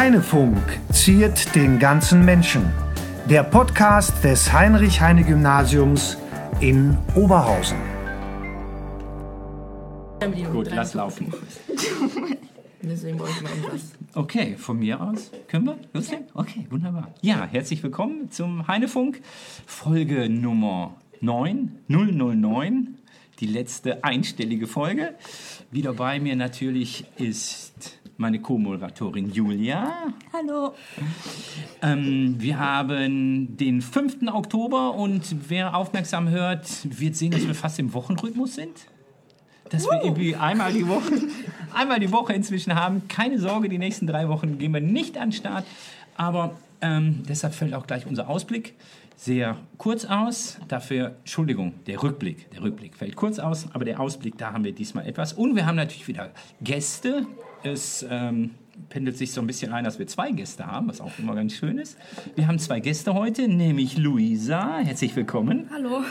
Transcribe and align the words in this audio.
Heinefunk 0.00 0.56
ziert 0.90 1.54
den 1.54 1.78
ganzen 1.78 2.24
Menschen. 2.24 2.72
Der 3.28 3.42
Podcast 3.42 4.24
des 4.24 4.50
Heinrich-Heine-Gymnasiums 4.50 6.16
in 6.60 6.96
Oberhausen. 7.14 7.76
Gut, 10.54 10.70
lass 10.74 10.94
laufen. 10.94 11.30
Deswegen 12.80 13.18
brauche 13.18 13.28
ich 13.28 13.42
mal 13.42 13.50
irgendwas. 13.50 13.92
Okay, 14.14 14.56
von 14.56 14.78
mir 14.78 15.02
aus 15.02 15.32
können 15.48 15.66
wir 15.66 15.76
loslegen? 15.92 16.24
Okay, 16.32 16.66
wunderbar. 16.70 17.12
Ja, 17.20 17.44
herzlich 17.44 17.82
willkommen 17.82 18.30
zum 18.30 18.66
Heinefunk, 18.66 19.20
Folge 19.66 20.30
Nummer 20.30 20.94
9, 21.20 21.72
009, 21.88 22.96
die 23.38 23.46
letzte 23.46 24.02
einstellige 24.02 24.66
Folge. 24.66 25.14
Wieder 25.70 25.92
bei 25.92 26.20
mir 26.20 26.36
natürlich 26.36 27.04
ist 27.18 27.99
meine 28.20 28.38
Co-Moderatorin 28.38 29.32
Julia. 29.32 30.12
Hallo. 30.32 30.74
Ähm, 31.80 32.36
wir 32.38 32.58
haben 32.58 33.56
den 33.56 33.80
5. 33.80 34.28
Oktober 34.30 34.94
und 34.94 35.22
wer 35.48 35.74
aufmerksam 35.74 36.28
hört, 36.28 36.68
wird 36.84 37.16
sehen, 37.16 37.30
dass 37.30 37.46
wir 37.46 37.54
fast 37.54 37.78
im 37.78 37.94
Wochenrhythmus 37.94 38.54
sind. 38.54 38.76
Dass 39.70 39.86
wir 39.86 40.02
irgendwie 40.04 40.36
einmal 40.36 40.72
die 40.72 40.86
Woche, 40.86 41.14
einmal 41.72 41.98
die 41.98 42.12
Woche 42.12 42.34
inzwischen 42.34 42.74
haben. 42.74 43.08
Keine 43.08 43.38
Sorge, 43.38 43.70
die 43.70 43.78
nächsten 43.78 44.06
drei 44.06 44.28
Wochen 44.28 44.58
gehen 44.58 44.74
wir 44.74 44.82
nicht 44.82 45.16
an 45.16 45.30
den 45.30 45.32
Start. 45.32 45.64
Aber 46.16 46.56
ähm, 46.82 47.22
deshalb 47.26 47.54
fällt 47.54 47.72
auch 47.72 47.86
gleich 47.86 48.06
unser 48.06 48.28
Ausblick 48.28 48.74
sehr 49.16 49.56
kurz 49.78 50.04
aus. 50.04 50.58
Dafür, 50.68 51.16
Entschuldigung, 51.20 51.72
der 51.86 52.02
Rückblick. 52.02 52.50
Der 52.50 52.62
Rückblick 52.62 52.96
fällt 52.96 53.16
kurz 53.16 53.38
aus, 53.38 53.66
aber 53.72 53.84
der 53.86 54.00
Ausblick, 54.00 54.36
da 54.36 54.52
haben 54.52 54.64
wir 54.64 54.72
diesmal 54.72 55.06
etwas. 55.06 55.32
Und 55.32 55.56
wir 55.56 55.64
haben 55.64 55.76
natürlich 55.76 56.08
wieder 56.08 56.30
Gäste. 56.60 57.26
Es 57.62 58.06
ähm, 58.08 58.52
pendelt 58.88 59.18
sich 59.18 59.32
so 59.32 59.40
ein 59.40 59.46
bisschen 59.46 59.72
ein, 59.72 59.84
dass 59.84 59.98
wir 59.98 60.06
zwei 60.06 60.30
Gäste 60.30 60.66
haben, 60.66 60.88
was 60.88 61.00
auch 61.00 61.12
immer 61.18 61.34
ganz 61.34 61.54
schön 61.54 61.78
ist. 61.78 61.98
Wir 62.34 62.46
haben 62.46 62.58
zwei 62.58 62.80
Gäste 62.80 63.12
heute, 63.14 63.48
nämlich 63.48 63.98
Luisa. 63.98 64.78
Herzlich 64.78 65.14
willkommen. 65.14 65.68
Hallo. 65.70 66.02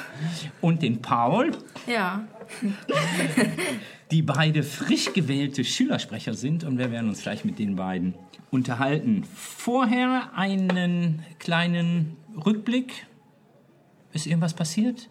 Und 0.62 0.84
den 0.84 1.02
Paul, 1.02 1.52
Ja. 1.88 2.28
die 4.12 4.22
beide 4.22 4.64
frisch 4.64 5.14
gewählte 5.14 5.64
Schülersprecher 5.64 6.34
sind. 6.36 6.64
Und 6.64 6.78
wir 6.78 6.92
werden 6.92 7.10
uns 7.10 7.24
gleich 7.24 7.44
mit 7.46 7.58
den 7.58 7.76
beiden 7.76 8.14
unterhalten. 8.52 9.24
Vorher 9.36 10.32
einen 10.36 11.24
kleinen 11.40 12.16
Rückblick. 12.46 13.08
Ist 14.14 14.28
irgendwas 14.28 14.54
passiert? 14.54 15.10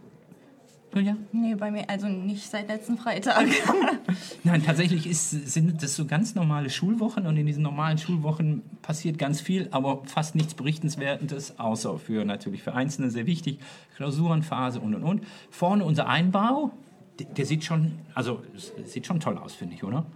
Julia? 0.94 1.16
Nee, 1.32 1.54
bei 1.54 1.70
mir, 1.70 1.88
also 1.88 2.08
nicht 2.08 2.48
seit 2.48 2.68
letzten 2.68 2.96
Freitag. 2.96 3.46
Nein, 4.44 4.62
tatsächlich 4.64 5.06
ist, 5.06 5.30
sind 5.30 5.82
das 5.82 5.94
so 5.94 6.06
ganz 6.06 6.34
normale 6.34 6.70
Schulwochen 6.70 7.26
und 7.26 7.36
in 7.36 7.46
diesen 7.46 7.62
normalen 7.62 7.98
Schulwochen 7.98 8.62
passiert 8.80 9.18
ganz 9.18 9.40
viel, 9.40 9.68
aber 9.70 10.02
fast 10.06 10.34
nichts 10.34 10.54
Berichtenswertes, 10.54 11.58
außer 11.58 11.98
für 11.98 12.24
natürlich 12.24 12.62
für 12.62 12.74
Einzelne 12.74 13.10
sehr 13.10 13.26
wichtig, 13.26 13.58
Klausurenphase 13.96 14.80
und 14.80 14.94
und 14.94 15.02
und. 15.04 15.26
Vorne 15.50 15.84
unser 15.84 16.08
Einbau, 16.08 16.72
der, 17.18 17.26
der 17.26 17.44
sieht 17.44 17.64
schon, 17.64 17.98
also 18.14 18.42
sieht 18.84 19.06
schon 19.06 19.20
toll 19.20 19.36
aus, 19.36 19.54
finde 19.54 19.74
ich, 19.74 19.84
oder? 19.84 20.06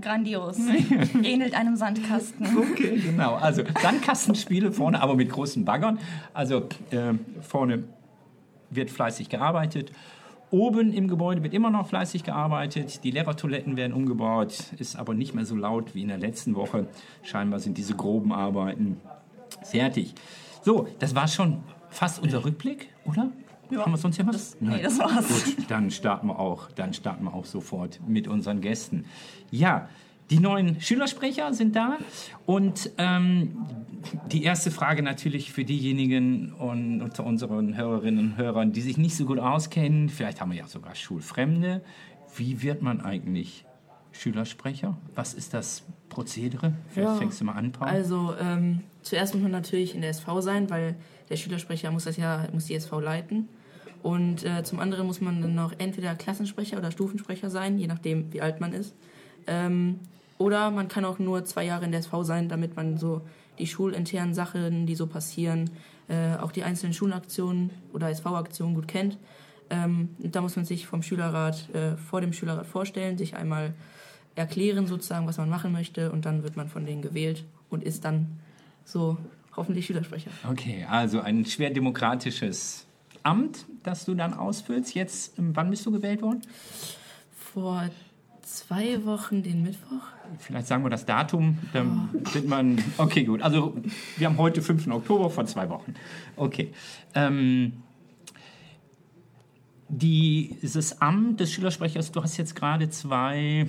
Grandios. 0.00 0.58
Ähnelt 1.22 1.54
einem 1.54 1.76
Sandkasten. 1.76 2.46
Okay, 2.58 2.98
genau. 2.98 3.34
Also 3.34 3.62
Sandkastenspiele 3.80 4.72
vorne, 4.72 5.00
aber 5.00 5.14
mit 5.14 5.30
großen 5.30 5.64
Baggern. 5.64 5.98
Also 6.34 6.68
äh, 6.90 7.14
vorne 7.40 7.84
wird 8.74 8.90
fleißig 8.90 9.28
gearbeitet. 9.28 9.92
Oben 10.50 10.92
im 10.92 11.08
Gebäude 11.08 11.42
wird 11.42 11.54
immer 11.54 11.70
noch 11.70 11.88
fleißig 11.88 12.24
gearbeitet. 12.24 13.04
Die 13.04 13.10
Lehrertoiletten 13.10 13.76
werden 13.76 13.94
umgebaut, 13.94 14.72
ist 14.78 14.96
aber 14.96 15.14
nicht 15.14 15.34
mehr 15.34 15.46
so 15.46 15.56
laut 15.56 15.94
wie 15.94 16.02
in 16.02 16.08
der 16.08 16.18
letzten 16.18 16.54
Woche. 16.54 16.88
Scheinbar 17.22 17.58
sind 17.58 17.78
diese 17.78 17.94
groben 17.94 18.32
Arbeiten 18.32 19.00
fertig. 19.62 20.14
So, 20.62 20.88
das 20.98 21.14
war 21.14 21.26
schon 21.26 21.62
fast 21.88 22.22
unser 22.22 22.44
Rückblick, 22.44 22.88
oder? 23.06 23.30
Ja. 23.70 23.80
Haben 23.80 23.92
wir 23.92 23.98
sonst 23.98 24.16
hier 24.16 24.26
was? 24.26 24.56
nee, 24.60 24.82
das 24.82 24.98
war's. 24.98 25.26
Gut, 25.28 25.70
dann 25.70 25.90
starten 25.90 26.26
wir 26.26 26.38
auch, 26.38 26.70
dann 26.72 26.92
starten 26.92 27.24
wir 27.24 27.32
auch 27.32 27.46
sofort 27.46 28.00
mit 28.06 28.28
unseren 28.28 28.60
Gästen. 28.60 29.06
Ja, 29.50 29.88
die 30.30 30.38
neuen 30.38 30.80
Schülersprecher 30.80 31.52
sind 31.52 31.76
da 31.76 31.98
und 32.46 32.90
ähm, 32.98 33.66
die 34.30 34.44
erste 34.44 34.70
Frage 34.70 35.02
natürlich 35.02 35.52
für 35.52 35.64
diejenigen 35.64 36.52
und 36.52 37.02
unter 37.02 37.24
unseren 37.24 37.76
Hörerinnen 37.76 38.32
und 38.32 38.36
Hörern, 38.36 38.72
die 38.72 38.80
sich 38.80 38.98
nicht 38.98 39.16
so 39.16 39.26
gut 39.26 39.38
auskennen, 39.38 40.08
vielleicht 40.08 40.40
haben 40.40 40.50
wir 40.50 40.58
ja 40.58 40.66
sogar 40.66 40.94
Schulfremde. 40.94 41.82
Wie 42.36 42.62
wird 42.62 42.82
man 42.82 43.00
eigentlich 43.00 43.64
Schülersprecher? 44.12 44.96
Was 45.14 45.34
ist 45.34 45.54
das 45.54 45.84
Prozedere? 46.08 46.72
Vielleicht 46.90 47.08
Ja, 47.08 47.16
fängst 47.16 47.40
du 47.40 47.44
mal 47.44 47.52
an, 47.52 47.72
Paul. 47.72 47.88
Also, 47.88 48.34
ähm, 48.40 48.80
zuerst 49.02 49.34
muss 49.34 49.42
man 49.42 49.52
natürlich 49.52 49.94
in 49.94 50.00
der 50.00 50.10
SV 50.10 50.40
sein, 50.40 50.70
weil 50.70 50.96
der 51.30 51.36
Schülersprecher 51.36 51.90
muss 51.90 52.04
das 52.04 52.16
ja, 52.16 52.46
muss 52.52 52.66
die 52.66 52.74
SV 52.74 53.00
leiten. 53.00 53.48
Und 54.02 54.44
äh, 54.44 54.64
zum 54.64 54.80
anderen 54.80 55.06
muss 55.06 55.20
man 55.20 55.40
dann 55.40 55.54
noch 55.54 55.72
entweder 55.78 56.14
Klassensprecher 56.14 56.78
oder 56.78 56.90
Stufensprecher 56.90 57.50
sein, 57.50 57.78
je 57.78 57.86
nachdem, 57.86 58.32
wie 58.32 58.40
alt 58.40 58.60
man 58.60 58.72
ist. 58.72 58.94
Ähm, 59.46 60.00
oder 60.38 60.70
man 60.70 60.88
kann 60.88 61.04
auch 61.04 61.18
nur 61.18 61.44
zwei 61.44 61.64
Jahre 61.64 61.84
in 61.84 61.92
der 61.92 62.00
SV 62.00 62.24
sein, 62.24 62.48
damit 62.48 62.74
man 62.76 62.98
so 62.98 63.22
die 63.58 63.66
schulinternen 63.66 64.34
Sachen, 64.34 64.86
die 64.86 64.94
so 64.94 65.06
passieren, 65.06 65.70
äh, 66.08 66.36
auch 66.36 66.52
die 66.52 66.64
einzelnen 66.64 66.94
Schulaktionen 66.94 67.70
oder 67.92 68.10
SV-Aktionen 68.10 68.74
gut 68.74 68.88
kennt. 68.88 69.18
Ähm, 69.70 70.10
da 70.18 70.40
muss 70.40 70.56
man 70.56 70.64
sich 70.64 70.86
vom 70.86 71.02
Schülerrat, 71.02 71.72
äh, 71.74 71.96
vor 71.96 72.20
dem 72.20 72.32
Schülerrat 72.32 72.66
vorstellen, 72.66 73.16
sich 73.16 73.36
einmal 73.36 73.72
erklären 74.34 74.86
sozusagen, 74.86 75.26
was 75.26 75.38
man 75.38 75.48
machen 75.48 75.72
möchte 75.72 76.10
und 76.10 76.26
dann 76.26 76.42
wird 76.42 76.56
man 76.56 76.68
von 76.68 76.86
denen 76.86 77.02
gewählt 77.02 77.44
und 77.70 77.84
ist 77.84 78.04
dann 78.04 78.26
so 78.84 79.16
hoffentlich 79.56 79.86
Schülersprecher. 79.86 80.30
Okay, 80.50 80.86
also 80.88 81.20
ein 81.20 81.44
schwer 81.44 81.70
demokratisches 81.70 82.86
Amt, 83.22 83.66
das 83.82 84.04
du 84.04 84.14
dann 84.14 84.34
ausfüllst. 84.34 84.94
Jetzt, 84.94 85.38
ähm, 85.38 85.54
wann 85.54 85.70
bist 85.70 85.86
du 85.86 85.92
gewählt 85.92 86.22
worden? 86.22 86.42
Vor 87.36 87.88
zwei 88.58 89.04
Wochen 89.04 89.42
den 89.42 89.62
Mittwoch. 89.62 90.02
Vielleicht 90.38 90.66
sagen 90.66 90.84
wir 90.84 90.90
das 90.90 91.04
Datum, 91.06 91.58
dann 91.72 92.08
wird 92.32 92.46
man. 92.46 92.82
Okay, 92.98 93.24
gut. 93.24 93.42
Also, 93.42 93.76
wir 94.16 94.26
haben 94.26 94.38
heute 94.38 94.62
5. 94.62 94.86
Oktober 94.88 95.30
vor 95.30 95.46
zwei 95.46 95.68
Wochen. 95.68 95.94
Okay. 96.36 96.72
Ähm, 97.14 97.72
dieses 99.88 101.00
Amt 101.02 101.40
des 101.40 101.52
Schülersprechers, 101.52 102.12
du 102.12 102.22
hast 102.22 102.36
jetzt 102.38 102.54
gerade 102.56 102.88
zwei 102.88 103.68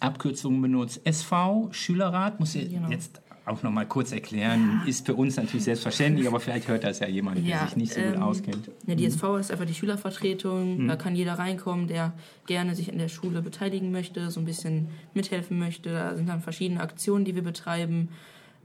Abkürzungen 0.00 0.60
benutzt. 0.60 1.00
SV, 1.04 1.68
Schülerrat, 1.72 2.40
muss 2.40 2.54
ich 2.54 2.70
Genau. 2.70 2.88
jetzt 2.90 3.20
auch 3.46 3.62
noch 3.62 3.70
mal 3.70 3.86
kurz 3.86 4.10
erklären, 4.10 4.82
ist 4.86 5.06
für 5.06 5.14
uns 5.14 5.36
natürlich 5.36 5.64
selbstverständlich, 5.64 6.26
aber 6.26 6.40
vielleicht 6.40 6.66
hört 6.66 6.82
das 6.82 6.98
ja 6.98 7.06
jemand, 7.06 7.38
der 7.38 7.44
Ja, 7.44 7.66
sich 7.66 7.76
nicht 7.76 7.92
so 7.92 8.00
gut 8.00 8.14
ähm, 8.16 8.22
auskennt. 8.22 8.70
Ja, 8.86 8.96
die 8.96 9.06
SV 9.06 9.36
ist 9.36 9.52
einfach 9.52 9.66
die 9.66 9.74
Schülervertretung. 9.74 10.88
Da 10.88 10.96
kann 10.96 11.14
jeder 11.14 11.34
reinkommen, 11.34 11.86
der 11.86 12.12
gerne 12.46 12.74
sich 12.74 12.88
in 12.88 12.98
der 12.98 13.08
Schule 13.08 13.42
beteiligen 13.42 13.92
möchte, 13.92 14.32
so 14.32 14.40
ein 14.40 14.46
bisschen 14.46 14.88
mithelfen 15.14 15.60
möchte. 15.60 15.92
Da 15.92 16.16
sind 16.16 16.28
dann 16.28 16.42
verschiedene 16.42 16.80
Aktionen, 16.80 17.24
die 17.24 17.36
wir 17.36 17.42
betreiben. 17.42 18.08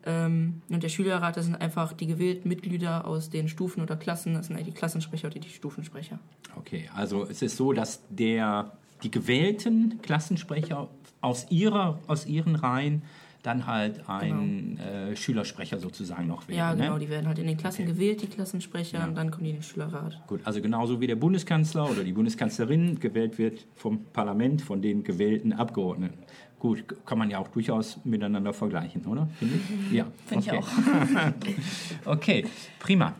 Ähm, 0.03 0.63
und 0.67 0.81
der 0.81 0.89
Schülerrat, 0.89 1.37
das 1.37 1.45
sind 1.45 1.55
einfach 1.55 1.93
die 1.93 2.07
gewählten 2.07 2.49
Mitglieder 2.49 3.05
aus 3.05 3.29
den 3.29 3.49
Stufen 3.49 3.83
oder 3.83 3.95
Klassen. 3.95 4.33
Das 4.33 4.47
sind 4.47 4.55
eigentlich 4.55 4.73
die 4.73 4.79
Klassensprecher 4.79 5.27
oder 5.27 5.39
die 5.39 5.49
Stufensprecher. 5.49 6.17
Okay, 6.55 6.89
also 6.95 7.27
es 7.29 7.43
ist 7.43 7.55
so, 7.55 7.71
dass 7.71 8.01
der, 8.09 8.71
die 9.03 9.11
gewählten 9.11 9.99
Klassensprecher 10.01 10.89
aus, 11.21 11.45
ihrer, 11.51 11.99
aus 12.07 12.25
ihren 12.25 12.55
Reihen 12.55 13.03
dann 13.43 13.65
halt 13.65 14.07
einen 14.07 14.77
äh, 14.79 15.15
Schülersprecher 15.15 15.79
sozusagen 15.79 16.27
noch 16.27 16.47
wählen. 16.47 16.59
Ja, 16.59 16.73
genau, 16.73 16.93
ne? 16.93 16.99
die 16.99 17.09
werden 17.09 17.27
halt 17.27 17.39
in 17.39 17.47
den 17.47 17.57
Klassen 17.57 17.85
gewählt, 17.85 18.21
die 18.21 18.27
Klassensprecher, 18.27 19.03
und 19.07 19.15
dann 19.15 19.31
kommen 19.31 19.45
die 19.45 19.49
in 19.51 19.55
den 19.57 19.63
Schülerrat. 19.63 20.21
Gut, 20.27 20.41
also 20.43 20.61
genauso 20.61 21.01
wie 21.01 21.07
der 21.07 21.15
Bundeskanzler 21.15 21.89
oder 21.89 22.03
die 22.03 22.13
Bundeskanzlerin 22.13 22.99
gewählt 22.99 23.37
wird 23.37 23.65
vom 23.75 24.05
Parlament, 24.05 24.61
von 24.61 24.81
den 24.81 25.03
gewählten 25.03 25.53
Abgeordneten. 25.53 26.19
Gut, 26.59 26.83
kann 27.07 27.17
man 27.17 27.31
ja 27.31 27.39
auch 27.39 27.47
durchaus 27.47 27.99
miteinander 28.03 28.53
vergleichen, 28.53 29.03
oder? 29.07 29.27
Finde 29.39 29.55
ich? 29.55 29.91
Ja. 29.91 30.05
Finde 30.27 30.43
ich 30.45 30.51
okay. 30.51 30.63
auch. 32.05 32.05
okay, 32.13 32.45
prima. 32.79 33.15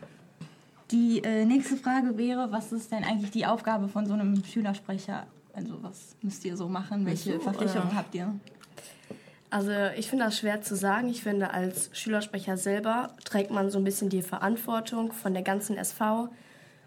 Die 0.92 1.24
äh, 1.24 1.44
nächste 1.44 1.76
Frage 1.76 2.16
wäre, 2.16 2.52
was 2.52 2.70
ist 2.70 2.92
denn 2.92 3.02
eigentlich 3.02 3.30
die 3.32 3.44
Aufgabe 3.46 3.88
von 3.88 4.06
so 4.06 4.12
einem 4.12 4.44
Schülersprecher? 4.44 5.26
Also 5.54 5.82
was 5.82 6.16
müsst 6.22 6.44
ihr 6.44 6.56
so 6.56 6.68
machen? 6.68 7.04
Welche 7.04 7.34
so, 7.34 7.40
Verpflichtungen 7.40 7.94
habt 7.94 8.14
ihr? 8.14 8.32
Also 9.52 9.70
ich 9.98 10.08
finde 10.08 10.24
das 10.24 10.38
schwer 10.38 10.62
zu 10.62 10.74
sagen. 10.74 11.10
Ich 11.10 11.22
finde, 11.22 11.50
als 11.50 11.90
Schülersprecher 11.92 12.56
selber 12.56 13.10
trägt 13.22 13.50
man 13.50 13.70
so 13.70 13.76
ein 13.76 13.84
bisschen 13.84 14.08
die 14.08 14.22
Verantwortung 14.22 15.12
von 15.12 15.34
der 15.34 15.42
ganzen 15.42 15.76
SV, 15.76 16.30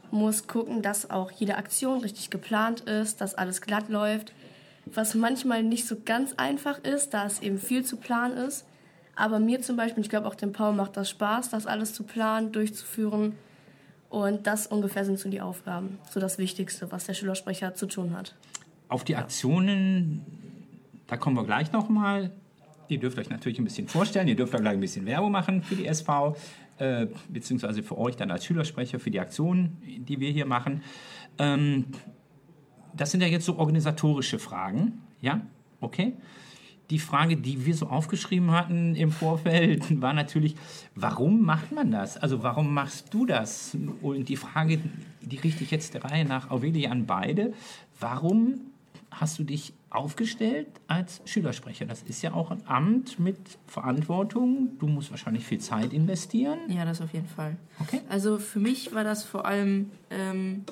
muss 0.09 0.47
gucken, 0.47 0.81
dass 0.81 1.11
auch 1.11 1.29
jede 1.29 1.57
Aktion 1.57 1.99
richtig 1.99 2.31
geplant 2.31 2.81
ist, 2.81 3.21
dass 3.21 3.35
alles 3.35 3.61
glatt 3.61 3.89
läuft, 3.89 4.33
was 4.87 5.13
manchmal 5.13 5.61
nicht 5.61 5.85
so 5.85 5.95
ganz 6.05 6.33
einfach 6.37 6.79
ist, 6.79 7.13
da 7.13 7.27
es 7.27 7.39
eben 7.39 7.59
viel 7.59 7.85
zu 7.85 7.97
planen 7.97 8.35
ist. 8.35 8.65
Aber 9.15 9.37
mir 9.37 9.61
zum 9.61 9.75
Beispiel, 9.77 10.01
ich 10.01 10.09
glaube 10.09 10.27
auch 10.27 10.35
dem 10.35 10.51
Paul 10.51 10.73
macht 10.73 10.97
das 10.97 11.07
Spaß, 11.11 11.51
das 11.51 11.67
alles 11.67 11.93
zu 11.93 12.01
planen, 12.01 12.51
durchzuführen. 12.51 13.35
Und 14.09 14.47
das 14.47 14.65
ungefähr 14.65 15.05
sind 15.05 15.19
so 15.19 15.29
die 15.29 15.41
Aufgaben, 15.41 15.99
so 16.09 16.19
das 16.19 16.39
Wichtigste, 16.39 16.91
was 16.91 17.05
der 17.05 17.13
Schülersprecher 17.13 17.75
zu 17.75 17.85
tun 17.85 18.17
hat. 18.17 18.33
Auf 18.89 19.03
die 19.03 19.15
Aktionen, 19.15 20.25
da 21.05 21.15
kommen 21.15 21.35
wir 21.35 21.45
gleich 21.45 21.71
nochmal 21.71 22.31
Ihr 22.87 22.99
dürft 22.99 23.17
euch 23.17 23.29
natürlich 23.29 23.59
ein 23.59 23.63
bisschen 23.63 23.87
vorstellen, 23.87 24.27
ihr 24.27 24.35
dürft 24.35 24.55
auch 24.55 24.59
gleich 24.59 24.73
ein 24.73 24.79
bisschen 24.79 25.05
Werbung 25.05 25.31
machen 25.31 25.63
für 25.63 25.75
die 25.75 25.87
SV, 25.87 26.35
äh, 26.77 27.07
beziehungsweise 27.29 27.83
für 27.83 27.97
euch 27.97 28.15
dann 28.15 28.31
als 28.31 28.45
Schülersprecher 28.45 28.99
für 28.99 29.11
die 29.11 29.19
Aktionen, 29.19 29.77
die 30.07 30.19
wir 30.19 30.29
hier 30.29 30.45
machen. 30.45 30.83
Ähm, 31.39 31.85
das 32.95 33.11
sind 33.11 33.21
ja 33.21 33.27
jetzt 33.27 33.45
so 33.45 33.57
organisatorische 33.57 34.39
Fragen, 34.39 35.01
ja? 35.21 35.41
Okay. 35.81 36.13
Die 36.91 36.99
Frage, 36.99 37.35
die 37.35 37.65
wir 37.65 37.73
so 37.73 37.87
aufgeschrieben 37.87 38.51
hatten 38.51 38.95
im 38.95 39.11
Vorfeld, 39.11 40.01
war 40.01 40.13
natürlich, 40.13 40.55
warum 40.93 41.41
macht 41.41 41.71
man 41.71 41.89
das? 41.89 42.17
Also 42.17 42.43
warum 42.43 42.73
machst 42.73 43.13
du 43.13 43.25
das? 43.25 43.75
Und 44.01 44.29
die 44.29 44.35
Frage, 44.35 44.79
die 45.21 45.37
richte 45.37 45.63
ich 45.63 45.71
jetzt 45.71 45.95
der 45.95 46.03
Reihe 46.03 46.25
nach 46.25 46.51
Aurelia 46.51 46.91
an 46.91 47.07
beide. 47.07 47.53
Warum 47.99 48.61
hast 49.19 49.39
du 49.39 49.43
dich 49.43 49.73
aufgestellt 49.89 50.67
als 50.87 51.21
Schülersprecher? 51.25 51.85
Das 51.85 52.03
ist 52.03 52.21
ja 52.21 52.33
auch 52.33 52.51
ein 52.51 52.61
Amt 52.67 53.19
mit 53.19 53.37
Verantwortung. 53.67 54.77
Du 54.79 54.87
musst 54.87 55.11
wahrscheinlich 55.11 55.45
viel 55.45 55.59
Zeit 55.59 55.93
investieren. 55.93 56.59
Ja, 56.67 56.85
das 56.85 57.01
auf 57.01 57.13
jeden 57.13 57.27
Fall. 57.27 57.55
Okay. 57.79 58.01
Also 58.09 58.37
für 58.37 58.59
mich 58.59 58.93
war 58.93 59.03
das 59.03 59.23
vor 59.23 59.45
allem, 59.45 59.91
ähm, 60.09 60.65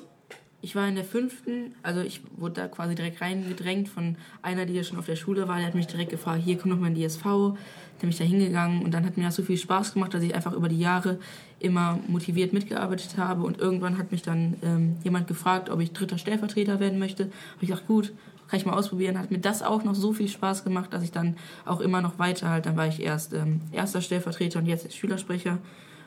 ich 0.60 0.76
war 0.76 0.86
in 0.88 0.94
der 0.94 1.04
fünften, 1.04 1.74
also 1.82 2.00
ich 2.00 2.20
wurde 2.36 2.54
da 2.54 2.68
quasi 2.68 2.94
direkt 2.94 3.20
reingedrängt 3.20 3.88
von 3.88 4.16
einer, 4.42 4.66
die 4.66 4.74
ja 4.74 4.82
schon 4.82 4.98
auf 4.98 5.06
der 5.06 5.16
Schule 5.16 5.48
war. 5.48 5.56
Der 5.56 5.66
hat 5.66 5.74
mich 5.74 5.86
direkt 5.86 6.10
gefragt, 6.10 6.42
hier 6.44 6.58
komm 6.58 6.70
doch 6.70 6.78
mal 6.78 6.88
in 6.88 6.94
die 6.94 7.04
SV. 7.04 7.50
Der 7.50 8.00
bin 8.00 8.10
ich 8.10 8.18
da 8.18 8.24
hingegangen 8.24 8.82
und 8.82 8.92
dann 8.92 9.06
hat 9.06 9.16
mir 9.16 9.24
das 9.24 9.36
so 9.36 9.42
viel 9.42 9.56
Spaß 9.56 9.94
gemacht, 9.94 10.12
dass 10.12 10.22
ich 10.22 10.34
einfach 10.34 10.52
über 10.52 10.68
die 10.68 10.78
Jahre 10.78 11.18
immer 11.60 11.98
motiviert 12.08 12.52
mitgearbeitet 12.52 13.16
habe 13.16 13.42
und 13.42 13.58
irgendwann 13.58 13.96
hat 13.96 14.12
mich 14.12 14.20
dann 14.20 14.56
ähm, 14.62 14.96
jemand 15.02 15.28
gefragt, 15.28 15.70
ob 15.70 15.80
ich 15.80 15.92
dritter 15.92 16.18
Stellvertreter 16.18 16.80
werden 16.80 16.98
möchte. 16.98 17.24
Habe 17.24 17.62
ich 17.62 17.68
gesagt, 17.68 17.86
gut, 17.86 18.12
kann 18.48 18.58
ich 18.58 18.66
mal 18.66 18.74
ausprobieren. 18.74 19.18
Hat 19.18 19.30
mir 19.30 19.38
das 19.38 19.62
auch 19.62 19.84
noch 19.84 19.94
so 19.94 20.12
viel 20.12 20.28
Spaß 20.28 20.64
gemacht, 20.64 20.92
dass 20.92 21.02
ich 21.02 21.12
dann 21.12 21.36
auch 21.64 21.80
immer 21.80 22.00
noch 22.02 22.18
weiter 22.18 22.50
halt, 22.50 22.66
dann 22.66 22.76
war 22.76 22.86
ich 22.86 23.02
erst 23.02 23.32
ähm, 23.32 23.60
erster 23.72 24.00
Stellvertreter 24.00 24.58
und 24.58 24.66
jetzt 24.66 24.94
Schülersprecher. 24.94 25.58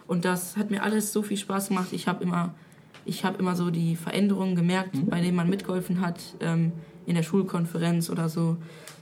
Und 0.07 0.25
das 0.25 0.55
hat 0.55 0.71
mir 0.71 0.83
alles 0.83 1.11
so 1.11 1.21
viel 1.21 1.37
Spaß 1.37 1.69
gemacht. 1.69 1.89
Ich 1.91 2.07
habe 2.07 2.23
immer, 2.23 2.53
ich 3.05 3.25
habe 3.25 3.37
immer 3.39 3.55
so 3.55 3.69
die 3.69 3.95
Veränderungen 3.95 4.55
gemerkt, 4.55 4.91
bei 5.09 5.21
denen 5.21 5.35
man 5.35 5.49
mitgeholfen 5.49 6.01
hat 6.01 6.19
ähm, 6.39 6.71
in 7.05 7.15
der 7.15 7.23
Schulkonferenz 7.23 8.09
oder 8.09 8.29
so, 8.29 8.57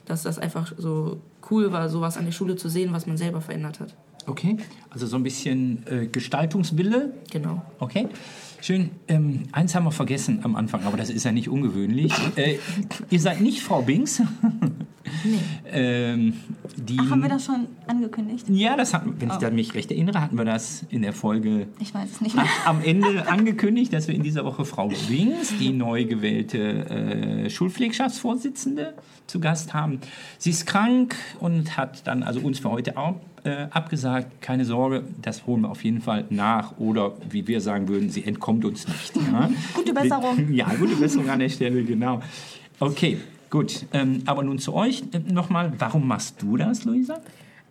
dass 0.05 0.23
das 0.23 0.39
einfach 0.39 0.73
so 0.77 1.19
cool 1.51 1.71
war, 1.71 1.89
sowas 1.89 2.17
an 2.17 2.25
der 2.25 2.31
Schule 2.31 2.55
zu 2.55 2.69
sehen, 2.69 2.91
was 2.91 3.05
man 3.05 3.17
selber 3.17 3.41
verändert 3.41 3.79
hat. 3.79 3.95
Okay, 4.27 4.57
also 4.89 5.05
so 5.05 5.17
ein 5.17 5.23
bisschen 5.23 5.85
äh, 5.87 6.07
Gestaltungswille. 6.07 7.13
Genau. 7.31 7.61
Okay, 7.79 8.07
schön. 8.65 8.89
Ähm, 9.07 9.43
eins 9.51 9.75
haben 9.75 9.83
wir 9.85 9.91
vergessen 9.91 10.39
am 10.43 10.55
Anfang, 10.55 10.83
aber 10.85 10.97
das 10.97 11.09
ist 11.09 11.23
ja 11.23 11.31
nicht 11.31 11.49
ungewöhnlich. 11.49 12.13
Äh, 12.35 12.57
ihr 13.09 13.19
seid 13.19 13.39
nicht 13.41 13.61
Frau 13.61 13.81
Binks. 13.81 14.21
Nee. 15.23 15.37
ähm, 15.71 16.33
die, 16.75 16.97
Ach, 16.99 17.11
haben 17.11 17.21
wir 17.21 17.29
das 17.29 17.45
schon 17.45 17.67
angekündigt? 17.85 18.45
Ja, 18.49 18.75
das 18.75 18.91
hatten, 18.93 19.15
wenn 19.19 19.29
ich 19.29 19.35
Oh. 19.35 19.39
da 19.39 19.51
mich 19.51 19.75
recht 19.75 19.91
erinnere, 19.91 20.19
hatten 20.19 20.35
wir 20.35 20.45
das 20.45 20.83
in 20.89 21.03
der 21.03 21.13
Folge 21.13 21.67
Ich 21.79 21.93
weiß 21.93 22.09
es 22.11 22.21
nicht 22.21 22.35
mehr. 22.35 22.45
am 22.65 22.81
Ende 22.83 23.29
angekündigt, 23.29 23.93
dass 23.93 24.07
wir 24.07 24.15
in 24.15 24.23
dieser 24.23 24.45
Woche 24.45 24.65
Frau 24.65 24.87
Binks, 25.07 25.53
die 25.59 25.71
neu 25.71 26.05
gewählte 26.05 26.89
äh, 26.89 27.49
Schulpflegschaftsvorsitzende, 27.51 28.95
zu 29.27 29.39
Gast 29.39 29.73
haben. 29.75 29.99
Sie 30.39 30.49
ist 30.49 30.65
krank 30.65 31.15
und 31.39 31.77
hat 31.77 32.07
dann 32.07 32.23
also 32.23 32.39
uns 32.39 32.59
für 32.59 32.71
heute 32.71 32.97
auch, 32.97 33.15
äh, 33.45 33.67
abgesagt. 33.69 34.41
Keine 34.41 34.65
Sorge, 34.65 35.03
das 35.21 35.45
holen 35.45 35.61
wir 35.61 35.69
auf 35.69 35.83
jeden 35.83 36.01
Fall 36.01 36.25
nach 36.29 36.77
oder 36.79 37.13
wie 37.29 37.47
wir 37.47 37.61
sagen 37.61 37.87
würden, 37.87 38.09
sie 38.09 38.25
entkommt 38.25 38.65
uns 38.65 38.87
nicht. 38.87 39.15
Ja? 39.15 39.49
Gute 39.73 39.93
Besserung. 39.93 40.49
Ja, 40.53 40.67
gute 40.79 40.95
Besserung 40.95 41.29
an 41.29 41.39
der 41.39 41.49
Stelle, 41.49 41.83
genau. 41.83 42.21
Okay, 42.79 43.19
gut. 43.49 43.85
Ähm, 43.93 44.23
aber 44.25 44.43
nun 44.43 44.59
zu 44.59 44.73
euch 44.73 45.03
äh, 45.13 45.19
nochmal. 45.31 45.73
Warum 45.77 46.07
machst 46.07 46.41
du 46.41 46.57
das, 46.57 46.85
Luisa? 46.85 47.21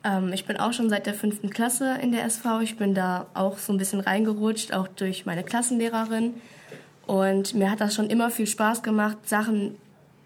Ähm, 0.05 0.32
ich 0.32 0.44
bin 0.44 0.59
auch 0.59 0.73
schon 0.73 0.88
seit 0.88 1.06
der 1.06 1.15
fünften 1.15 1.50
Klasse 1.50 1.99
in 2.00 2.12
der 2.12 2.25
SV. 2.25 2.61
Ich 2.61 2.77
bin 2.77 2.94
da 2.94 3.27
auch 3.35 3.59
so 3.59 3.73
ein 3.73 3.79
bisschen 3.79 4.00
reingerutscht, 4.00 4.73
auch 4.73 4.88
durch 4.88 5.27
meine 5.27 5.43
Klassenlehrerin. 5.43 6.35
Und 7.06 7.55
mir 7.55 7.70
hat 7.70 7.81
das 7.81 7.94
schon 7.94 8.09
immer 8.09 8.31
viel 8.31 8.47
Spaß 8.47 8.82
gemacht, 8.82 9.19
Sachen 9.29 9.77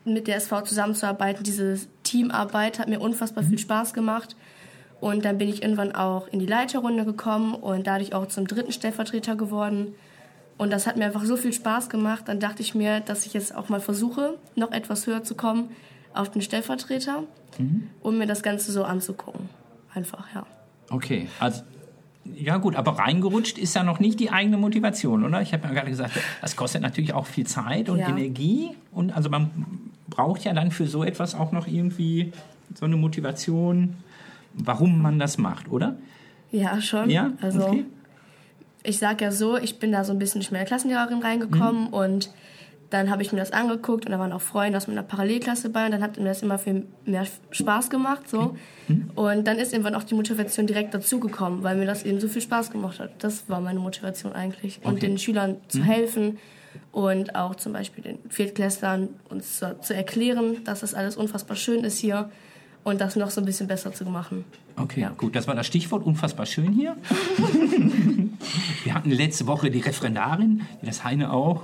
mit 0.05 0.27
der 0.27 0.37
SV 0.37 0.63
zusammenzuarbeiten. 0.63 1.43
Diese 1.45 1.79
Teamarbeit 2.03 2.79
hat 2.79 2.89
mir 2.89 3.01
unfassbar 3.01 3.45
viel 3.45 3.59
Spaß 3.59 3.95
gemacht. 3.95 4.37
Und 5.01 5.25
dann 5.25 5.39
bin 5.39 5.49
ich 5.49 5.63
irgendwann 5.63 5.95
auch 5.95 6.27
in 6.29 6.41
die 6.41 6.47
Leiterrunde 6.47 7.05
gekommen 7.05 7.55
und 7.55 7.87
dadurch 7.87 8.15
auch 8.15 8.27
zum 8.27 8.47
dritten 8.47 8.73
Stellvertreter 8.73 9.37
geworden. 9.37 9.95
Und 10.57 10.73
das 10.73 10.89
hat 10.89 10.97
mir 10.97 11.05
einfach 11.05 11.25
so 11.25 11.37
viel 11.37 11.53
Spaß 11.53 11.89
gemacht. 11.89 12.25
Dann 12.27 12.41
dachte 12.41 12.63
ich 12.63 12.75
mir, 12.75 13.01
dass 13.01 13.25
ich 13.27 13.33
jetzt 13.33 13.55
auch 13.55 13.69
mal 13.69 13.81
versuche, 13.81 14.35
noch 14.57 14.73
etwas 14.73 15.07
höher 15.07 15.23
zu 15.23 15.37
kommen 15.37 15.71
auf 16.15 16.31
den 16.31 16.43
Stellvertreter, 16.43 17.23
um 18.03 18.19
mir 18.19 18.27
das 18.27 18.43
Ganze 18.43 18.73
so 18.73 18.83
anzugucken. 18.83 19.49
Einfach, 19.95 20.25
ja. 20.35 20.45
Okay, 20.91 21.29
also 21.39 21.63
ja 22.35 22.57
gut, 22.59 22.77
aber 22.77 22.99
reingerutscht 22.99 23.57
ist 23.57 23.75
ja 23.75 23.83
noch 23.83 24.01
nicht 24.01 24.21
die 24.21 24.31
eigene 24.31 24.57
Motivation, 24.59 25.25
oder? 25.25 25.41
Ich 25.41 25.53
habe 25.53 25.67
ja 25.67 25.73
gerade 25.73 25.91
gesagt, 25.91 26.13
das 26.41 26.57
kostet 26.57 26.83
natürlich 26.83 27.15
auch 27.15 27.27
viel 27.27 27.47
Zeit 27.47 27.89
und 27.89 27.99
Ja. 27.99 28.09
Energie 28.09 28.71
und 28.93 29.13
also 29.13 29.31
man 29.31 29.51
braucht 30.09 30.45
ja 30.45 30.53
dann 30.53 30.71
für 30.71 30.87
so 30.87 31.05
etwas 31.05 31.35
auch 31.35 31.53
noch 31.53 31.67
irgendwie 31.67 32.33
so 32.75 32.85
eine 32.85 32.97
Motivation, 32.97 33.97
warum 34.65 35.01
man 35.03 35.19
das 35.19 35.39
macht, 35.39 35.71
oder? 35.71 35.97
Ja, 36.51 36.81
schon. 36.81 37.11
Ja, 37.11 37.33
Also 37.41 37.61
okay. 37.63 37.85
ich 38.83 38.99
sag 38.99 39.21
ja 39.21 39.31
so, 39.33 39.57
ich 39.57 39.79
bin 39.79 39.93
da 39.93 40.05
so 40.05 40.13
ein 40.13 40.19
bisschen 40.19 40.41
durch 40.41 40.51
meine 40.51 40.65
Klassenlehrerin 40.65 41.21
reingekommen 41.21 41.89
Mhm. 41.89 41.93
und 41.93 42.31
dann 42.91 43.11
habe 43.11 43.21
ich 43.21 43.33
mir 43.33 43.39
das 43.39 43.53
angeguckt 43.53 44.07
und 44.07 44.13
da 44.13 44.19
waren 44.19 44.33
auch 44.33 44.41
Freunde 44.41 44.79
aus 44.79 44.87
meiner 44.89 45.03
Parallelklasse 45.03 45.69
bei 45.69 45.85
und 45.85 45.93
dann 45.93 46.03
hat 46.03 46.17
mir 46.17 46.25
das 46.25 46.41
immer 46.43 46.57
viel 46.59 46.87
mehr 47.05 47.27
Spaß 47.51 47.91
gemacht 47.91 48.27
so 48.31 48.57
Mhm. 48.89 49.11
und 49.15 49.47
dann 49.47 49.59
ist 49.59 49.75
irgendwann 49.75 49.95
auch 49.95 50.05
die 50.05 50.15
Motivation 50.15 50.67
direkt 50.67 50.95
dazugekommen, 50.95 51.63
weil 51.63 51.77
mir 51.77 51.85
das 51.85 52.05
eben 52.05 52.19
so 52.19 52.29
viel 52.29 52.41
Spaß 52.41 52.71
gemacht 52.71 52.99
hat. 52.99 53.11
Das 53.23 53.47
war 53.51 53.61
meine 53.61 53.79
Motivation 53.79 54.33
eigentlich 54.33 54.79
und 54.85 54.95
Okay. 54.95 55.07
Mhm. 55.07 55.11
den 55.11 55.19
Schülern 55.19 55.57
zu 55.69 55.83
helfen 55.85 56.39
und 56.91 57.35
auch 57.35 57.57
zum 57.57 57.75
Beispiel 57.75 58.03
den 58.05 58.19
Viertklässlern 58.31 59.11
uns 59.29 59.59
zu, 59.59 59.79
zu 59.81 59.95
erklären, 59.95 60.65
dass 60.65 60.81
das 60.81 60.95
alles 60.95 61.17
unfassbar 61.19 61.57
schön 61.59 61.85
ist 61.85 61.99
hier 61.99 62.31
und 62.89 63.01
das 63.01 63.17
noch 63.17 63.31
so 63.31 63.41
ein 63.41 63.45
bisschen 63.45 63.67
besser 63.67 63.93
zu 63.93 64.05
machen. 64.05 64.45
Okay, 64.77 65.01
Ja. 65.03 65.11
gut, 65.11 65.35
das 65.37 65.47
war 65.47 65.55
das 65.55 65.67
Stichwort, 65.67 66.05
unfassbar 66.05 66.47
schön 66.47 66.73
hier. 66.73 66.97
Wir 68.85 68.95
hatten 68.95 69.11
letzte 69.11 69.47
Woche 69.47 69.71
die 69.71 69.81
Referendarin, 69.81 70.63
die 70.83 70.87
das 70.87 71.05
Heine 71.05 71.33
auch 71.33 71.63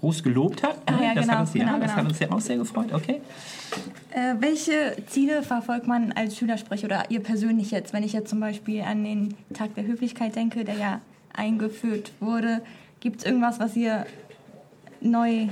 groß 0.00 0.22
gelobt 0.22 0.62
hat. 0.62 0.76
Ah, 0.86 0.92
ja, 1.02 1.14
das, 1.14 1.24
genau, 1.24 1.34
hat 1.34 1.40
uns, 1.42 1.54
ja, 1.54 1.64
genau, 1.64 1.78
das 1.78 1.90
genau. 1.90 1.96
hat 1.96 2.08
uns 2.08 2.18
ja 2.18 2.30
auch 2.32 2.40
sehr 2.40 2.56
gefreut, 2.56 2.92
okay. 2.92 3.20
Äh, 4.10 4.34
welche 4.40 4.96
Ziele 5.06 5.42
verfolgt 5.42 5.86
man 5.86 6.12
als 6.12 6.36
Schülersprecher 6.36 6.86
oder 6.86 7.10
ihr 7.10 7.20
persönlich 7.20 7.70
jetzt? 7.70 7.92
Wenn 7.92 8.02
ich 8.02 8.12
jetzt 8.12 8.28
zum 8.28 8.40
Beispiel 8.40 8.82
an 8.82 9.04
den 9.04 9.34
Tag 9.54 9.74
der 9.74 9.86
Höflichkeit 9.86 10.34
denke, 10.36 10.64
der 10.64 10.74
ja 10.74 11.00
eingeführt 11.32 12.12
wurde, 12.20 12.62
gibt 13.00 13.20
es 13.20 13.24
irgendwas, 13.24 13.58
was 13.60 13.76
ihr 13.76 14.04
neu 15.00 15.46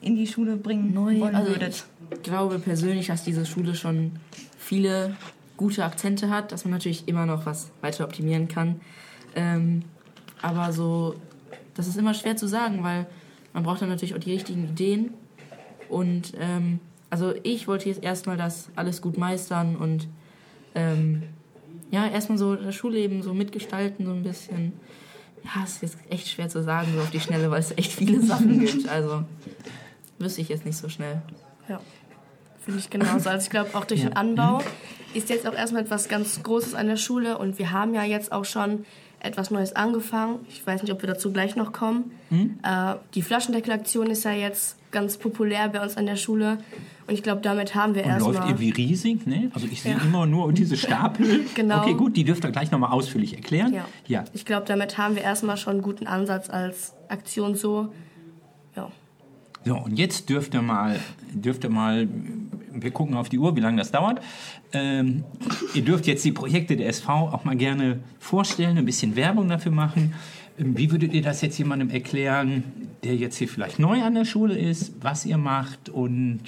in 0.00 0.16
die 0.16 0.26
Schule 0.26 0.56
bringen 0.56 0.94
Neu, 0.94 1.20
wollen 1.20 1.34
also 1.34 1.50
würdet? 1.50 1.84
Glaube 2.22 2.58
persönlich, 2.58 3.08
dass 3.08 3.24
diese 3.24 3.46
Schule 3.46 3.74
schon 3.74 4.12
viele 4.58 5.16
gute 5.56 5.84
Akzente 5.84 6.30
hat, 6.30 6.52
dass 6.52 6.64
man 6.64 6.72
natürlich 6.72 7.08
immer 7.08 7.26
noch 7.26 7.46
was 7.46 7.70
weiter 7.80 8.04
optimieren 8.04 8.48
kann. 8.48 8.80
Ähm, 9.34 9.82
aber 10.40 10.72
so, 10.72 11.16
das 11.74 11.86
ist 11.86 11.96
immer 11.96 12.14
schwer 12.14 12.36
zu 12.36 12.46
sagen, 12.46 12.82
weil 12.82 13.06
man 13.52 13.64
braucht 13.64 13.82
dann 13.82 13.88
natürlich 13.88 14.14
auch 14.14 14.20
die 14.20 14.32
richtigen 14.32 14.64
Ideen. 14.64 15.14
Und 15.88 16.32
ähm, 16.38 16.80
also 17.10 17.34
ich 17.42 17.66
wollte 17.66 17.88
jetzt 17.88 18.02
erstmal 18.02 18.36
das 18.36 18.68
alles 18.76 19.02
gut 19.02 19.18
meistern 19.18 19.76
und 19.76 20.08
ähm, 20.74 21.22
ja, 21.90 22.06
erstmal 22.06 22.38
so 22.38 22.54
das 22.54 22.74
Schulleben 22.74 23.22
so 23.22 23.34
mitgestalten, 23.34 24.04
so 24.06 24.12
ein 24.12 24.22
bisschen. 24.22 24.74
Ja, 25.44 25.64
ist 25.64 25.82
jetzt 25.82 25.98
echt 26.10 26.28
schwer 26.28 26.48
zu 26.48 26.62
sagen, 26.62 26.88
so 26.94 27.00
auf 27.00 27.10
die 27.10 27.20
Schnelle, 27.20 27.50
weil 27.50 27.60
es 27.60 27.70
echt 27.72 27.92
viele 27.92 28.20
Sachen 28.20 28.60
gibt. 28.60 28.88
Also 28.88 29.24
wüsste 30.18 30.40
ich 30.40 30.48
jetzt 30.48 30.66
nicht 30.66 30.76
so 30.76 30.88
schnell. 30.88 31.22
Ja, 31.68 31.80
finde 32.68 32.80
ich 32.80 32.90
genauso. 32.90 33.28
Also 33.30 33.44
ich 33.44 33.50
glaube, 33.50 33.70
auch 33.74 33.84
durch 33.84 34.02
Ja. 34.02 34.10
den 34.10 34.16
Anbau 34.16 34.60
ist 35.14 35.30
jetzt 35.30 35.46
auch 35.46 35.54
erstmal 35.54 35.82
etwas 35.82 36.08
ganz 36.08 36.42
Großes 36.42 36.74
an 36.74 36.86
der 36.86 36.96
Schule 36.96 37.38
und 37.38 37.58
wir 37.58 37.72
haben 37.72 37.94
ja 37.94 38.04
jetzt 38.04 38.30
auch 38.32 38.44
schon 38.44 38.84
etwas 39.20 39.50
Neues 39.50 39.74
angefangen. 39.74 40.40
Ich 40.48 40.64
weiß 40.66 40.82
nicht, 40.82 40.92
ob 40.92 41.02
wir 41.02 41.08
dazu 41.08 41.32
gleich 41.32 41.56
noch 41.56 41.72
kommen. 41.72 42.12
Äh, 42.62 42.94
die 43.14 43.22
Flaschendeckelaktion 43.22 44.08
ist 44.10 44.24
ja 44.24 44.32
jetzt 44.32 44.76
ganz 44.92 45.16
populär 45.16 45.68
bei 45.68 45.82
uns 45.82 45.96
an 45.96 46.06
der 46.06 46.16
Schule 46.16 46.58
und 47.06 47.14
ich 47.14 47.22
glaube, 47.22 47.40
damit 47.42 47.74
haben 47.74 47.94
wir 47.94 48.04
Und 48.04 48.10
läuft 48.10 48.26
erstmal... 48.26 48.48
irgendwie 48.48 48.70
riesig, 48.70 49.26
ne? 49.26 49.50
Also 49.54 49.66
ich 49.70 49.82
sehe 49.82 49.92
Ja. 49.92 49.98
immer 50.02 50.24
nur 50.26 50.52
diese 50.52 50.76
Stapel. 50.84 51.40
Genau. 51.54 51.80
Okay, 51.82 51.94
gut, 51.94 52.16
die 52.16 52.24
dürft 52.24 52.44
ihr 52.44 52.50
gleich 52.52 52.70
nochmal 52.70 52.90
ausführlich 52.92 53.34
erklären. 53.34 53.72
Ja. 53.74 53.86
ja. 54.06 54.24
Ich 54.34 54.44
glaube, 54.44 54.66
damit 54.66 54.98
haben 54.98 55.14
wir 55.16 55.22
erstmal 55.22 55.56
schon 55.56 55.74
einen 55.74 55.82
guten 55.82 56.06
Ansatz 56.06 56.48
als 56.48 56.94
Aktion 57.08 57.54
so. 57.56 57.92
Ja. 58.76 58.90
So, 59.64 59.76
und 59.78 59.98
jetzt 59.98 60.30
dürft 60.30 60.54
ihr 60.54 60.62
mal, 60.62 60.98
dürft 61.32 61.64
ihr 61.64 61.70
mal, 61.70 62.06
wir 62.72 62.90
gucken 62.90 63.16
auf 63.16 63.28
die 63.28 63.38
Uhr, 63.38 63.56
wie 63.56 63.60
lange 63.60 63.78
das 63.78 63.90
dauert. 63.90 64.20
Ähm, 64.72 65.24
ihr 65.74 65.82
dürft 65.82 66.06
jetzt 66.06 66.24
die 66.24 66.32
Projekte 66.32 66.76
der 66.76 66.88
SV 66.88 67.10
auch 67.10 67.44
mal 67.44 67.56
gerne 67.56 68.00
vorstellen, 68.18 68.78
ein 68.78 68.84
bisschen 68.84 69.16
Werbung 69.16 69.48
dafür 69.48 69.72
machen. 69.72 70.14
Ähm, 70.58 70.76
Wie 70.76 70.90
würdet 70.90 71.12
ihr 71.12 71.22
das 71.22 71.40
jetzt 71.40 71.58
jemandem 71.58 71.90
erklären, 71.90 72.64
der 73.04 73.16
jetzt 73.16 73.36
hier 73.36 73.48
vielleicht 73.48 73.78
neu 73.78 74.02
an 74.02 74.14
der 74.14 74.24
Schule 74.24 74.58
ist, 74.58 74.92
was 75.00 75.24
ihr 75.24 75.38
macht 75.38 75.88
und 75.88 76.40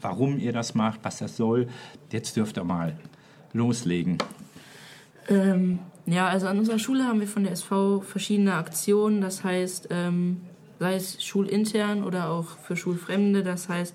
warum 0.00 0.38
ihr 0.38 0.52
das 0.52 0.74
macht, 0.74 1.00
was 1.02 1.18
das 1.18 1.36
soll? 1.36 1.68
Jetzt 2.10 2.36
dürft 2.36 2.58
ihr 2.58 2.64
mal 2.64 2.96
loslegen? 3.52 4.18
Ähm, 5.28 5.80
ja, 6.06 6.28
also 6.28 6.46
an 6.46 6.58
unserer 6.58 6.78
Schule 6.78 7.04
haben 7.04 7.20
wir 7.20 7.26
von 7.26 7.42
der 7.42 7.52
SV 7.52 8.00
verschiedene 8.00 8.54
Aktionen. 8.54 9.20
Das 9.20 9.42
heißt, 9.42 9.88
ähm, 9.90 10.42
sei 10.78 10.94
es 10.94 11.24
schulintern 11.24 12.04
oder 12.04 12.30
auch 12.30 12.58
für 12.58 12.76
Schulfremde. 12.76 13.42
Das 13.42 13.68
heißt, 13.68 13.94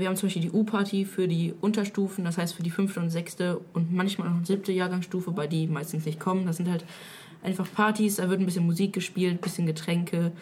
wir 0.00 0.08
haben 0.08 0.16
zum 0.16 0.28
Beispiel 0.28 0.42
die 0.42 0.50
U-Party 0.50 1.04
für 1.04 1.28
die 1.28 1.54
Unterstufen, 1.60 2.24
das 2.24 2.38
heißt 2.38 2.54
für 2.54 2.62
die 2.62 2.70
fünfte 2.70 3.00
und 3.00 3.10
sechste 3.10 3.60
und 3.72 3.92
manchmal 3.92 4.28
auch 4.28 4.44
siebte 4.44 4.72
Jahrgangsstufe, 4.72 5.30
bei 5.30 5.46
die 5.46 5.66
meistens 5.66 6.06
nicht 6.06 6.20
kommen. 6.20 6.46
Das 6.46 6.56
sind 6.56 6.70
halt 6.70 6.84
einfach 7.42 7.66
Partys, 7.72 8.16
da 8.16 8.28
wird 8.28 8.40
ein 8.40 8.46
bisschen 8.46 8.66
Musik 8.66 8.92
gespielt, 8.92 9.34
ein 9.34 9.40
bisschen 9.40 9.66
Getränke. 9.66 10.32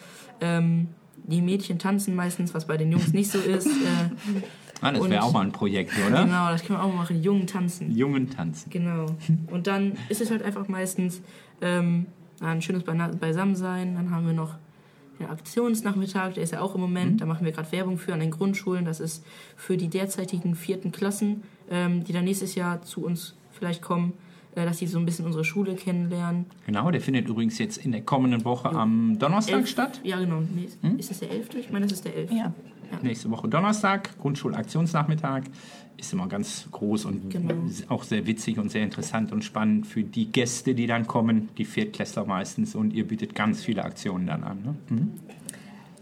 Ähm, 0.41 0.89
die 1.27 1.41
Mädchen 1.41 1.79
tanzen 1.79 2.15
meistens, 2.15 2.53
was 2.53 2.67
bei 2.67 2.77
den 2.77 2.91
Jungs 2.91 3.13
nicht 3.13 3.31
so 3.31 3.39
ist. 3.39 3.67
Äh, 3.67 3.71
Ah, 4.81 4.91
das 4.91 5.09
wäre 5.09 5.23
auch 5.23 5.31
mal 5.31 5.41
ein 5.41 5.51
Projekt, 5.51 5.93
oder? 6.05 6.25
genau, 6.25 6.49
das 6.49 6.63
können 6.63 6.79
wir 6.79 6.83
auch 6.83 6.89
mal 6.89 6.97
machen, 6.97 7.21
Jungen 7.23 7.47
tanzen. 7.47 7.95
Jungen 7.95 8.29
tanzen. 8.29 8.69
Genau. 8.69 9.05
Und 9.49 9.67
dann 9.67 9.93
ist 10.09 10.21
es 10.21 10.29
halt 10.29 10.43
einfach 10.43 10.67
meistens 10.67 11.21
ähm, 11.61 12.07
ein 12.41 12.61
schönes 12.61 12.83
Beisammensein. 12.83 13.95
Dann 13.95 14.11
haben 14.11 14.25
wir 14.25 14.33
noch 14.33 14.55
den 15.19 15.27
Aktionsnachmittag, 15.27 16.33
der 16.33 16.43
ist 16.43 16.51
ja 16.53 16.61
auch 16.61 16.75
im 16.75 16.81
Moment. 16.81 17.21
Da 17.21 17.25
machen 17.25 17.45
wir 17.45 17.51
gerade 17.51 17.71
Werbung 17.71 17.97
für 17.97 18.13
an 18.13 18.19
den 18.19 18.31
Grundschulen. 18.31 18.85
Das 18.85 18.99
ist 18.99 19.25
für 19.55 19.77
die 19.77 19.87
derzeitigen 19.87 20.55
vierten 20.55 20.91
Klassen, 20.91 21.43
ähm, 21.69 22.03
die 22.03 22.13
dann 22.13 22.25
nächstes 22.25 22.55
Jahr 22.55 22.81
zu 22.81 23.03
uns 23.05 23.35
vielleicht 23.51 23.81
kommen, 23.81 24.13
äh, 24.55 24.65
dass 24.65 24.77
sie 24.79 24.87
so 24.87 24.99
ein 24.99 25.05
bisschen 25.05 25.25
unsere 25.25 25.45
Schule 25.45 25.75
kennenlernen. 25.75 26.45
Genau, 26.65 26.91
der 26.91 27.01
findet 27.01 27.27
übrigens 27.29 27.57
jetzt 27.57 27.77
in 27.77 27.91
der 27.91 28.01
kommenden 28.01 28.43
Woche 28.45 28.69
am 28.69 29.17
Donnerstag 29.19 29.55
Elf- 29.59 29.67
statt. 29.69 30.01
Ja, 30.03 30.19
genau. 30.19 30.41
Nee, 30.41 30.67
Ist 30.97 31.09
das 31.11 31.19
der 31.19 31.31
11.? 31.31 31.55
Ich 31.55 31.71
meine, 31.71 31.85
das 31.85 31.93
ist 31.93 32.05
der 32.05 32.15
11. 32.15 32.31
Ja. 32.31 32.53
Nächste 33.01 33.29
Woche 33.31 33.47
Donnerstag, 33.47 34.17
Grundschulaktionsnachmittag. 34.19 35.43
Ist 35.97 36.11
immer 36.11 36.27
ganz 36.27 36.67
groß 36.71 37.05
und 37.05 37.29
Genau. 37.29 37.53
auch 37.87 38.03
sehr 38.03 38.27
witzig 38.27 38.59
und 38.59 38.69
sehr 38.69 38.83
interessant 38.83 39.31
und 39.31 39.43
spannend 39.43 39.87
für 39.87 40.03
die 40.03 40.31
Gäste, 40.31 40.75
die 40.75 40.87
dann 40.87 41.07
kommen, 41.07 41.49
die 41.57 41.63
Viertklässler 41.65 42.25
meistens. 42.25 42.75
Und 42.75 42.93
ihr 42.93 43.07
bietet 43.07 43.33
ganz 43.33 43.63
viele 43.63 43.85
Aktionen 43.85 44.27
dann 44.27 44.43
an. 44.43 44.57
Ne? 44.63 44.75
Mhm. 44.89 45.13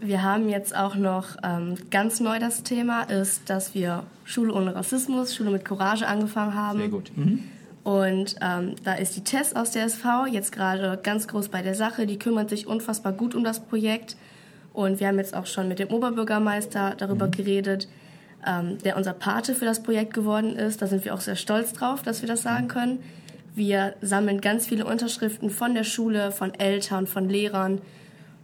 Wir 0.00 0.22
haben 0.22 0.48
jetzt 0.48 0.76
auch 0.76 0.96
noch 0.96 1.36
ähm, 1.42 1.76
ganz 1.90 2.20
neu 2.20 2.38
das 2.38 2.62
Thema, 2.62 3.02
ist, 3.04 3.48
dass 3.48 3.74
wir 3.74 4.02
Schule 4.24 4.52
ohne 4.52 4.74
Rassismus, 4.74 5.34
Schule 5.34 5.50
mit 5.50 5.64
Courage 5.64 6.06
angefangen 6.06 6.54
haben. 6.54 6.78
Sehr 6.78 6.88
gut. 6.88 7.12
Mhm. 7.16 7.44
Und 7.84 8.36
ähm, 8.40 8.74
da 8.82 8.94
ist 8.94 9.14
die 9.16 9.24
Tess 9.24 9.54
aus 9.54 9.70
der 9.70 9.84
SV 9.84 10.26
jetzt 10.26 10.52
gerade 10.52 10.98
ganz 11.02 11.28
groß 11.28 11.48
bei 11.48 11.62
der 11.62 11.74
Sache. 11.74 12.06
Die 12.06 12.18
kümmert 12.18 12.50
sich 12.50 12.66
unfassbar 12.66 13.12
gut 13.12 13.34
um 13.34 13.44
das 13.44 13.60
Projekt. 13.60 14.16
Und 14.74 15.00
wir 15.00 15.06
haben 15.06 15.18
jetzt 15.18 15.34
auch 15.34 15.46
schon 15.46 15.68
mit 15.68 15.78
dem 15.78 15.88
Oberbürgermeister 15.88 16.94
darüber 16.98 17.28
geredet, 17.28 17.88
ähm, 18.46 18.76
der 18.84 18.96
unser 18.96 19.14
Pate 19.14 19.54
für 19.54 19.64
das 19.64 19.82
Projekt 19.82 20.12
geworden 20.12 20.56
ist. 20.56 20.82
Da 20.82 20.88
sind 20.88 21.04
wir 21.06 21.14
auch 21.14 21.20
sehr 21.20 21.36
stolz 21.36 21.72
drauf, 21.72 22.02
dass 22.02 22.20
wir 22.20 22.28
das 22.28 22.42
sagen 22.42 22.68
können. 22.68 22.98
Wir 23.54 23.94
sammeln 24.02 24.40
ganz 24.40 24.66
viele 24.66 24.84
Unterschriften 24.84 25.48
von 25.48 25.74
der 25.74 25.84
Schule, 25.84 26.32
von 26.32 26.52
Eltern, 26.54 27.06
von 27.06 27.28
Lehrern 27.28 27.80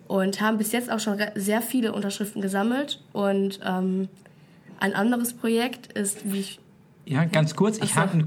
und 0.06 0.40
haben 0.40 0.56
bis 0.56 0.70
jetzt 0.70 0.90
auch 0.90 1.00
schon 1.00 1.18
sehr 1.34 1.62
viele 1.62 1.92
Unterschriften 1.92 2.40
gesammelt. 2.40 3.02
Und 3.12 3.58
ähm, 3.66 4.08
ein 4.78 4.94
anderes 4.94 5.34
Projekt 5.34 5.92
ist, 5.92 6.32
wie 6.32 6.40
ich 6.40 6.60
Ja, 7.06 7.24
ganz 7.24 7.56
kurz, 7.56 7.78
ich 7.78 7.96
hake, 7.96 8.24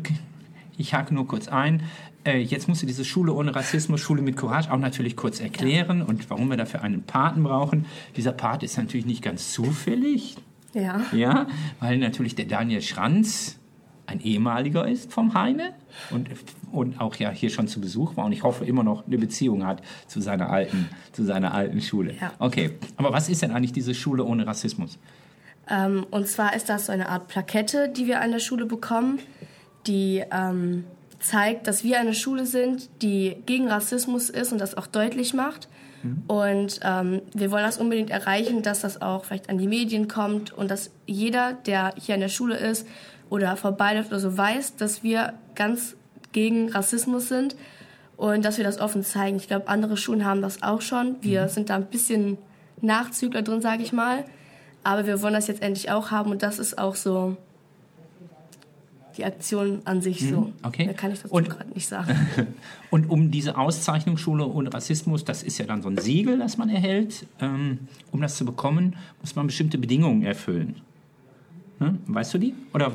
ich 0.78 0.94
hake 0.94 1.14
nur 1.14 1.26
kurz 1.26 1.48
ein. 1.48 1.84
Äh, 2.26 2.40
jetzt 2.40 2.68
musst 2.68 2.82
du 2.82 2.86
diese 2.86 3.04
Schule 3.04 3.34
ohne 3.34 3.56
Rassismus, 3.56 4.00
Schule 4.00 4.22
mit 4.22 4.38
Courage 4.38 4.72
auch 4.72 4.78
natürlich 4.78 5.16
kurz 5.16 5.40
erklären 5.40 6.02
und 6.02 6.30
warum 6.30 6.50
wir 6.50 6.58
dafür 6.58 6.82
einen 6.82 7.04
Paten 7.04 7.44
brauchen. 7.44 7.86
Dieser 8.16 8.32
Pat 8.32 8.64
ist 8.64 8.78
natürlich 8.78 9.06
nicht 9.06 9.22
ganz 9.22 9.52
zufällig, 9.52 10.38
ja. 10.74 11.02
ja, 11.12 11.48
weil 11.80 11.98
natürlich 11.98 12.36
der 12.36 12.46
Daniel 12.46 12.82
Schranz 12.82 13.60
ein 14.06 14.22
ehemaliger 14.22 14.88
ist 14.88 15.12
vom 15.12 15.34
Heine 15.34 15.74
und, 16.12 16.30
und 16.72 17.00
auch 17.00 17.16
ja 17.16 17.30
hier 17.30 17.50
schon 17.50 17.68
zu 17.68 17.80
Besuch 17.80 18.18
war 18.18 18.26
und 18.26 18.34
ich 18.34 18.44
hoffe 18.44 18.66
immer 18.66 18.84
noch 18.84 19.06
eine 19.08 19.18
Beziehung 19.18 19.66
hat 19.66 19.82
zu 20.08 20.22
seiner 20.22 20.50
alten, 20.50 20.90
zu 21.14 21.24
seiner 21.24 21.54
alten 21.54 21.82
Schule. 21.82 22.16
Ja. 22.20 22.34
Okay, 22.40 22.72
aber 22.98 23.14
was 23.14 23.30
ist 23.30 23.42
denn 23.42 23.52
eigentlich 23.52 23.72
diese 23.72 23.94
Schule 23.94 24.24
ohne 24.26 24.46
Rassismus? 24.46 25.00
Ähm, 25.70 26.06
und 26.12 26.28
zwar 26.28 26.56
ist 26.56 26.70
das 26.70 26.88
so 26.88 26.92
eine 26.92 27.08
Art 27.08 27.28
Plakette, 27.28 27.90
die 27.90 28.08
wir 28.08 28.22
an 28.22 28.32
der 28.32 28.40
Schule 28.40 28.66
bekommen, 28.66 29.20
die 29.88 30.24
ähm, 30.32 30.84
zeigt, 31.24 31.68
dass 31.68 31.84
wir 31.84 32.00
eine 32.00 32.14
Schule 32.14 32.46
sind, 32.46 32.90
die 33.02 33.38
gegen 33.46 33.68
Rassismus 33.68 34.30
ist 34.30 34.52
und 34.52 34.60
das 34.60 34.76
auch 34.78 34.88
deutlich 34.88 35.34
macht. 35.34 35.68
Und 36.28 36.82
ähm, 36.84 37.22
wir 37.34 37.50
wollen 37.50 37.64
das 37.64 37.78
unbedingt 37.78 38.10
erreichen, 38.10 38.62
dass 38.62 38.82
das 38.82 39.02
auch 39.02 39.24
vielleicht 39.24 39.50
an 39.50 39.58
die 39.58 39.68
Medien 39.68 40.10
kommt 40.10 40.52
und 40.52 40.70
dass 40.70 40.92
jeder, 41.06 41.54
der 41.54 41.94
hier 41.98 42.16
an 42.16 42.22
der 42.22 42.28
Schule 42.28 42.58
ist 42.58 42.86
oder 43.30 43.56
vorbeiläuft 43.56 44.10
oder 44.10 44.20
so, 44.20 44.38
weiß, 44.38 44.76
dass 44.76 45.02
wir 45.02 45.34
ganz 45.56 45.96
gegen 46.34 46.70
Rassismus 46.70 47.30
sind 47.30 47.56
und 48.18 48.44
dass 48.44 48.58
wir 48.58 48.66
das 48.66 48.82
offen 48.82 49.04
zeigen. 49.04 49.38
Ich 49.38 49.48
glaube, 49.48 49.70
andere 49.70 49.96
Schulen 49.96 50.26
haben 50.26 50.42
das 50.42 50.62
auch 50.62 50.82
schon. 50.82 51.16
Wir 51.22 51.48
sind 51.48 51.70
da 51.70 51.76
ein 51.76 51.86
bisschen 51.86 52.38
Nachzügler 52.82 53.42
drin, 53.42 53.62
sage 53.62 53.84
ich 53.84 53.94
mal. 53.94 54.26
Aber 54.84 55.08
wir 55.08 55.22
wollen 55.22 55.34
das 55.34 55.48
jetzt 55.48 55.62
endlich 55.62 55.90
auch 55.90 56.12
haben 56.12 56.32
und 56.32 56.44
das 56.44 56.60
ist 56.60 56.78
auch 56.78 56.96
so 56.96 57.38
die 59.18 59.26
Aktion 59.26 59.82
an 59.86 60.02
sich 60.02 60.28
so. 60.30 60.42
Mhm, 60.42 60.54
okay. 60.64 60.86
Da 60.88 60.94
kann 60.94 61.12
ich 61.12 61.22
dazu 61.22 61.34
Und- 61.34 61.50
gerade 61.50 61.70
nicht 61.72 61.88
sagen. 61.88 62.16
Und 62.90 63.10
um 63.10 63.32
diese 63.32 63.58
Auszeichnung 63.58 64.18
Schule 64.18 64.46
ohne 64.46 64.74
Rassismus, 64.74 65.24
das 65.26 65.44
ist 65.44 65.58
ja 65.58 65.66
dann 65.66 65.82
so 65.82 65.90
ein 65.90 65.98
Siegel, 65.98 66.38
das 66.40 66.58
man 66.58 66.70
erhält, 66.70 67.26
ähm, 67.42 67.80
um 68.12 68.22
das 68.22 68.38
zu 68.38 68.46
bekommen, 68.46 68.96
muss 69.22 69.36
man 69.36 69.48
bestimmte 69.48 69.78
Bedingungen 69.78 70.24
erfüllen. 70.24 70.76
Ne? 71.80 71.98
Weißt 72.08 72.34
du 72.34 72.38
die? 72.38 72.54
Oder 72.74 72.92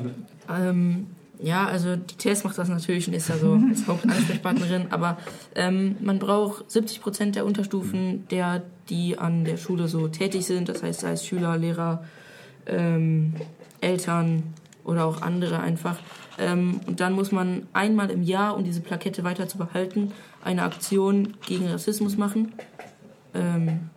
Ähm, 0.49 1.07
ja, 1.41 1.65
also 1.67 1.95
die 1.95 2.15
Tess 2.15 2.43
macht 2.43 2.57
das 2.57 2.67
natürlich 2.69 3.07
und 3.07 3.13
ist 3.13 3.29
da 3.29 3.37
so 3.37 3.53
als 3.69 3.87
Hauptansprechpartnerin, 3.87 4.87
aber 4.89 5.17
ähm, 5.55 5.95
man 6.01 6.19
braucht 6.19 6.69
70 6.71 7.01
Prozent 7.01 7.35
der 7.35 7.45
Unterstufen, 7.45 8.27
der, 8.29 8.63
die 8.89 9.17
an 9.17 9.45
der 9.45 9.57
Schule 9.57 9.87
so 9.87 10.07
tätig 10.07 10.45
sind, 10.45 10.67
das 10.69 10.83
heißt, 10.83 11.01
sei 11.01 11.11
es 11.13 11.25
Schüler, 11.25 11.57
Lehrer, 11.57 12.03
ähm, 12.65 13.33
Eltern 13.81 14.43
oder 14.83 15.05
auch 15.05 15.21
andere 15.21 15.59
einfach. 15.59 15.97
Ähm, 16.37 16.81
und 16.87 16.99
dann 16.99 17.13
muss 17.13 17.31
man 17.31 17.63
einmal 17.73 18.09
im 18.09 18.23
Jahr, 18.23 18.55
um 18.55 18.63
diese 18.63 18.81
Plakette 18.81 19.23
weiter 19.23 19.47
zu 19.47 19.57
behalten, 19.57 20.11
eine 20.43 20.63
Aktion 20.63 21.35
gegen 21.45 21.67
Rassismus 21.67 22.17
machen. 22.17 22.53
Ähm, 23.33 23.89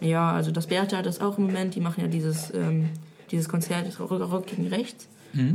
ja, 0.00 0.32
also 0.32 0.50
das 0.50 0.66
Bertha 0.66 0.96
hat 0.98 1.06
das 1.06 1.20
auch 1.20 1.38
im 1.38 1.46
Moment, 1.46 1.74
die 1.74 1.80
machen 1.80 2.00
ja 2.00 2.08
dieses, 2.08 2.52
ähm, 2.54 2.90
dieses 3.30 3.48
Konzert 3.48 3.98
Rock, 4.00 4.46
gegen 4.46 4.66
Rechts. 4.68 5.08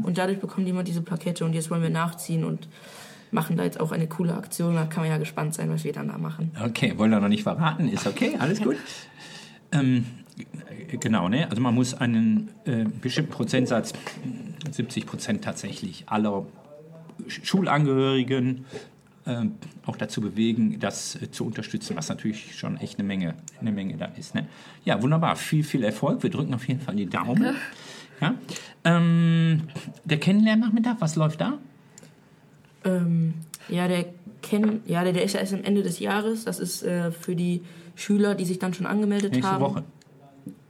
Und 0.04 0.18
dadurch 0.18 0.40
bekommen 0.40 0.66
die 0.66 0.72
immer 0.72 0.84
diese 0.84 1.02
Plakette 1.02 1.46
und 1.46 1.54
jetzt 1.54 1.72
wollen 1.72 1.82
wir 1.82 1.90
nachziehen 1.90 2.44
und 2.44 2.68
machen 3.32 3.56
da 3.56 3.64
jetzt 3.64 3.80
auch 3.80 3.92
eine 3.92 4.08
coole 4.08 4.36
Aktion. 4.36 4.76
Da 4.76 4.86
kann 4.86 5.04
man 5.04 5.10
ja 5.10 5.18
gespannt 5.18 5.54
sein, 5.54 5.70
was 5.70 5.84
wir 5.84 5.94
dann 5.94 6.10
da 6.10 6.18
machen. 6.18 6.52
Okay, 6.62 6.98
wollen 6.98 7.12
wir 7.12 7.20
noch 7.20 7.30
nicht 7.30 7.44
verraten, 7.44 7.88
ist 7.88 8.06
okay, 8.06 8.36
alles 8.40 8.62
gut. 8.62 8.76
ähm, 9.72 9.98
äh, 9.98 10.19
genau, 11.00 11.29
ne? 11.29 11.50
Also 11.50 11.62
man 11.62 11.74
muss 11.75 11.93
einen 11.93 12.50
äh, 12.65 12.86
bestimmten 13.01 13.31
Prozentsatz, 13.31 13.93
70 14.72 15.05
Prozent 15.05 15.43
tatsächlich 15.43 16.03
aller 16.08 16.46
Sch- 17.27 17.46
Schulangehörigen 17.46 18.65
äh, 19.25 19.46
auch 19.86 19.96
dazu 19.98 20.22
bewegen, 20.22 20.79
das 20.79 21.15
äh, 21.22 21.29
zu 21.31 21.46
unterstützen, 21.46 21.96
was 21.96 22.10
natürlich 22.10 22.58
schon 22.58 22.77
echt 22.77 23.00
eine 23.00 23.08
Menge, 23.08 23.36
eine 23.60 23.72
Menge 23.72 23.98
da 23.98 24.05
ist. 24.05 24.36
Ne? 24.36 24.48
Ja, 24.86 25.01
wunderbar. 25.01 25.36
Viel, 25.36 25.63
viel 25.63 25.84
Erfolg. 25.84 26.24
Wir 26.24 26.29
drücken 26.29 26.53
auf 26.53 26.67
jeden 26.67 26.79
Fall 26.81 26.96
die 26.96 27.05
Daumen. 27.08 27.55
Ja? 28.22 28.36
Ähm, 28.84 29.63
der 30.05 30.19
Kennenlernnachmittag, 30.19 30.96
was 31.00 31.15
läuft 31.15 31.41
da? 31.41 31.58
Ähm, 32.86 33.34
ja, 33.67 33.88
der 33.88 34.05
Ken, 34.41 34.81
ja, 34.86 35.03
der, 35.03 35.13
der 35.13 35.24
ist 35.24 35.34
ja 35.34 35.41
erst 35.41 35.53
am 35.53 35.63
Ende 35.63 35.84
des 35.84 36.00
Jahres. 36.00 36.46
Das 36.46 36.60
ist 36.60 36.81
äh, 36.84 37.12
für 37.12 37.36
die 37.36 37.62
Schüler, 37.96 38.36
die 38.36 38.46
sich 38.46 38.60
dann 38.60 38.74
schon 38.74 38.86
angemeldet 38.86 39.34
Nächste 39.34 39.51
haben. 39.51 39.62
Woche. 39.62 39.84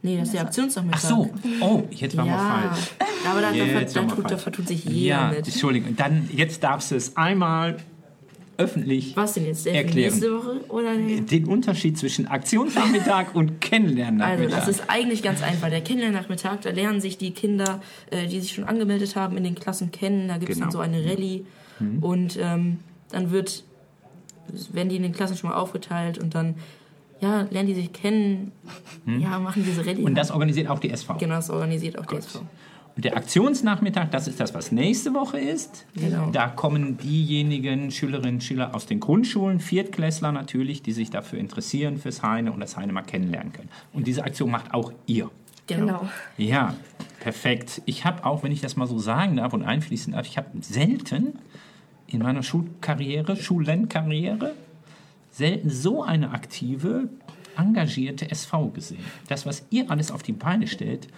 Nee, 0.02 0.16
das 0.16 0.28
ist 0.28 0.34
der 0.34 0.42
Aktionsnachmittag. 0.42 1.00
Ach 1.04 1.08
so. 1.08 1.30
Oh, 1.60 1.82
jetzt 1.90 2.16
waren 2.16 2.26
wir 2.26 2.32
Ja, 2.32 2.68
falsch. 2.70 2.90
aber 3.30 3.40
da, 3.42 3.50
da, 3.50 3.56
Jetzt 3.56 3.94
da, 3.96 4.02
wir 4.02 4.08
tut, 4.14 4.30
da 4.30 4.36
vertut 4.38 4.66
sich 4.68 4.84
jeder 4.84 4.96
Ja, 5.16 5.28
mit. 5.28 5.46
Entschuldigung. 5.46 5.94
Dann, 5.96 6.28
jetzt 6.34 6.62
darfst 6.62 6.90
du 6.90 6.96
es 6.96 7.16
einmal 7.18 7.76
öffentlich 8.56 9.16
Was 9.16 9.34
denn 9.34 9.46
jetzt? 9.46 9.66
Erklären. 9.66 10.12
nächste 10.12 10.34
Woche 10.36 10.60
oder 10.68 10.94
der? 10.96 11.20
Den 11.22 11.46
Unterschied 11.46 11.96
zwischen 11.98 12.26
Aktionsnachmittag 12.28 13.26
und 13.34 13.48
Also, 13.50 13.54
Kennenlernnachmittag. 13.60 14.58
das 14.58 14.68
ist 14.68 14.84
eigentlich 14.88 15.22
ganz 15.22 15.42
einfach. 15.42 15.70
Der 15.70 15.80
Kennenlernnachmittag, 15.80 16.60
da 16.62 16.70
lernen 16.70 17.00
sich 17.00 17.16
die 17.18 17.30
Kinder, 17.32 17.80
äh, 18.10 18.26
die 18.26 18.40
sich 18.40 18.52
schon 18.54 18.64
angemeldet 18.64 19.16
haben, 19.16 19.36
in 19.36 19.44
den 19.44 19.54
Klassen 19.54 19.90
kennen. 19.92 20.28
Da 20.28 20.36
gibt 20.38 20.50
es 20.50 20.56
Genau. 20.56 20.66
dann 20.66 20.72
so 20.72 20.78
eine 20.80 21.04
Rallye. 21.04 21.44
Und 22.02 22.38
ähm, 22.38 22.78
dann 23.10 23.30
wird, 23.30 23.64
werden 24.72 24.90
die 24.90 24.96
in 24.96 25.02
den 25.02 25.12
Klassen 25.12 25.36
schon 25.38 25.48
mal 25.48 25.56
aufgeteilt 25.56 26.18
und 26.18 26.34
dann 26.34 26.56
ja, 27.20 27.42
lernen 27.50 27.68
die 27.68 27.74
sich 27.74 27.92
kennen, 27.92 28.52
ja, 29.06 29.38
machen 29.38 29.64
diese 29.64 29.84
Rallye. 29.86 30.02
und 30.02 30.14
das 30.14 30.30
organisiert 30.30 30.68
auch 30.68 30.78
die 30.78 30.90
SV. 30.90 31.14
genau, 31.18 31.36
das 31.36 31.50
organisiert 31.50 31.98
auch 31.98 32.06
die 32.06 32.16
SV. 32.16 32.40
Und 32.96 33.04
der 33.04 33.16
Aktionsnachmittag, 33.16 34.10
das 34.10 34.26
ist 34.26 34.40
das, 34.40 34.52
was 34.52 34.72
nächste 34.72 35.14
Woche 35.14 35.38
ist. 35.38 35.86
Genau. 35.94 36.30
Da 36.32 36.48
kommen 36.48 36.98
diejenigen 36.98 37.90
Schülerinnen 37.90 38.34
und 38.34 38.42
Schüler 38.42 38.74
aus 38.74 38.86
den 38.86 39.00
Grundschulen, 39.00 39.60
Viertklässler 39.60 40.32
natürlich, 40.32 40.82
die 40.82 40.92
sich 40.92 41.08
dafür 41.08 41.38
interessieren, 41.38 41.98
fürs 41.98 42.22
Heine 42.22 42.52
und 42.52 42.60
das 42.60 42.76
Heine 42.76 42.92
mal 42.92 43.02
kennenlernen 43.02 43.52
können. 43.52 43.68
Und 43.92 44.06
diese 44.06 44.24
Aktion 44.24 44.50
macht 44.50 44.74
auch 44.74 44.92
ihr. 45.06 45.30
Genau. 45.66 46.08
Ja, 46.36 46.74
perfekt. 47.20 47.80
Ich 47.86 48.04
habe 48.04 48.24
auch, 48.26 48.42
wenn 48.42 48.50
ich 48.50 48.60
das 48.60 48.76
mal 48.76 48.88
so 48.88 48.98
sagen 48.98 49.36
darf 49.36 49.52
und 49.52 49.62
einfließen 49.62 50.14
darf, 50.14 50.26
ich 50.26 50.36
habe 50.36 50.48
selten 50.60 51.38
in 52.08 52.18
meiner 52.18 52.42
Schulkarriere, 52.42 53.36
Schulenkarriere, 53.36 54.52
selten 55.30 55.70
so 55.70 56.02
eine 56.02 56.30
aktive, 56.30 57.08
engagierte 57.56 58.30
SV 58.30 58.68
gesehen. 58.68 59.04
Das, 59.28 59.46
was 59.46 59.64
ihr 59.70 59.90
alles 59.90 60.10
auf 60.10 60.22
die 60.22 60.32
Beine 60.32 60.66
stellt, 60.66 61.08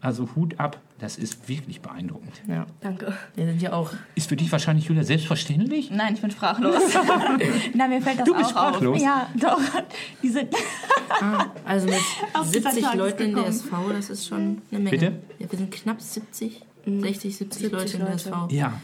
also 0.00 0.28
Hut 0.36 0.60
ab, 0.60 0.80
das 0.98 1.16
ist 1.16 1.48
wirklich 1.48 1.80
beeindruckend. 1.80 2.32
Ja. 2.46 2.66
Danke. 2.80 3.14
Wir 3.34 3.46
sind 3.46 3.60
ja 3.62 3.72
auch. 3.72 3.90
Ist 4.14 4.28
für 4.28 4.36
dich 4.36 4.52
wahrscheinlich, 4.52 4.86
Julia, 4.86 5.02
selbstverständlich? 5.04 5.90
Nein, 5.90 6.14
ich 6.14 6.20
bin 6.20 6.30
sprachlos. 6.30 6.74
Na, 7.74 7.88
mir 7.88 8.00
fällt 8.02 8.20
das 8.20 8.26
Du 8.26 8.34
bist 8.34 8.54
auch 8.56 8.68
sprachlos? 8.74 8.96
auf. 8.98 9.02
Ja, 9.02 9.28
doch. 9.40 9.60
Diese 10.22 10.46
Also 11.64 11.86
mit 11.86 11.94
Auf 12.34 12.50
dieser 12.50 12.70
70 12.70 12.82
Tages 12.84 12.98
Leuten 12.98 13.22
in 13.22 13.34
der. 13.34 13.46
SV, 13.46 13.92
das 13.92 14.10
ist 14.10 14.26
schon 14.26 14.62
eine 14.70 14.80
Menge. 14.80 14.90
Bitte? 14.90 15.12
Ja, 15.38 15.50
wir 15.50 15.58
sind 15.58 15.70
knapp 15.72 16.00
70, 16.00 16.62
60, 16.84 17.36
70, 17.36 17.36
70 17.38 17.72
Leute 17.72 17.92
in 17.96 18.04
der. 18.04 18.14
SV. 18.14 18.48
Ja. 18.50 18.80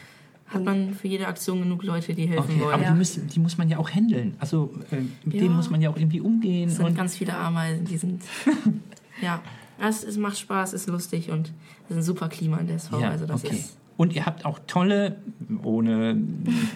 Hat 0.52 0.64
man 0.64 0.94
für 0.94 1.08
jede 1.08 1.26
Aktion 1.26 1.62
genug 1.62 1.82
Leute, 1.82 2.14
die 2.14 2.26
helfen 2.26 2.50
Okay, 2.50 2.60
wollen. 2.60 2.74
aber 2.74 2.82
Ja. 2.82 2.90
die, 2.92 2.98
müssen, 2.98 3.26
die 3.28 3.40
muss 3.40 3.56
man 3.58 3.68
ja 3.68 3.78
auch 3.78 3.90
handeln. 3.90 4.34
Also 4.38 4.72
äh, 4.90 4.96
mit 5.24 5.34
Ja. 5.34 5.40
denen 5.42 5.56
muss 5.56 5.70
man 5.70 5.80
ja 5.80 5.90
auch 5.90 5.96
irgendwie 5.96 6.20
umgehen. 6.20 6.68
Es 6.68 6.76
sind 6.76 6.94
ganz 6.96 7.16
viele 7.16 7.36
Ameisen, 7.36 7.84
die 7.84 7.96
sind. 7.96 8.22
ja, 9.22 9.40
es, 9.80 10.04
es 10.04 10.16
macht 10.16 10.38
Spaß, 10.38 10.72
es 10.72 10.82
ist 10.82 10.88
lustig 10.88 11.30
und 11.30 11.52
es 11.84 11.90
ist 11.92 11.96
ein 11.96 12.02
super 12.02 12.28
Klima 12.28 12.58
in 12.58 12.66
der 12.66 12.76
SV. 12.76 13.00
ja, 13.00 13.10
also 13.10 13.26
das 13.26 13.44
okay. 13.44 13.54
ist. 13.56 13.76
Und 13.96 14.14
ihr 14.14 14.24
habt 14.26 14.44
auch 14.46 14.58
tolle, 14.66 15.16
ohne, 15.62 16.16